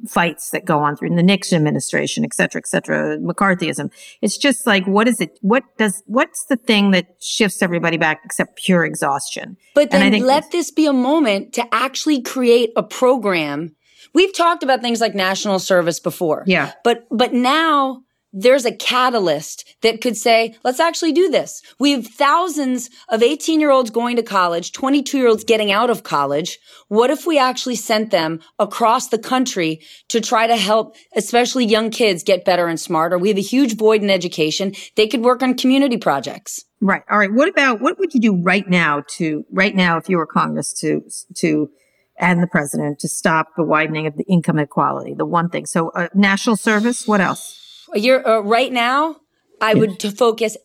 fights 0.06 0.50
that 0.50 0.64
go 0.64 0.78
on 0.80 0.96
through 0.96 1.14
the 1.14 1.22
Nixon 1.22 1.56
administration, 1.56 2.24
et 2.24 2.34
cetera, 2.34 2.60
et 2.60 2.66
cetera, 2.66 3.18
McCarthyism. 3.18 3.90
It's 4.22 4.38
just 4.38 4.66
like, 4.66 4.86
what 4.86 5.08
is 5.08 5.20
it? 5.20 5.38
What 5.42 5.64
does, 5.76 6.02
what's 6.06 6.44
the 6.46 6.56
thing 6.56 6.90
that 6.92 7.16
shifts 7.20 7.62
everybody 7.62 7.96
back 7.96 8.20
except 8.24 8.56
pure 8.56 8.84
exhaustion? 8.84 9.56
But 9.74 9.90
then 9.90 10.12
let 10.20 10.50
this 10.50 10.70
be 10.70 10.86
a 10.86 10.92
moment 10.92 11.52
to 11.54 11.74
actually 11.74 12.22
create 12.22 12.70
a 12.76 12.82
program 12.82 13.76
We've 14.12 14.34
talked 14.34 14.62
about 14.62 14.80
things 14.80 15.00
like 15.00 15.14
national 15.14 15.58
service 15.58 16.00
before. 16.00 16.42
Yeah. 16.46 16.72
But, 16.84 17.06
but 17.10 17.32
now 17.32 18.02
there's 18.32 18.64
a 18.64 18.74
catalyst 18.74 19.74
that 19.82 20.00
could 20.00 20.16
say, 20.16 20.56
let's 20.62 20.80
actually 20.80 21.12
do 21.12 21.30
this. 21.30 21.62
We 21.78 21.92
have 21.92 22.06
thousands 22.06 22.90
of 23.08 23.22
18 23.22 23.60
year 23.60 23.70
olds 23.70 23.90
going 23.90 24.16
to 24.16 24.22
college, 24.22 24.72
22 24.72 25.18
year 25.18 25.28
olds 25.28 25.44
getting 25.44 25.72
out 25.72 25.90
of 25.90 26.02
college. 26.02 26.58
What 26.88 27.10
if 27.10 27.26
we 27.26 27.38
actually 27.38 27.76
sent 27.76 28.10
them 28.10 28.40
across 28.58 29.08
the 29.08 29.18
country 29.18 29.80
to 30.08 30.20
try 30.20 30.46
to 30.46 30.56
help, 30.56 30.96
especially 31.16 31.64
young 31.64 31.90
kids 31.90 32.22
get 32.22 32.44
better 32.44 32.66
and 32.66 32.78
smarter? 32.78 33.18
We 33.18 33.28
have 33.28 33.38
a 33.38 33.42
huge 33.42 33.76
void 33.76 34.02
in 34.02 34.10
education. 34.10 34.74
They 34.96 35.08
could 35.08 35.22
work 35.22 35.42
on 35.42 35.56
community 35.56 35.96
projects. 35.96 36.64
Right. 36.80 37.02
All 37.10 37.18
right. 37.18 37.32
What 37.32 37.48
about, 37.48 37.80
what 37.80 37.98
would 37.98 38.14
you 38.14 38.20
do 38.20 38.42
right 38.42 38.66
now 38.68 39.02
to, 39.16 39.44
right 39.50 39.74
now, 39.74 39.98
if 39.98 40.08
you 40.08 40.16
were 40.16 40.26
Congress 40.26 40.72
to, 40.80 41.02
to, 41.36 41.70
and 42.18 42.42
the 42.42 42.46
president 42.46 42.98
to 43.00 43.08
stop 43.08 43.48
the 43.56 43.64
widening 43.64 44.06
of 44.06 44.16
the 44.16 44.24
income 44.24 44.58
inequality? 44.58 45.14
The 45.14 45.26
one 45.26 45.50
thing. 45.50 45.66
So, 45.66 45.90
uh, 45.90 46.08
national 46.14 46.56
service. 46.56 47.06
What 47.06 47.20
else? 47.20 47.69
You're 47.94 48.26
uh, 48.26 48.40
right 48.40 48.72
now. 48.72 49.16
I 49.60 49.74
would 49.74 49.98
to 50.00 50.10
focus 50.10 50.56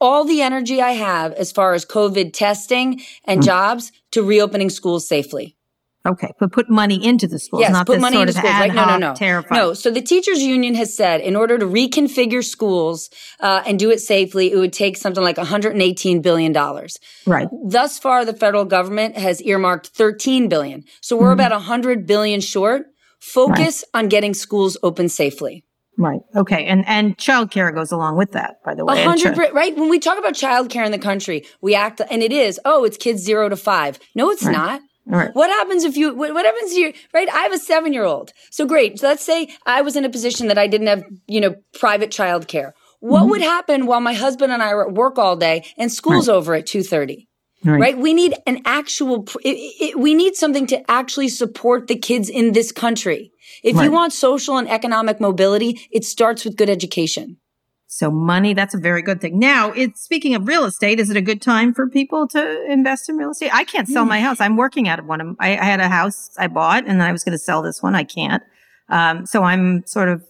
all 0.00 0.24
the 0.24 0.42
energy 0.42 0.80
I 0.80 0.92
have 0.92 1.32
as 1.32 1.50
far 1.50 1.74
as 1.74 1.84
COVID 1.84 2.32
testing 2.32 3.00
and 3.24 3.40
Mm. 3.40 3.44
jobs 3.46 3.90
to 4.12 4.22
reopening 4.22 4.70
schools 4.70 5.08
safely. 5.08 5.56
Okay. 6.06 6.30
But 6.38 6.52
put 6.52 6.68
money 6.68 7.02
into 7.02 7.26
the 7.26 7.38
schools, 7.38 7.62
Yes, 7.62 7.72
not 7.72 7.86
put 7.86 7.94
this 7.94 8.02
money 8.02 8.16
sort 8.16 8.28
into 8.28 8.38
of 8.38 8.44
schools. 8.44 8.60
Right? 8.60 8.74
No, 8.74 8.84
no, 8.86 8.98
no. 8.98 9.14
terrifying. 9.14 9.58
No. 9.58 9.72
So 9.72 9.90
the 9.90 10.02
teachers 10.02 10.42
union 10.42 10.74
has 10.74 10.94
said 10.94 11.22
in 11.22 11.34
order 11.34 11.56
to 11.56 11.64
reconfigure 11.64 12.44
schools 12.44 13.08
uh, 13.40 13.62
and 13.66 13.78
do 13.78 13.90
it 13.90 14.00
safely, 14.00 14.52
it 14.52 14.56
would 14.58 14.74
take 14.74 14.98
something 14.98 15.22
like 15.24 15.38
118 15.38 16.20
billion 16.20 16.52
dollars. 16.52 16.98
Right. 17.26 17.48
Thus 17.64 17.98
far, 17.98 18.26
the 18.26 18.34
federal 18.34 18.66
government 18.66 19.16
has 19.16 19.40
earmarked 19.40 19.86
13 19.88 20.48
billion. 20.48 20.84
So 21.00 21.16
Mm-hmm. 21.16 21.24
we're 21.24 21.32
about 21.32 21.52
100 21.52 22.06
billion 22.06 22.40
short. 22.42 22.82
Focus 23.18 23.82
on 23.94 24.08
getting 24.08 24.34
schools 24.34 24.76
open 24.82 25.08
safely. 25.08 25.63
Right. 25.96 26.20
Okay. 26.34 26.64
And, 26.66 26.84
and 26.88 27.16
childcare 27.16 27.72
goes 27.74 27.92
along 27.92 28.16
with 28.16 28.32
that, 28.32 28.56
by 28.64 28.74
the 28.74 28.84
way. 28.84 29.02
Hundred, 29.04 29.34
chi- 29.34 29.46
per- 29.48 29.52
right? 29.52 29.76
When 29.76 29.88
we 29.88 29.98
talk 30.00 30.18
about 30.18 30.34
childcare 30.34 30.84
in 30.84 30.92
the 30.92 30.98
country, 30.98 31.46
we 31.60 31.74
act, 31.74 32.00
and 32.10 32.22
it 32.22 32.32
is, 32.32 32.58
oh, 32.64 32.84
it's 32.84 32.96
kids 32.96 33.22
zero 33.22 33.48
to 33.48 33.56
five. 33.56 33.98
No, 34.14 34.30
it's 34.30 34.44
not. 34.44 34.80
Right. 35.06 35.30
What 35.34 35.50
happens 35.50 35.84
if 35.84 35.96
you, 35.96 36.14
what, 36.14 36.32
what 36.32 36.46
happens 36.46 36.72
to 36.72 36.80
you, 36.80 36.92
right? 37.12 37.28
I 37.28 37.42
have 37.42 37.52
a 37.52 37.58
seven 37.58 37.92
year 37.92 38.04
old. 38.04 38.32
So 38.50 38.66
great. 38.66 38.98
So 38.98 39.06
let's 39.08 39.22
say 39.24 39.48
I 39.66 39.82
was 39.82 39.96
in 39.96 40.04
a 40.04 40.08
position 40.10 40.48
that 40.48 40.56
I 40.58 40.66
didn't 40.66 40.86
have, 40.86 41.04
you 41.28 41.40
know, 41.40 41.54
private 41.78 42.10
childcare. 42.10 42.72
What 43.00 43.20
Mm-hmm. 43.20 43.30
would 43.30 43.40
happen 43.42 43.86
while 43.86 44.00
my 44.00 44.14
husband 44.14 44.50
and 44.50 44.62
I 44.62 44.70
are 44.70 44.88
at 44.88 44.94
work 44.94 45.18
all 45.18 45.36
day 45.36 45.66
and 45.76 45.92
school's 45.92 46.26
over 46.28 46.54
at 46.54 46.64
2.30? 46.64 47.26
Right. 47.64 47.80
Right. 47.80 47.98
We 47.98 48.12
need 48.12 48.34
an 48.46 48.60
actual, 48.66 49.26
it, 49.42 49.56
it, 49.80 49.98
we 49.98 50.14
need 50.14 50.36
something 50.36 50.66
to 50.66 50.90
actually 50.90 51.28
support 51.28 51.86
the 51.86 51.96
kids 51.96 52.28
in 52.28 52.52
this 52.52 52.72
country. 52.72 53.32
If 53.62 53.76
Right. 53.76 53.84
you 53.84 53.92
want 53.92 54.12
social 54.12 54.58
and 54.58 54.68
economic 54.68 55.20
mobility, 55.20 55.80
it 55.90 56.04
starts 56.04 56.44
with 56.44 56.56
good 56.56 56.68
education. 56.68 57.38
So 57.86 58.10
money, 58.10 58.54
that's 58.54 58.74
a 58.74 58.78
very 58.78 59.02
good 59.02 59.20
thing. 59.20 59.38
Now, 59.38 59.70
it's 59.70 60.02
speaking 60.02 60.34
of 60.34 60.48
real 60.48 60.64
estate, 60.64 60.98
is 60.98 61.10
it 61.10 61.16
a 61.16 61.22
good 61.22 61.40
time 61.40 61.72
for 61.72 61.88
people 61.88 62.26
to 62.28 62.64
invest 62.70 63.08
in 63.08 63.16
real 63.16 63.30
estate? 63.30 63.54
I 63.54 63.64
can't 63.64 63.88
sell 63.88 64.04
my 64.04 64.20
house. 64.20 64.40
I'm 64.40 64.56
working 64.56 64.88
out 64.88 64.98
of 64.98 65.06
one 65.06 65.20
of, 65.20 65.36
I, 65.38 65.56
I 65.56 65.64
had 65.64 65.78
a 65.80 65.88
house 65.88 66.30
I 66.36 66.48
bought 66.48 66.86
and 66.86 67.00
then 67.00 67.06
I 67.08 67.12
was 67.12 67.22
going 67.22 67.32
to 67.32 67.38
sell 67.38 67.62
this 67.62 67.82
one. 67.82 67.94
I 67.94 68.02
can't. 68.02 68.42
Um, 68.88 69.26
so 69.26 69.44
I'm 69.44 69.86
sort 69.86 70.08
of 70.08 70.24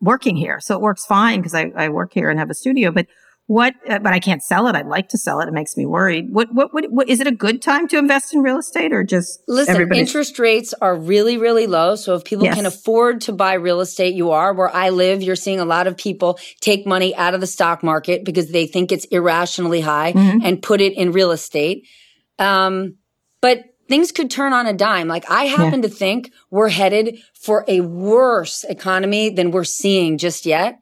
working 0.00 0.34
here. 0.34 0.60
So 0.60 0.74
it 0.74 0.80
works 0.80 1.04
fine 1.04 1.40
because 1.40 1.54
I, 1.54 1.70
I 1.76 1.90
work 1.90 2.14
here 2.14 2.30
and 2.30 2.38
have 2.38 2.48
a 2.48 2.54
studio, 2.54 2.90
but 2.90 3.06
what, 3.50 3.74
uh, 3.88 3.98
but 3.98 4.12
I 4.12 4.20
can't 4.20 4.44
sell 4.44 4.68
it. 4.68 4.76
I'd 4.76 4.86
like 4.86 5.08
to 5.08 5.18
sell 5.18 5.40
it. 5.40 5.48
It 5.48 5.52
makes 5.52 5.76
me 5.76 5.84
worried. 5.84 6.32
What, 6.32 6.54
what, 6.54 6.72
what, 6.72 6.84
what 6.88 7.08
is 7.08 7.18
it 7.18 7.26
a 7.26 7.32
good 7.32 7.60
time 7.60 7.88
to 7.88 7.98
invest 7.98 8.32
in 8.32 8.42
real 8.42 8.58
estate 8.58 8.92
or 8.92 9.02
just 9.02 9.42
Listen, 9.48 9.92
interest 9.92 10.38
rates 10.38 10.72
are 10.80 10.94
really, 10.94 11.36
really 11.36 11.66
low. 11.66 11.96
So 11.96 12.14
if 12.14 12.22
people 12.22 12.44
Yes. 12.44 12.54
can 12.54 12.64
afford 12.64 13.22
to 13.22 13.32
buy 13.32 13.54
real 13.54 13.80
estate, 13.80 14.14
you 14.14 14.30
are. 14.30 14.54
Where 14.54 14.72
I 14.72 14.90
live, 14.90 15.20
you're 15.20 15.34
seeing 15.34 15.58
a 15.58 15.64
lot 15.64 15.88
of 15.88 15.96
people 15.96 16.38
take 16.60 16.86
money 16.86 17.12
out 17.16 17.34
of 17.34 17.40
the 17.40 17.46
stock 17.48 17.82
market 17.82 18.24
because 18.24 18.52
they 18.52 18.68
think 18.68 18.92
it's 18.92 19.04
irrationally 19.06 19.80
high 19.80 20.12
Mm-hmm. 20.12 20.44
and 20.44 20.62
put 20.62 20.80
it 20.80 20.92
in 20.92 21.10
real 21.10 21.32
estate. 21.32 21.88
Um, 22.38 22.98
but 23.40 23.64
things 23.88 24.12
could 24.12 24.30
turn 24.30 24.52
on 24.52 24.68
a 24.68 24.72
dime. 24.72 25.08
Like 25.08 25.28
I 25.28 25.46
happen 25.46 25.82
to 25.82 25.88
think 25.88 26.30
we're 26.50 26.68
headed 26.68 27.18
for 27.34 27.64
a 27.66 27.80
worse 27.80 28.62
economy 28.62 29.30
than 29.30 29.50
we're 29.50 29.64
seeing 29.64 30.18
just 30.18 30.46
yet. 30.46 30.78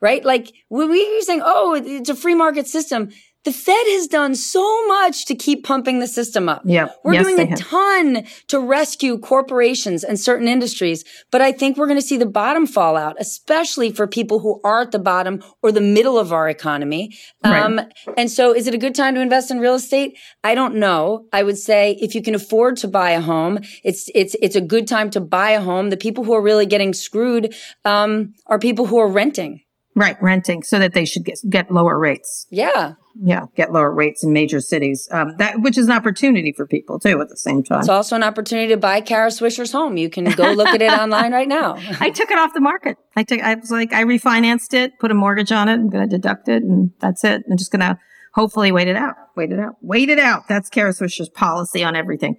Right? 0.00 0.24
Like 0.24 0.52
we 0.70 0.86
we 0.86 1.14
were 1.14 1.20
saying, 1.22 1.42
oh, 1.44 1.74
it's 1.74 2.08
a 2.08 2.14
free 2.14 2.34
market 2.34 2.66
system. 2.66 3.10
The 3.44 3.52
Fed 3.52 3.86
has 3.86 4.08
done 4.08 4.34
so 4.34 4.86
much 4.88 5.24
to 5.26 5.34
keep 5.34 5.64
pumping 5.64 6.00
the 6.00 6.08
system 6.08 6.48
up. 6.48 6.62
Yep. 6.66 6.96
We're 7.04 7.14
Yes, 7.14 7.24
doing 7.24 7.38
a 7.38 7.46
have. 7.46 7.58
ton 7.58 8.24
to 8.48 8.58
rescue 8.58 9.16
corporations 9.16 10.02
and 10.02 10.18
certain 10.18 10.48
industries, 10.48 11.04
but 11.30 11.40
I 11.40 11.52
think 11.52 11.76
we're 11.76 11.86
going 11.86 12.00
to 12.00 12.06
see 12.06 12.16
the 12.16 12.26
bottom 12.26 12.66
fall 12.66 12.96
out, 12.96 13.14
especially 13.20 13.92
for 13.92 14.06
people 14.08 14.40
who 14.40 14.60
are 14.64 14.82
at 14.82 14.90
the 14.90 14.98
bottom 14.98 15.42
or 15.62 15.70
the 15.70 15.80
middle 15.80 16.18
of 16.18 16.32
our 16.32 16.48
economy. 16.48 17.16
Um, 17.44 17.80
and 18.16 18.28
so 18.30 18.52
is 18.52 18.66
it 18.66 18.74
a 18.74 18.78
good 18.78 18.94
time 18.96 19.14
to 19.14 19.20
invest 19.20 19.52
in 19.52 19.60
real 19.60 19.76
estate? 19.76 20.18
I 20.42 20.56
don't 20.56 20.74
know. 20.74 21.26
I 21.32 21.44
would 21.44 21.58
say 21.58 21.92
if 22.00 22.14
you 22.16 22.22
can 22.22 22.34
afford 22.34 22.76
to 22.78 22.88
buy 22.88 23.10
a 23.10 23.20
home, 23.20 23.60
it's, 23.84 24.10
it's, 24.16 24.34
it's 24.42 24.56
a 24.56 24.60
good 24.60 24.88
time 24.88 25.10
to 25.10 25.20
buy 25.20 25.50
a 25.52 25.60
home. 25.60 25.90
The 25.90 25.96
people 25.96 26.24
who 26.24 26.34
are 26.34 26.42
really 26.42 26.66
getting 26.66 26.92
screwed, 26.92 27.54
um, 27.84 28.34
are 28.48 28.58
people 28.58 28.86
who 28.86 28.98
are 28.98 29.08
renting. 29.08 29.62
Right 29.98 30.16
renting 30.22 30.62
so 30.62 30.78
that 30.78 30.94
they 30.94 31.04
should 31.04 31.24
get, 31.24 31.38
get 31.48 31.70
lower 31.70 31.98
rates. 31.98 32.46
Yeah. 32.50 32.94
Yeah. 33.20 33.46
Get 33.56 33.72
lower 33.72 33.92
rates 33.92 34.22
in 34.22 34.32
major 34.32 34.60
cities. 34.60 35.08
Um, 35.10 35.34
that, 35.38 35.60
which 35.60 35.76
is 35.76 35.86
an 35.86 35.92
opportunity 35.92 36.52
for 36.52 36.66
people 36.66 36.98
too 36.98 37.20
at 37.20 37.28
the 37.28 37.36
same 37.36 37.62
time. 37.62 37.80
It's 37.80 37.88
also 37.88 38.16
an 38.16 38.22
opportunity 38.22 38.68
to 38.68 38.76
buy 38.76 39.00
Kara 39.00 39.28
Swisher's 39.28 39.72
home. 39.72 39.96
You 39.96 40.08
can 40.08 40.24
go 40.24 40.52
look 40.52 40.68
at 40.68 40.80
it 40.80 40.92
online 40.92 41.32
right 41.32 41.48
now. 41.48 41.76
I 42.00 42.10
took 42.10 42.30
it 42.30 42.38
off 42.38 42.54
the 42.54 42.60
market. 42.60 42.96
I 43.16 43.24
took, 43.24 43.40
I 43.40 43.54
was 43.56 43.70
like, 43.70 43.92
I 43.92 44.04
refinanced 44.04 44.72
it, 44.72 44.98
put 44.98 45.10
a 45.10 45.14
mortgage 45.14 45.52
on 45.52 45.68
it. 45.68 45.74
I'm 45.74 45.90
going 45.90 46.08
to 46.08 46.16
deduct 46.16 46.48
it 46.48 46.62
and 46.62 46.92
that's 47.00 47.24
it. 47.24 47.42
I'm 47.50 47.56
just 47.56 47.72
going 47.72 47.80
to 47.80 47.98
hopefully 48.34 48.70
wait 48.70 48.88
it 48.88 48.96
out, 48.96 49.16
wait 49.36 49.50
it 49.50 49.58
out, 49.58 49.76
wait 49.80 50.08
it 50.08 50.18
out. 50.18 50.46
That's 50.48 50.68
Kara 50.70 50.92
Swisher's 50.92 51.28
policy 51.28 51.82
on 51.82 51.96
everything. 51.96 52.36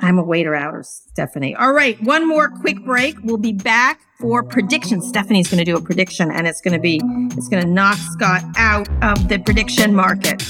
I'm 0.00 0.18
a 0.18 0.24
waiter 0.24 0.54
outer, 0.54 0.82
Stephanie. 0.82 1.54
All 1.54 1.72
right. 1.72 2.00
One 2.02 2.28
more 2.28 2.50
quick 2.50 2.84
break. 2.84 3.16
We'll 3.22 3.38
be 3.38 3.52
back 3.52 4.00
for 4.18 4.42
predictions. 4.42 5.06
Stephanie's 5.06 5.48
going 5.48 5.58
to 5.58 5.64
do 5.64 5.76
a 5.76 5.80
prediction 5.80 6.30
and 6.30 6.46
it's 6.46 6.60
going 6.60 6.74
to 6.74 6.80
be, 6.80 7.00
it's 7.36 7.48
going 7.48 7.62
to 7.62 7.68
knock 7.68 7.96
Scott 7.96 8.42
out 8.56 8.88
of 9.02 9.28
the 9.28 9.38
prediction 9.38 9.94
market. 9.94 10.42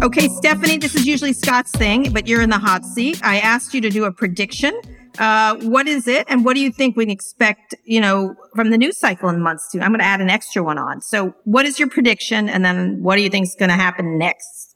Okay, 0.00 0.28
Stephanie, 0.28 0.78
this 0.78 0.94
is 0.94 1.06
usually 1.06 1.32
Scott's 1.32 1.72
thing, 1.72 2.12
but 2.12 2.28
you're 2.28 2.40
in 2.40 2.50
the 2.50 2.58
hot 2.58 2.84
seat. 2.84 3.20
I 3.24 3.40
asked 3.40 3.74
you 3.74 3.80
to 3.80 3.90
do 3.90 4.04
a 4.04 4.12
prediction. 4.12 4.80
Uh, 5.18 5.56
what 5.56 5.88
is 5.88 6.06
it? 6.06 6.24
And 6.28 6.44
what 6.44 6.54
do 6.54 6.60
you 6.60 6.70
think 6.70 6.96
we 6.96 7.04
can 7.04 7.10
expect, 7.10 7.74
you 7.84 8.00
know, 8.00 8.36
from 8.54 8.70
the 8.70 8.78
news 8.78 8.98
cycle 8.98 9.28
in 9.28 9.42
months 9.42 9.68
to? 9.72 9.80
I'm 9.80 9.90
going 9.90 9.98
to 9.98 10.06
add 10.06 10.20
an 10.20 10.30
extra 10.30 10.62
one 10.62 10.78
on. 10.78 11.00
So 11.00 11.34
what 11.44 11.66
is 11.66 11.80
your 11.80 11.88
prediction? 11.88 12.48
And 12.48 12.64
then 12.64 13.02
what 13.02 13.16
do 13.16 13.22
you 13.22 13.28
think 13.28 13.46
is 13.46 13.56
going 13.58 13.70
to 13.70 13.74
happen 13.74 14.18
next? 14.18 14.67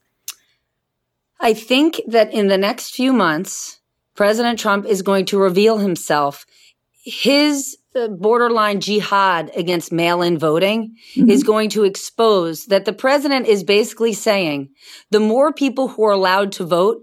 I 1.43 1.55
think 1.55 2.01
that 2.07 2.33
in 2.33 2.47
the 2.47 2.57
next 2.57 2.95
few 2.95 3.13
months, 3.13 3.81
President 4.15 4.59
Trump 4.59 4.87
is 4.87 5.03
going 5.03 5.25
to 5.27 5.39
reveal 5.39 5.79
himself. 5.79 6.47
His 7.05 7.77
uh, 7.97 8.09
borderline 8.09 8.81
jihad 8.81 9.51
against 9.57 9.93
mail 9.93 10.23
in 10.23 10.39
voting 10.39 10.97
is 11.17 11.43
going 11.43 11.69
to 11.71 11.83
expose 11.83 12.67
that 12.67 12.85
the 12.85 12.93
president 12.93 13.47
is 13.47 13.65
basically 13.65 14.13
saying 14.13 14.71
the 15.11 15.21
more 15.21 15.53
people 15.53 15.89
who 15.89 16.05
are 16.05 16.13
allowed 16.13 16.53
to 16.53 16.65
vote, 16.65 17.03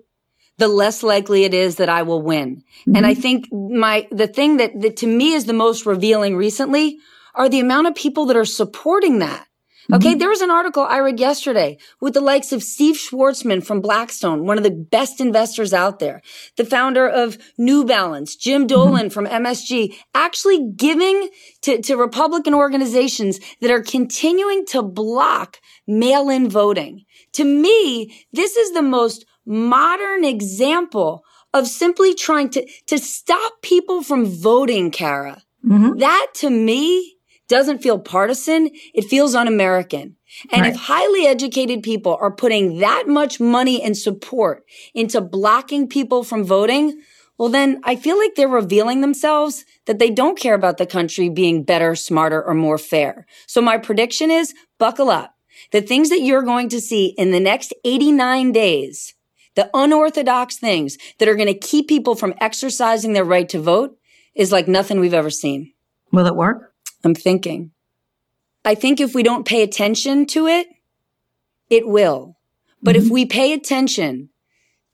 the 0.58 0.69
less 0.69 1.04
likely 1.04 1.43
it 1.43 1.54
is 1.54 1.75
that 1.75 1.89
I 1.89 2.04
will 2.04 2.21
win. 2.21 2.63
And 2.95 3.06
I 3.06 3.13
think 3.13 3.52
my, 3.52 4.08
the 4.10 4.28
thing 4.28 4.58
that, 4.58 4.71
that 4.82 4.97
to 4.97 5.08
me 5.08 5.34
is 5.34 5.45
the 5.45 5.54
most 5.54 5.86
revealing 5.86 6.36
recently 6.36 6.97
are 7.36 7.49
the 7.49 7.60
amount 7.60 7.88
of 7.88 7.95
people 7.95 8.25
that 8.28 8.38
are 8.38 8.45
supporting 8.45 9.19
that. 9.19 9.45
Okay. 9.91 10.13
There 10.13 10.30
was 10.30 10.41
an 10.41 10.52
article 10.52 10.84
I 10.84 10.99
read 10.99 11.19
yesterday 11.19 11.78
with 11.99 12.13
the 12.13 12.21
likes 12.21 12.52
of 12.52 12.62
Steve 12.62 12.95
Schwarzman 12.95 13.65
from 13.65 13.82
Blackstone, 13.82 14.45
one 14.45 14.58
of 14.58 14.63
the 14.63 14.69
best 14.69 15.19
investors 15.19 15.73
out 15.73 15.97
there, 15.99 16.21
the 16.58 16.65
founder 16.65 17.08
of 17.08 17.39
New 17.58 17.86
Balance, 17.86 18.36
Jim 18.36 18.62
mm-hmm. 18.62 18.67
Dolan 18.67 19.10
from 19.10 19.25
MSG, 19.25 19.95
actually 20.13 20.71
giving 20.75 21.30
to, 21.62 21.82
to 21.82 21.95
Republican 21.95 22.54
organizations 22.54 23.39
that 23.62 23.71
are 23.71 23.82
continuing 23.82 24.65
to 24.67 24.84
block 24.84 25.60
mail-in 25.88 26.49
voting. 26.49 27.06
To 27.34 27.43
me, 27.43 28.25
this 28.32 28.56
is 28.58 28.73
the 28.73 28.84
most 28.84 29.25
modern 29.45 30.23
example 30.23 31.23
of 31.52 31.67
simply 31.67 32.13
trying 32.13 32.49
to, 32.49 32.67
to 32.86 32.99
stop 32.99 33.54
people 33.63 34.04
from 34.04 34.25
voting, 34.25 34.91
Kara. 34.91 35.41
Mm-hmm. 35.65 35.97
That 35.97 36.28
to 36.36 36.49
me 36.52 37.19
doesn't 37.50 37.84
feel 37.84 38.00
partisan. 38.00 38.70
It 38.94 39.06
feels 39.06 39.36
un-American. 39.36 40.16
And 40.52 40.66
if 40.66 40.76
highly 40.76 41.26
educated 41.26 41.84
people 41.84 42.18
are 42.22 42.32
putting 42.32 42.80
that 42.80 43.06
much 43.08 43.40
money 43.40 43.82
and 43.82 43.98
support 43.98 44.64
into 44.94 45.20
blocking 45.20 45.88
people 45.88 46.24
from 46.24 46.46
voting, 46.46 47.02
well, 47.38 47.50
then 47.50 47.82
I 47.84 47.96
feel 47.96 48.18
like 48.18 48.36
they're 48.36 48.48
revealing 48.48 49.02
themselves 49.02 49.66
that 49.86 49.98
they 49.98 50.10
don't 50.10 50.38
care 50.38 50.54
about 50.54 50.78
the 50.78 50.86
country 50.86 51.30
being 51.30 51.64
better, 51.64 51.96
smarter, 51.96 52.44
or 52.44 52.54
more 52.54 52.78
fair. 52.78 53.26
So 53.48 53.62
my 53.62 53.78
prediction 53.78 54.30
is 54.30 54.54
buckle 54.78 55.10
up. 55.10 55.36
The 55.71 55.82
things 55.82 56.10
that 56.10 56.21
you're 56.21 56.44
going 56.44 56.69
to 56.69 56.80
see 56.80 57.08
in 57.17 57.32
the 57.32 57.40
next 57.40 57.73
89 57.84 58.52
days, 58.52 59.15
the 59.56 59.69
unorthodox 59.73 60.58
things 60.58 60.98
that 61.17 61.28
are 61.28 61.36
going 61.36 61.48
to 61.48 61.58
keep 61.58 61.88
people 61.88 62.15
from 62.15 62.34
exercising 62.40 63.13
their 63.13 63.26
right 63.26 63.50
to 63.50 63.60
vote 63.60 63.98
is 64.36 64.52
like 64.52 64.67
nothing 64.67 65.00
we've 65.00 65.13
ever 65.13 65.30
seen. 65.30 65.73
Will 66.12 66.28
it 66.28 66.36
work? 66.36 66.69
I'm 67.04 67.15
thinking. 67.15 67.71
I 68.65 68.75
think 68.75 69.00
if 69.00 69.15
we 69.15 69.23
don't 69.23 69.47
pay 69.47 69.63
attention 69.63 70.25
to 70.27 70.47
it, 70.47 70.67
it 71.69 71.87
will. 71.87 72.37
But 72.81 72.95
mm-hmm. 72.95 73.06
if 73.06 73.12
we 73.12 73.25
pay 73.25 73.54
attention 73.54 74.29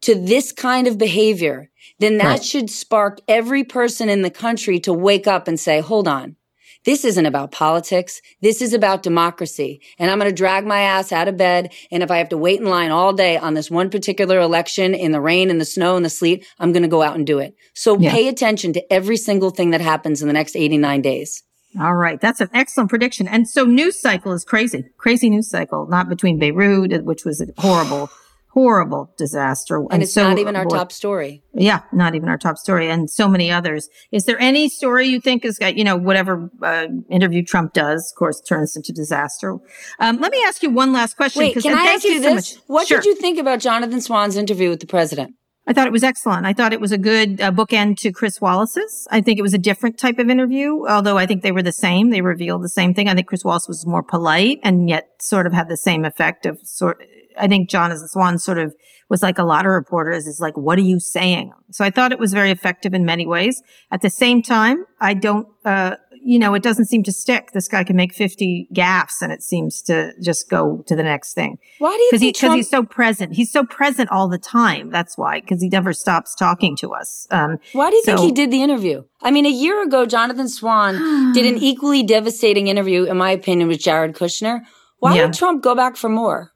to 0.02 0.16
this 0.16 0.52
kind 0.52 0.88
of 0.88 0.98
behavior, 0.98 1.72
then 2.00 2.18
that 2.18 2.26
right. 2.26 2.44
should 2.44 2.70
spark 2.70 3.20
every 3.28 3.64
person 3.64 4.10
in 4.10 4.22
the 4.22 4.30
country 4.30 4.80
to 4.82 4.94
wake 4.94 5.28
up 5.28 5.48
and 5.48 5.60
say, 5.60 5.82
hold 5.82 6.08
on. 6.08 6.36
This 6.84 7.04
isn't 7.04 7.26
about 7.26 7.52
politics. 7.52 8.22
This 8.42 8.62
is 8.62 8.72
about 8.72 9.02
democracy. 9.02 9.82
And 9.98 10.12
I'm 10.12 10.20
going 10.20 10.30
to 10.30 10.36
drag 10.36 10.68
my 10.68 10.82
ass 10.82 11.12
out 11.12 11.28
of 11.28 11.36
bed. 11.36 11.74
And 11.90 12.04
if 12.04 12.12
I 12.12 12.20
have 12.20 12.30
to 12.30 12.38
wait 12.38 12.60
in 12.60 12.68
line 12.68 12.92
all 12.92 13.12
day 13.12 13.38
on 13.38 13.56
this 13.56 13.72
one 13.72 13.90
particular 13.90 14.40
election 14.40 14.94
in 14.94 15.12
the 15.12 15.20
rain 15.20 15.50
and 15.50 15.60
the 15.60 15.66
snow 15.66 15.96
and 15.96 16.06
the 16.06 16.12
sleet, 16.12 16.46
I'm 16.60 16.72
going 16.72 16.84
to 16.84 16.88
go 16.88 17.02
out 17.02 17.16
and 17.16 17.26
do 17.26 17.40
it. 17.40 17.56
So 17.74 17.98
yeah. 17.98 18.12
pay 18.12 18.28
attention 18.28 18.74
to 18.74 18.94
every 18.94 19.18
single 19.18 19.50
thing 19.50 19.72
that 19.72 19.82
happens 19.82 20.22
in 20.22 20.28
the 20.28 20.34
next 20.34 20.56
89 20.56 21.02
days. 21.02 21.42
All 21.80 21.96
right. 21.96 22.20
That's 22.20 22.42
an 22.42 22.50
excellent 22.54 22.90
prediction. 22.90 23.28
And 23.28 23.48
so 23.48 23.66
news 23.66 24.00
cycle 24.00 24.32
is 24.32 24.44
crazy, 24.44 24.86
crazy 24.98 25.30
news 25.30 25.50
cycle, 25.50 25.88
not 25.88 26.10
between 26.10 26.40
Beirut, 26.40 27.04
which 27.04 27.26
was 27.26 27.42
a 27.42 27.48
horrible 27.58 28.10
horrible 28.56 29.14
disaster. 29.18 29.76
And, 29.76 29.88
and 29.92 30.04
it's 30.04 30.14
so, 30.14 30.24
not 30.24 30.40
even 30.40 30.56
our 30.56 30.64
top 30.64 30.92
story. 30.94 31.44
Yeah, 31.54 31.82
not 31.92 32.16
even 32.16 32.30
our 32.30 32.38
top 32.38 32.58
story, 32.58 32.90
and 32.90 33.10
so 33.10 33.28
many 33.28 33.52
others. 33.52 33.90
Is 34.14 34.24
there 34.24 34.40
any 34.40 34.70
story 34.70 35.08
you 35.08 35.20
think 35.20 35.44
is 35.44 35.60
got, 35.60 35.76
you 35.76 35.84
know, 35.84 35.98
whatever 35.98 36.50
uh, 36.64 36.88
interview 37.10 37.44
Trump 37.44 37.74
does, 37.74 38.14
of 38.14 38.18
course, 38.18 38.40
turns 38.40 38.76
into 38.78 38.94
disaster? 38.94 39.58
Um, 40.00 40.22
let 40.22 40.32
me 40.32 40.42
ask 40.48 40.64
you 40.64 40.70
one 40.70 40.94
last 40.94 41.18
question. 41.18 41.42
Wait, 41.42 41.62
can 41.62 41.76
I 41.76 41.94
ask 41.96 42.06
you, 42.06 42.14
you 42.14 42.22
this? 42.22 42.52
So 42.52 42.60
what 42.68 42.88
sure. 42.88 43.00
did 43.02 43.06
you 43.06 43.16
think 43.16 43.38
about 43.40 43.60
Jonathan 43.60 44.00
Swan's 44.00 44.38
interview 44.38 44.70
with 44.70 44.80
the 44.80 44.88
president? 44.88 45.36
I 45.68 45.74
thought 45.74 45.88
it 45.88 45.94
was 45.94 46.04
excellent. 46.04 46.46
I 46.46 46.54
thought 46.54 46.74
it 46.74 46.82
was 46.82 46.92
a 46.92 46.98
good 46.98 47.42
uh, 47.42 47.52
bookend 47.52 47.98
to 47.98 48.12
Chris 48.12 48.40
Wallace's. 48.40 49.08
I 49.10 49.22
think 49.22 49.40
it 49.40 49.42
was 49.42 49.54
a 49.54 49.60
different 49.60 49.98
type 49.98 50.20
of 50.20 50.30
interview, 50.30 50.88
although 50.88 51.18
I 51.18 51.26
think 51.26 51.42
they 51.42 51.52
were 51.52 51.64
the 51.64 51.72
same. 51.72 52.12
They 52.12 52.22
revealed 52.22 52.64
the 52.64 52.70
same 52.70 52.94
thing. 52.94 53.10
I 53.10 53.16
think 53.16 53.28
Chris 53.28 53.44
Wallace 53.44 53.68
was 53.68 53.86
more 53.86 54.04
polite 54.04 54.60
and 54.64 54.88
yet 54.88 55.10
sort 55.20 55.48
of 55.48 55.54
had 55.54 55.68
the 55.68 55.78
same 55.78 56.06
effect 56.06 56.46
of 56.46 56.60
sort 56.64 57.04
I 57.38 57.48
think 57.48 57.70
Jonathan 57.70 58.08
Swan 58.08 58.38
sort 58.38 58.58
of 58.58 58.76
was 59.10 59.22
like 59.22 59.38
a 59.38 59.44
lot 59.44 59.66
of 59.66 59.72
reporters 59.72 60.26
is 60.26 60.40
like, 60.40 60.58
what 60.58 60.78
are 60.80 60.84
you 60.84 61.00
saying? 61.00 61.52
So 61.72 61.86
I 61.86 61.90
thought 61.90 62.12
it 62.12 62.20
was 62.20 62.34
very 62.34 62.52
effective 62.52 62.94
in 62.94 63.06
many 63.06 63.26
ways. 63.26 63.62
At 63.92 64.02
the 64.02 64.10
same 64.10 64.42
time, 64.42 64.86
I 65.00 65.14
don't, 65.14 65.48
uh, 65.64 65.98
you 66.26 66.40
know, 66.40 66.56
it 66.56 66.64
doesn't 66.64 66.86
seem 66.86 67.04
to 67.04 67.12
stick. 67.12 67.52
This 67.52 67.68
guy 67.68 67.84
can 67.84 67.96
make 67.96 68.12
50 68.12 68.70
gaffes 68.74 69.22
and 69.22 69.32
it 69.32 69.44
seems 69.44 69.84
to 69.84 70.12
just 70.20 70.50
go 70.50 70.84
to 70.88 70.96
the 70.96 71.04
next 71.04 71.34
thing. 71.34 71.60
Why 71.78 71.92
do 71.92 72.02
you 72.02 72.10
Cause 72.10 72.20
think 72.20 72.36
he, 72.36 72.40
Trump- 72.40 72.56
he's 72.56 72.70
so 72.70 72.84
present. 72.84 73.36
He's 73.36 73.52
so 73.52 73.64
present 73.64 74.10
all 74.10 74.28
the 74.28 74.40
time. 74.40 74.90
That's 74.90 75.20
why, 75.20 75.40
cause 75.42 75.62
he 75.62 75.70
never 75.70 75.94
stops 75.94 76.34
talking 76.34 76.76
to 76.78 76.94
us. 76.94 77.28
Um, 77.30 77.60
why 77.74 77.92
do 77.92 77.96
you 77.96 78.04
so- 78.04 78.18
think 78.18 78.26
he 78.26 78.32
did 78.32 78.50
the 78.50 78.64
interview? 78.64 79.04
I 79.22 79.30
mean, 79.30 79.46
a 79.46 79.50
year 79.50 79.84
ago, 79.84 80.08
Jonathan 80.08 80.50
Swan 80.50 80.96
did 81.34 81.46
an 81.46 81.62
equally 81.62 82.02
devastating 82.02 82.68
interview, 82.68 83.04
in 83.04 83.18
my 83.18 83.30
opinion, 83.30 83.68
with 83.68 83.80
Jared 83.80 84.16
Kushner. 84.16 84.62
Why 84.98 85.16
yeah. 85.16 85.26
would 85.26 85.34
Trump 85.36 85.62
go 85.62 85.76
back 85.76 85.96
for 85.96 86.10
more? 86.10 86.55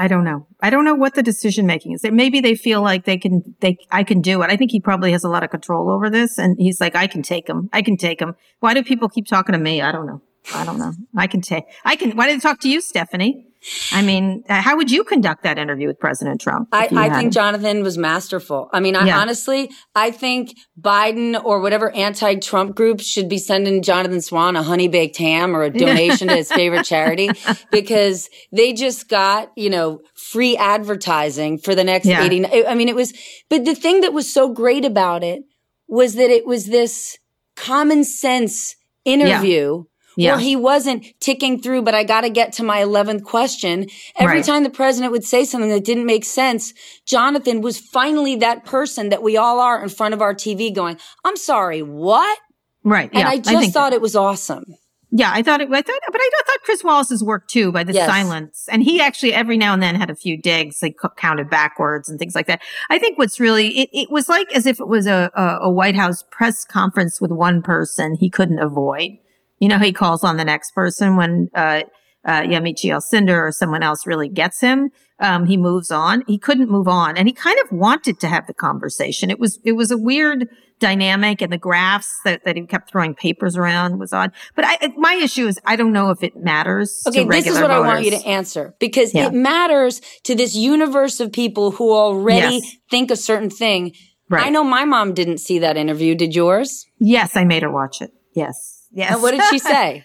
I 0.00 0.08
don't 0.08 0.24
know. 0.24 0.46
I 0.62 0.70
don't 0.70 0.86
know 0.86 0.94
what 0.94 1.14
the 1.14 1.22
decision 1.22 1.66
making 1.66 1.92
is. 1.92 2.02
Maybe 2.02 2.40
they 2.40 2.54
feel 2.54 2.80
like 2.80 3.04
they 3.04 3.18
can, 3.18 3.54
they, 3.60 3.76
I 3.90 4.02
can 4.02 4.22
do 4.22 4.40
it. 4.40 4.50
I 4.50 4.56
think 4.56 4.70
he 4.70 4.80
probably 4.80 5.12
has 5.12 5.24
a 5.24 5.28
lot 5.28 5.44
of 5.44 5.50
control 5.50 5.90
over 5.90 6.08
this 6.08 6.38
and 6.38 6.56
he's 6.58 6.80
like, 6.80 6.96
I 6.96 7.06
can 7.06 7.20
take 7.20 7.46
him. 7.46 7.68
I 7.70 7.82
can 7.82 7.98
take 7.98 8.18
him. 8.18 8.34
Why 8.60 8.72
do 8.72 8.82
people 8.82 9.10
keep 9.10 9.26
talking 9.26 9.52
to 9.52 9.58
me? 9.58 9.82
I 9.82 9.92
don't 9.92 10.06
know. 10.06 10.22
I 10.54 10.64
don't 10.64 10.78
know. 10.78 10.92
I 11.16 11.26
can 11.26 11.40
take, 11.40 11.64
I 11.84 11.96
can, 11.96 12.16
why 12.16 12.26
did 12.26 12.36
they 12.36 12.40
talk 12.40 12.60
to 12.60 12.68
you, 12.68 12.80
Stephanie? 12.80 13.50
I 13.92 14.00
mean, 14.00 14.42
uh, 14.48 14.62
how 14.62 14.76
would 14.78 14.90
you 14.90 15.04
conduct 15.04 15.42
that 15.42 15.58
interview 15.58 15.86
with 15.86 16.00
President 16.00 16.40
Trump? 16.40 16.68
I, 16.72 16.88
I 16.92 17.10
think 17.10 17.34
Jonathan 17.34 17.82
was 17.82 17.98
masterful. 17.98 18.70
I 18.72 18.80
mean, 18.80 18.96
I, 18.96 19.06
yeah. 19.06 19.18
honestly, 19.18 19.70
I 19.94 20.10
think 20.12 20.56
Biden 20.80 21.42
or 21.44 21.60
whatever 21.60 21.90
anti-Trump 21.90 22.74
group 22.74 23.00
should 23.00 23.28
be 23.28 23.36
sending 23.36 23.82
Jonathan 23.82 24.22
Swan 24.22 24.56
a 24.56 24.62
honey 24.62 24.88
baked 24.88 25.18
ham 25.18 25.54
or 25.54 25.62
a 25.64 25.70
donation 25.70 26.28
to 26.28 26.36
his 26.36 26.50
favorite 26.52 26.86
charity 26.86 27.28
because 27.70 28.30
they 28.50 28.72
just 28.72 29.10
got, 29.10 29.52
you 29.56 29.68
know, 29.68 30.00
free 30.14 30.56
advertising 30.56 31.58
for 31.58 31.74
the 31.74 31.84
next 31.84 32.06
yeah. 32.06 32.24
80. 32.24 32.66
I 32.66 32.74
mean, 32.74 32.88
it 32.88 32.96
was, 32.96 33.12
but 33.50 33.66
the 33.66 33.74
thing 33.74 34.00
that 34.00 34.14
was 34.14 34.32
so 34.32 34.54
great 34.54 34.86
about 34.86 35.22
it 35.22 35.42
was 35.86 36.14
that 36.14 36.30
it 36.30 36.46
was 36.46 36.66
this 36.66 37.18
common 37.56 38.04
sense 38.04 38.74
interview. 39.04 39.80
Yeah 39.80 39.89
yeah. 40.16 40.38
he 40.38 40.56
wasn't 40.56 41.06
ticking 41.20 41.60
through, 41.60 41.82
but 41.82 41.94
I 41.94 42.04
got 42.04 42.22
to 42.22 42.30
get 42.30 42.52
to 42.54 42.62
my 42.62 42.78
11th 42.78 43.24
question. 43.24 43.86
Every 44.16 44.36
right. 44.36 44.44
time 44.44 44.62
the 44.62 44.70
president 44.70 45.12
would 45.12 45.24
say 45.24 45.44
something 45.44 45.70
that 45.70 45.84
didn't 45.84 46.06
make 46.06 46.24
sense, 46.24 46.74
Jonathan 47.06 47.60
was 47.60 47.78
finally 47.78 48.36
that 48.36 48.64
person 48.64 49.08
that 49.10 49.22
we 49.22 49.36
all 49.36 49.60
are 49.60 49.82
in 49.82 49.88
front 49.88 50.14
of 50.14 50.20
our 50.20 50.34
TV 50.34 50.74
going, 50.74 50.98
I'm 51.24 51.36
sorry, 51.36 51.82
what? 51.82 52.38
Right. 52.82 53.10
And 53.12 53.20
yeah, 53.20 53.28
I 53.28 53.38
just 53.38 53.68
I 53.68 53.70
thought 53.70 53.92
it 53.92 54.00
was 54.00 54.16
awesome. 54.16 54.64
Yeah, 55.12 55.30
I 55.32 55.42
thought 55.42 55.60
it. 55.60 55.68
I 55.72 55.82
thought, 55.82 56.00
but 56.06 56.20
I 56.20 56.30
thought 56.46 56.62
Chris 56.62 56.84
Wallace's 56.84 57.24
work 57.24 57.48
too 57.48 57.72
by 57.72 57.82
the 57.82 57.92
yes. 57.92 58.08
silence, 58.08 58.68
and 58.70 58.80
he 58.80 59.00
actually 59.00 59.34
every 59.34 59.56
now 59.56 59.72
and 59.72 59.82
then 59.82 59.96
had 59.96 60.08
a 60.08 60.14
few 60.14 60.40
digs, 60.40 60.80
like 60.80 60.96
counted 61.16 61.50
backwards 61.50 62.08
and 62.08 62.16
things 62.16 62.36
like 62.36 62.46
that. 62.46 62.62
I 62.90 63.00
think 63.00 63.18
what's 63.18 63.40
really 63.40 63.68
it, 63.70 63.88
it 63.92 64.10
was 64.10 64.28
like 64.28 64.52
as 64.54 64.66
if 64.66 64.78
it 64.78 64.86
was 64.86 65.08
a, 65.08 65.28
a, 65.34 65.58
a 65.62 65.70
White 65.70 65.96
House 65.96 66.22
press 66.30 66.64
conference 66.64 67.20
with 67.20 67.32
one 67.32 67.60
person 67.60 68.14
he 68.14 68.30
couldn't 68.30 68.60
avoid. 68.60 69.18
You 69.60 69.68
know, 69.68 69.78
he 69.78 69.92
calls 69.92 70.24
on 70.24 70.36
the 70.36 70.44
next 70.44 70.72
person 70.72 71.16
when, 71.16 71.48
uh, 71.54 71.82
uh, 72.24 72.42
Yamiche 72.42 72.84
Alcindor 72.84 73.48
or 73.48 73.52
someone 73.52 73.82
else 73.82 74.06
really 74.06 74.28
gets 74.28 74.60
him. 74.60 74.90
Um, 75.20 75.46
he 75.46 75.56
moves 75.56 75.90
on. 75.90 76.22
He 76.26 76.38
couldn't 76.38 76.70
move 76.70 76.88
on 76.88 77.16
and 77.16 77.28
he 77.28 77.32
kind 77.32 77.58
of 77.60 77.70
wanted 77.72 78.20
to 78.20 78.28
have 78.28 78.46
the 78.46 78.54
conversation. 78.54 79.30
It 79.30 79.38
was, 79.38 79.58
it 79.64 79.72
was 79.72 79.90
a 79.90 79.98
weird 79.98 80.48
dynamic 80.80 81.42
and 81.42 81.52
the 81.52 81.58
graphs 81.58 82.20
that, 82.24 82.44
that 82.44 82.56
he 82.56 82.66
kept 82.66 82.90
throwing 82.90 83.14
papers 83.14 83.56
around 83.56 83.98
was 83.98 84.12
odd. 84.12 84.32
But 84.56 84.64
I, 84.66 84.92
my 84.96 85.14
issue 85.14 85.46
is 85.46 85.60
I 85.64 85.76
don't 85.76 85.92
know 85.92 86.10
if 86.10 86.22
it 86.22 86.36
matters. 86.36 87.02
Okay. 87.06 87.24
this 87.24 87.46
is 87.46 87.54
what 87.54 87.70
voters. 87.70 87.76
I 87.76 87.86
want 87.86 88.04
you 88.04 88.10
to 88.12 88.26
answer 88.26 88.74
because 88.80 89.14
yeah. 89.14 89.26
it 89.26 89.34
matters 89.34 90.00
to 90.24 90.34
this 90.34 90.54
universe 90.56 91.20
of 91.20 91.32
people 91.32 91.70
who 91.70 91.92
already 91.92 92.56
yes. 92.56 92.76
think 92.90 93.10
a 93.10 93.16
certain 93.16 93.50
thing. 93.50 93.94
Right. 94.28 94.46
I 94.46 94.50
know 94.50 94.64
my 94.64 94.84
mom 94.84 95.12
didn't 95.12 95.38
see 95.38 95.58
that 95.60 95.76
interview. 95.76 96.14
Did 96.14 96.34
yours? 96.34 96.86
Yes. 96.98 97.36
I 97.36 97.44
made 97.44 97.62
her 97.62 97.70
watch 97.70 98.00
it. 98.00 98.10
Yes. 98.34 98.79
Yes. 98.92 99.12
And 99.12 99.22
what 99.22 99.32
did 99.32 99.42
she 99.50 99.58
say? 99.58 100.04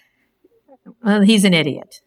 well, 1.04 1.22
he's 1.22 1.44
an 1.44 1.54
idiot. 1.54 2.00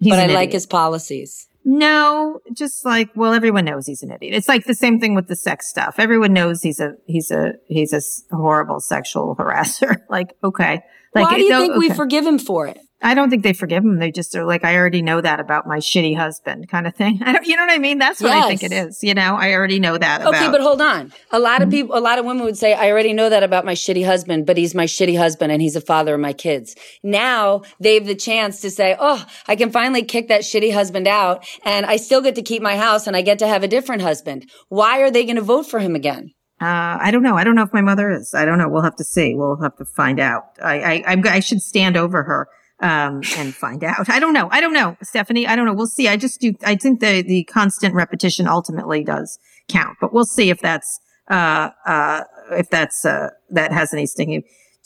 He's 0.00 0.10
but 0.10 0.18
I 0.18 0.26
like 0.26 0.52
his 0.52 0.66
policies. 0.66 1.48
No, 1.64 2.40
just 2.52 2.84
like, 2.84 3.10
well, 3.14 3.32
everyone 3.32 3.64
knows 3.64 3.86
he's 3.86 4.02
an 4.02 4.10
idiot. 4.10 4.34
It's 4.34 4.48
like 4.48 4.64
the 4.64 4.74
same 4.74 4.98
thing 4.98 5.14
with 5.14 5.28
the 5.28 5.36
sex 5.36 5.68
stuff. 5.68 5.96
Everyone 5.98 6.32
knows 6.32 6.60
he's 6.60 6.80
a, 6.80 6.94
he's 7.06 7.30
a, 7.30 7.52
he's 7.68 7.92
a 7.92 8.36
horrible 8.36 8.80
sexual 8.80 9.36
harasser. 9.38 9.98
like, 10.10 10.34
okay. 10.42 10.82
Like, 11.14 11.30
Why 11.30 11.36
do 11.36 11.42
you 11.42 11.50
think 11.50 11.70
okay. 11.72 11.78
we 11.78 11.90
forgive 11.90 12.26
him 12.26 12.38
for 12.38 12.66
it? 12.66 12.80
I 13.02 13.14
don't 13.14 13.30
think 13.30 13.42
they 13.42 13.52
forgive 13.52 13.84
him. 13.84 13.98
They 13.98 14.12
just 14.12 14.34
are 14.36 14.44
like, 14.44 14.64
I 14.64 14.76
already 14.76 15.02
know 15.02 15.20
that 15.20 15.40
about 15.40 15.66
my 15.66 15.78
shitty 15.78 16.16
husband 16.16 16.68
kind 16.68 16.86
of 16.86 16.94
thing. 16.94 17.20
I 17.24 17.32
don't, 17.32 17.46
you 17.46 17.56
know 17.56 17.64
what 17.64 17.72
I 17.72 17.78
mean? 17.78 17.98
That's 17.98 18.20
what 18.20 18.28
yes. 18.28 18.44
I 18.44 18.48
think 18.48 18.62
it 18.62 18.72
is. 18.72 19.02
You 19.02 19.14
know, 19.14 19.36
I 19.36 19.52
already 19.52 19.80
know 19.80 19.98
that. 19.98 20.24
Okay, 20.24 20.50
but 20.50 20.60
hold 20.60 20.80
on. 20.80 21.12
A 21.30 21.38
lot 21.38 21.62
of 21.62 21.68
mm-hmm. 21.68 21.76
people, 21.78 21.98
a 21.98 22.00
lot 22.00 22.18
of 22.18 22.24
women 22.24 22.44
would 22.44 22.56
say, 22.56 22.74
I 22.74 22.90
already 22.90 23.12
know 23.12 23.28
that 23.28 23.42
about 23.42 23.64
my 23.64 23.74
shitty 23.74 24.04
husband, 24.06 24.46
but 24.46 24.56
he's 24.56 24.74
my 24.74 24.84
shitty 24.84 25.18
husband 25.18 25.50
and 25.50 25.60
he's 25.60 25.76
a 25.76 25.80
father 25.80 26.14
of 26.14 26.20
my 26.20 26.32
kids. 26.32 26.76
Now 27.02 27.62
they 27.80 27.94
have 27.94 28.06
the 28.06 28.14
chance 28.14 28.60
to 28.60 28.70
say, 28.70 28.96
Oh, 28.98 29.24
I 29.48 29.56
can 29.56 29.70
finally 29.70 30.04
kick 30.04 30.28
that 30.28 30.42
shitty 30.42 30.72
husband 30.72 31.08
out 31.08 31.44
and 31.64 31.86
I 31.86 31.96
still 31.96 32.20
get 32.20 32.36
to 32.36 32.42
keep 32.42 32.62
my 32.62 32.76
house 32.76 33.06
and 33.06 33.16
I 33.16 33.22
get 33.22 33.38
to 33.40 33.48
have 33.48 33.62
a 33.62 33.68
different 33.68 34.02
husband. 34.02 34.48
Why 34.68 35.00
are 35.00 35.10
they 35.10 35.24
going 35.24 35.36
to 35.36 35.42
vote 35.42 35.64
for 35.64 35.80
him 35.80 35.96
again? 35.96 36.32
Uh, 36.60 36.96
I 37.00 37.10
don't 37.10 37.24
know. 37.24 37.36
I 37.36 37.42
don't 37.42 37.56
know 37.56 37.64
if 37.64 37.72
my 37.72 37.80
mother 37.80 38.12
is. 38.12 38.34
I 38.34 38.44
don't 38.44 38.58
know. 38.58 38.68
We'll 38.68 38.82
have 38.82 38.94
to 38.96 39.04
see. 39.04 39.34
We'll 39.34 39.60
have 39.60 39.76
to 39.78 39.84
find 39.84 40.20
out. 40.20 40.44
I, 40.62 40.80
I, 40.80 41.04
I, 41.08 41.22
I 41.24 41.40
should 41.40 41.60
stand 41.60 41.96
over 41.96 42.22
her 42.22 42.48
um, 42.82 43.22
and 43.36 43.54
find 43.54 43.82
out. 43.84 44.10
I 44.10 44.18
don't 44.18 44.32
know. 44.32 44.48
I 44.50 44.60
don't 44.60 44.72
know, 44.72 44.96
Stephanie. 45.02 45.46
I 45.46 45.56
don't 45.56 45.66
know. 45.66 45.72
We'll 45.72 45.86
see. 45.86 46.08
I 46.08 46.16
just 46.16 46.40
do. 46.40 46.52
I 46.64 46.76
think 46.76 47.00
the 47.00 47.22
the 47.22 47.44
constant 47.44 47.94
repetition 47.94 48.46
ultimately 48.46 49.04
does 49.04 49.38
count, 49.68 49.96
but 50.00 50.12
we'll 50.12 50.24
see 50.24 50.50
if 50.50 50.60
that's 50.60 51.00
uh, 51.30 51.70
uh, 51.86 52.24
if 52.50 52.68
that's 52.68 53.04
uh, 53.04 53.30
that 53.50 53.72
has 53.72 53.94
any 53.94 54.06
stinging 54.06 54.42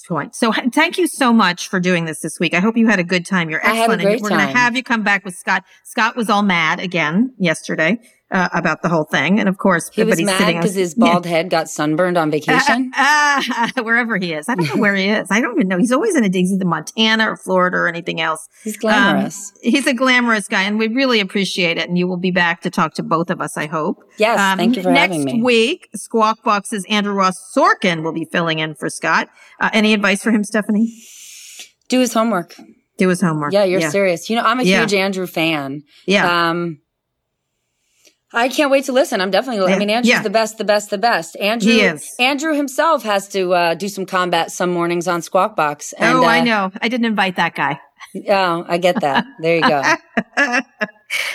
point. 0.06 0.34
So 0.34 0.52
thank 0.72 0.98
you 0.98 1.06
so 1.06 1.32
much 1.32 1.68
for 1.68 1.80
doing 1.80 2.04
this 2.04 2.20
this 2.20 2.38
week. 2.38 2.54
I 2.54 2.60
hope 2.60 2.76
you 2.76 2.86
had 2.86 3.00
a 3.00 3.04
good 3.04 3.26
time. 3.26 3.50
You're 3.50 3.66
excellent. 3.66 4.02
and 4.02 4.20
we're 4.20 4.28
going 4.28 4.46
to 4.46 4.56
have 4.56 4.76
you 4.76 4.82
come 4.82 5.02
back 5.02 5.24
with 5.24 5.34
Scott. 5.34 5.64
Scott 5.84 6.16
was 6.16 6.30
all 6.30 6.42
mad 6.42 6.80
again 6.80 7.34
yesterday 7.38 7.98
uh, 8.30 8.48
about 8.52 8.82
the 8.82 8.88
whole 8.88 9.04
thing. 9.04 9.38
And 9.38 9.48
of 9.48 9.58
course, 9.58 9.88
he 9.92 10.02
was 10.02 10.20
mad 10.20 10.54
because 10.54 10.74
his 10.74 10.94
bald 10.98 11.24
yeah. 11.24 11.30
head 11.30 11.50
got 11.50 11.68
sunburned 11.68 12.18
on 12.18 12.30
vacation. 12.30 12.90
Uh, 12.96 13.42
uh, 13.56 13.82
wherever 13.82 14.16
he 14.18 14.32
is, 14.32 14.48
I 14.48 14.56
don't 14.56 14.74
know 14.74 14.80
where 14.80 14.94
he 14.94 15.08
is. 15.08 15.28
I 15.30 15.40
don't 15.40 15.56
even 15.56 15.68
know. 15.68 15.78
He's 15.78 15.92
always 15.92 16.16
in 16.16 16.24
a 16.24 16.28
he's 16.28 16.52
either 16.52 16.64
Montana 16.64 17.30
or 17.30 17.36
Florida 17.36 17.76
or 17.76 17.88
anything 17.88 18.20
else. 18.20 18.48
He's 18.64 18.76
glamorous. 18.76 19.52
Um, 19.52 19.58
he's 19.62 19.86
a 19.86 19.94
glamorous 19.94 20.48
guy, 20.48 20.62
and 20.62 20.78
we 20.78 20.88
really 20.88 21.20
appreciate 21.20 21.78
it. 21.78 21.88
And 21.88 21.96
you 21.96 22.08
will 22.08 22.16
be 22.16 22.32
back 22.32 22.62
to 22.62 22.70
talk 22.70 22.94
to 22.94 23.02
both 23.02 23.30
of 23.30 23.40
us. 23.40 23.56
I 23.56 23.66
hope. 23.66 24.02
Yes, 24.18 24.38
um, 24.38 24.58
thank 24.58 24.76
you 24.76 24.82
for 24.82 24.92
having 24.92 25.24
me. 25.24 25.32
Next 25.34 25.44
week, 25.44 25.88
Squawk 25.94 26.42
Box's 26.42 26.84
Andrew 26.88 27.12
Ross 27.12 27.54
Sorkin 27.56 28.02
will 28.02 28.12
be 28.12 28.24
filling 28.24 28.58
in 28.58 28.74
for 28.74 28.88
Scott. 28.88 29.28
Uh, 29.60 29.70
any 29.72 29.94
advice 29.94 30.22
for 30.22 30.30
him, 30.30 30.42
Stephanie? 30.42 30.92
Do 31.88 32.00
his 32.00 32.12
homework. 32.12 32.56
Do 32.98 33.08
his 33.08 33.20
homework. 33.20 33.52
Yeah, 33.52 33.64
you're 33.64 33.80
yeah. 33.80 33.90
serious. 33.90 34.28
You 34.28 34.36
know, 34.36 34.42
I'm 34.42 34.58
a 34.58 34.64
yeah. 34.64 34.80
huge 34.80 34.94
Andrew 34.94 35.26
fan. 35.26 35.82
Yeah. 36.06 36.50
Um, 36.50 36.80
I 38.36 38.48
can't 38.50 38.70
wait 38.70 38.84
to 38.84 38.92
listen. 38.92 39.20
I'm 39.20 39.30
definitely. 39.30 39.72
I 39.72 39.78
mean, 39.78 39.88
Andrew's 39.90 40.10
Yeah. 40.10 40.22
the 40.22 40.30
best, 40.30 40.58
the 40.58 40.64
best, 40.64 40.90
the 40.90 40.98
best. 40.98 41.36
Andrew 41.36 41.72
He 41.72 41.80
is. 41.80 42.14
Andrew 42.18 42.54
himself 42.54 43.02
has 43.02 43.28
to 43.28 43.54
uh, 43.54 43.74
do 43.74 43.88
some 43.88 44.04
combat 44.04 44.52
some 44.52 44.70
mornings 44.70 45.08
on 45.08 45.22
Squawk 45.22 45.56
Box. 45.56 45.94
And, 45.94 46.18
oh, 46.18 46.24
I 46.24 46.40
uh, 46.40 46.44
know. 46.44 46.72
I 46.82 46.88
didn't 46.88 47.06
invite 47.06 47.36
that 47.36 47.54
guy. 47.54 47.80
Oh, 48.28 48.64
I 48.68 48.78
get 48.78 49.00
that. 49.00 49.24
There 49.40 49.56
you 49.56 49.62
go. 49.62 49.82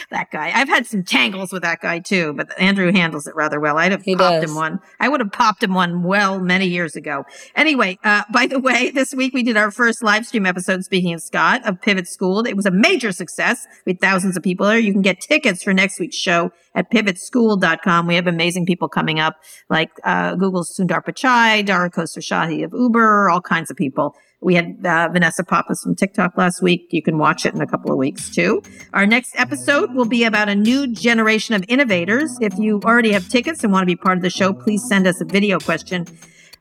that 0.09 0.30
guy. 0.32 0.51
I've 0.53 0.67
had 0.67 0.86
some 0.86 1.03
tangles 1.03 1.53
with 1.53 1.61
that 1.61 1.80
guy 1.80 1.99
too, 1.99 2.34
but 2.34 2.59
Andrew 2.59 2.91
handles 2.91 3.28
it 3.28 3.36
rather 3.36 3.59
well. 3.59 3.78
I'd 3.78 3.91
have 3.91 4.03
He 4.03 4.15
popped 4.15 4.41
does. 4.41 4.49
him 4.51 4.55
one. 4.55 4.80
I 4.99 5.07
would 5.07 5.19
have 5.22 5.32
popped 5.32 5.63
him 5.63 5.74
one 5.74 6.03
well 6.03 6.39
many 6.39 6.67
years 6.67 6.95
ago. 6.95 7.24
Anyway, 7.55 7.97
uh, 8.03 8.24
by 8.34 8.47
the 8.47 8.59
way, 8.59 8.89
this 8.93 9.13
week 9.13 9.34
we 9.34 9.43
did 9.43 9.57
our 9.57 9.72
first 9.72 10.03
live 10.03 10.26
stream 10.26 10.45
episode, 10.45 10.84
speaking 10.84 11.13
of 11.13 11.22
Scott, 11.22 11.65
of 11.67 11.82
Pivot 11.82 12.07
School. 12.07 12.45
It 12.45 12.55
was 12.55 12.65
a 12.65 12.72
major 12.72 13.11
success. 13.11 13.65
We 13.86 13.91
had 13.93 14.01
thousands 14.01 14.36
of 14.36 14.43
people 14.43 14.65
there. 14.65 14.80
You 14.80 14.91
can 14.91 15.01
get 15.01 15.22
tickets 15.22 15.63
for 15.63 15.74
next 15.74 15.99
week's 15.99 16.17
show 16.17 16.51
at 16.76 16.91
pivotschool.com. 16.91 18.07
We 18.07 18.15
have 18.15 18.28
amazing 18.28 18.65
people 18.65 18.89
coming 18.89 19.19
up 19.19 19.36
like 19.69 19.91
uh, 20.03 20.36
Google's 20.36 20.76
Sundar 20.76 21.03
Pichai, 21.03 21.65
Dara 21.65 21.89
Khosrowshahi 21.89 22.63
of 22.65 22.74
Uber, 22.74 23.30
all 23.30 23.41
kinds 23.41 23.72
of 23.72 23.78
people. 23.78 24.15
We 24.41 24.55
had 24.55 24.83
uh, 24.83 25.09
Vanessa 25.11 25.43
Pappas 25.43 25.83
from 25.83 25.95
TikTok 25.95 26.35
last 26.35 26.61
week. 26.63 26.87
You 26.91 27.01
can 27.03 27.17
watch 27.19 27.45
it 27.45 27.53
in 27.53 27.61
a 27.61 27.67
couple 27.67 27.91
of 27.91 27.97
weeks 27.97 28.29
too. 28.29 28.63
Our 28.93 29.05
next 29.05 29.35
episode 29.37 29.93
will 29.93 30.05
be 30.07 30.23
about 30.23 30.49
a 30.49 30.55
new 30.55 30.87
generation 30.87 31.53
of 31.53 31.63
innovators. 31.67 32.37
If 32.41 32.57
you 32.57 32.81
already 32.83 33.11
have 33.11 33.29
tickets 33.29 33.63
and 33.63 33.71
want 33.71 33.83
to 33.83 33.85
be 33.85 33.95
part 33.95 34.17
of 34.17 34.23
the 34.23 34.29
show, 34.31 34.51
please 34.51 34.83
send 34.87 35.05
us 35.05 35.21
a 35.21 35.25
video 35.25 35.59
question 35.59 36.07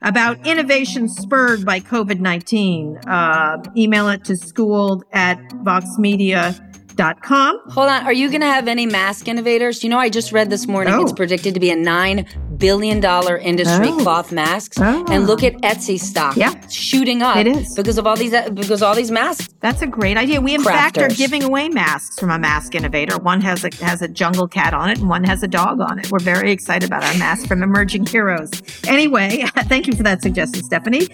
about 0.03 0.45
innovation 0.47 1.09
spurred 1.09 1.65
by 1.65 1.79
COVID 1.79 2.19
19. 2.19 2.97
Uh, 3.07 3.57
email 3.75 4.09
it 4.09 4.23
to 4.25 4.35
school 4.37 5.03
at 5.11 5.39
voxmedia.com. 5.63 7.59
Hold 7.69 7.89
on. 7.89 8.03
Are 8.05 8.13
you 8.13 8.29
going 8.29 8.41
to 8.41 8.47
have 8.47 8.67
any 8.67 8.85
mask 8.85 9.27
innovators? 9.27 9.83
You 9.83 9.89
know, 9.89 9.97
I 9.99 10.09
just 10.09 10.31
read 10.31 10.49
this 10.49 10.67
morning 10.67 10.93
Oh. 10.93 11.01
it's 11.03 11.11
predicted 11.13 11.53
to 11.55 11.59
be 11.59 11.71
a 11.71 11.75
$9 11.75 12.50
billion 12.61 13.03
industry, 13.41 13.87
Oh. 13.89 13.97
cloth 13.97 14.31
masks. 14.31 14.77
Oh. 14.79 15.03
And 15.09 15.27
look 15.27 15.43
at 15.43 15.53
Etsy 15.61 15.99
stock. 15.99 16.37
Yeah. 16.37 16.53
Shooting 16.69 17.21
up. 17.21 17.35
It 17.35 17.47
is. 17.47 17.75
Because 17.75 17.97
of 17.97 18.07
all 18.07 18.15
these, 18.15 18.31
because 18.53 18.81
all 18.81 18.95
these 18.95 19.11
masks. 19.11 19.49
That's 19.59 19.81
a 19.81 19.87
great 19.87 20.15
idea. 20.17 20.39
We 20.39 20.55
in 20.55 20.63
fact 20.63 20.97
are 20.97 21.09
giving 21.09 21.43
away 21.43 21.67
masks 21.69 22.17
from 22.19 22.29
a 22.31 22.39
mask 22.39 22.73
innovator. 22.75 23.17
One 23.17 23.41
has 23.41 23.63
a 23.65 23.69
has 23.83 24.01
a 24.01 24.07
jungle 24.07 24.47
cat 24.47 24.73
on 24.73 24.89
it, 24.89 24.99
and 24.99 25.09
one 25.09 25.23
has 25.25 25.43
a 25.43 25.47
dog 25.47 25.81
on 25.81 25.99
it. 25.99 26.09
We're 26.11 26.19
very 26.19 26.51
excited 26.51 26.87
about 26.87 27.03
our 27.03 27.17
mask 27.17 27.47
from 27.47 27.61
Emerging 27.63 28.05
Heroes. 28.05 28.49
Anyway, 28.87 29.43
thank 29.71 29.87
you 29.87 29.93
for 29.93 30.03
that 30.03 30.21
suggestion, 30.21 30.63
Stephanie. 30.63 31.07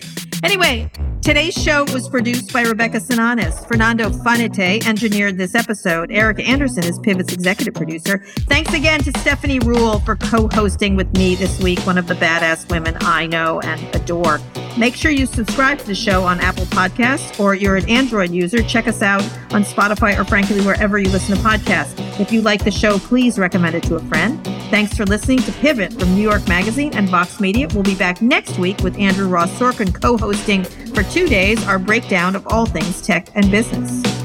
Anyway, 0.44 0.90
today's 1.22 1.56
show 1.56 1.84
was 1.94 2.08
produced 2.10 2.54
by 2.54 2.62
Rebecca 2.62 3.00
Sananes. 3.00 3.68
Fernando 3.68 4.10
Fanete 4.10 4.86
engineered 4.86 5.38
this 5.38 5.56
episode. 5.56 6.12
Erica 6.12 6.44
Anderson 6.44 6.84
is 6.86 7.00
Pivot's 7.00 7.34
executive 7.34 7.74
producer. 7.74 8.20
Thanks 8.48 8.74
again 8.74 9.00
to 9.02 9.12
Stephanie 9.20 9.60
Ruhle 9.60 10.04
for 10.06 10.16
co-hosting 10.16 10.96
with 10.96 11.12
me 11.18 11.36
this 11.38 11.62
week, 11.62 11.80
one 11.86 11.98
of 11.98 12.08
the 12.08 12.14
badass 12.16 12.70
women 12.70 12.98
I 13.02 13.28
know 13.28 13.60
and 13.62 13.82
adore. 13.96 14.40
Make 14.78 14.96
sure 14.96 15.10
you 15.10 15.26
subscribe 15.26 15.80
to 15.80 15.88
the 15.88 15.96
show 15.96 16.24
on 16.24 16.40
Apple 16.40 16.66
Podcasts 16.66 17.40
or 17.40 17.56
you're 17.56 17.76
an 17.76 17.90
Android 17.90 18.30
user. 18.30 18.62
Check 18.62 18.88
us 18.88 19.02
out 19.02 19.24
on 19.52 19.64
Spotify 19.64 20.18
or 20.20 20.24
frankly, 20.24 20.62
wherever 20.62 21.00
you 21.00 21.10
listen 21.10 21.36
to 21.36 21.42
podcasts. 21.42 21.98
If 22.20 22.32
you 22.32 22.42
like 22.42 22.64
the 22.64 22.72
show, 22.72 23.00
please 23.00 23.40
recommend 23.40 23.76
it 23.76 23.84
to 23.84 23.96
a 23.96 24.00
friend. 24.02 24.44
Thanks 24.70 24.96
for 24.96 25.06
listening 25.06 25.40
to 25.40 25.52
Pivot 25.54 25.94
from 25.94 26.14
New 26.14 26.22
York 26.22 26.48
Magazine 26.48 26.94
and 26.94 27.10
Vox 27.10 27.40
Media. 27.40 27.68
We'll 27.74 27.84
be 27.84 27.96
back 27.96 28.22
next 28.22 28.60
week 28.60 28.80
with 28.80 28.98
Andrew 29.00 29.28
Ross 29.28 29.52
Sorkin 29.58 30.00
co 30.00 30.18
hosting 30.18 30.64
for 30.64 31.04
two 31.04 31.28
days 31.28 31.66
our 31.66 31.80
breakdown 31.80 32.36
of 32.36 32.46
all 32.48 32.66
things 32.66 33.02
tech 33.02 33.30
and 33.36 33.50
business. 33.50 34.17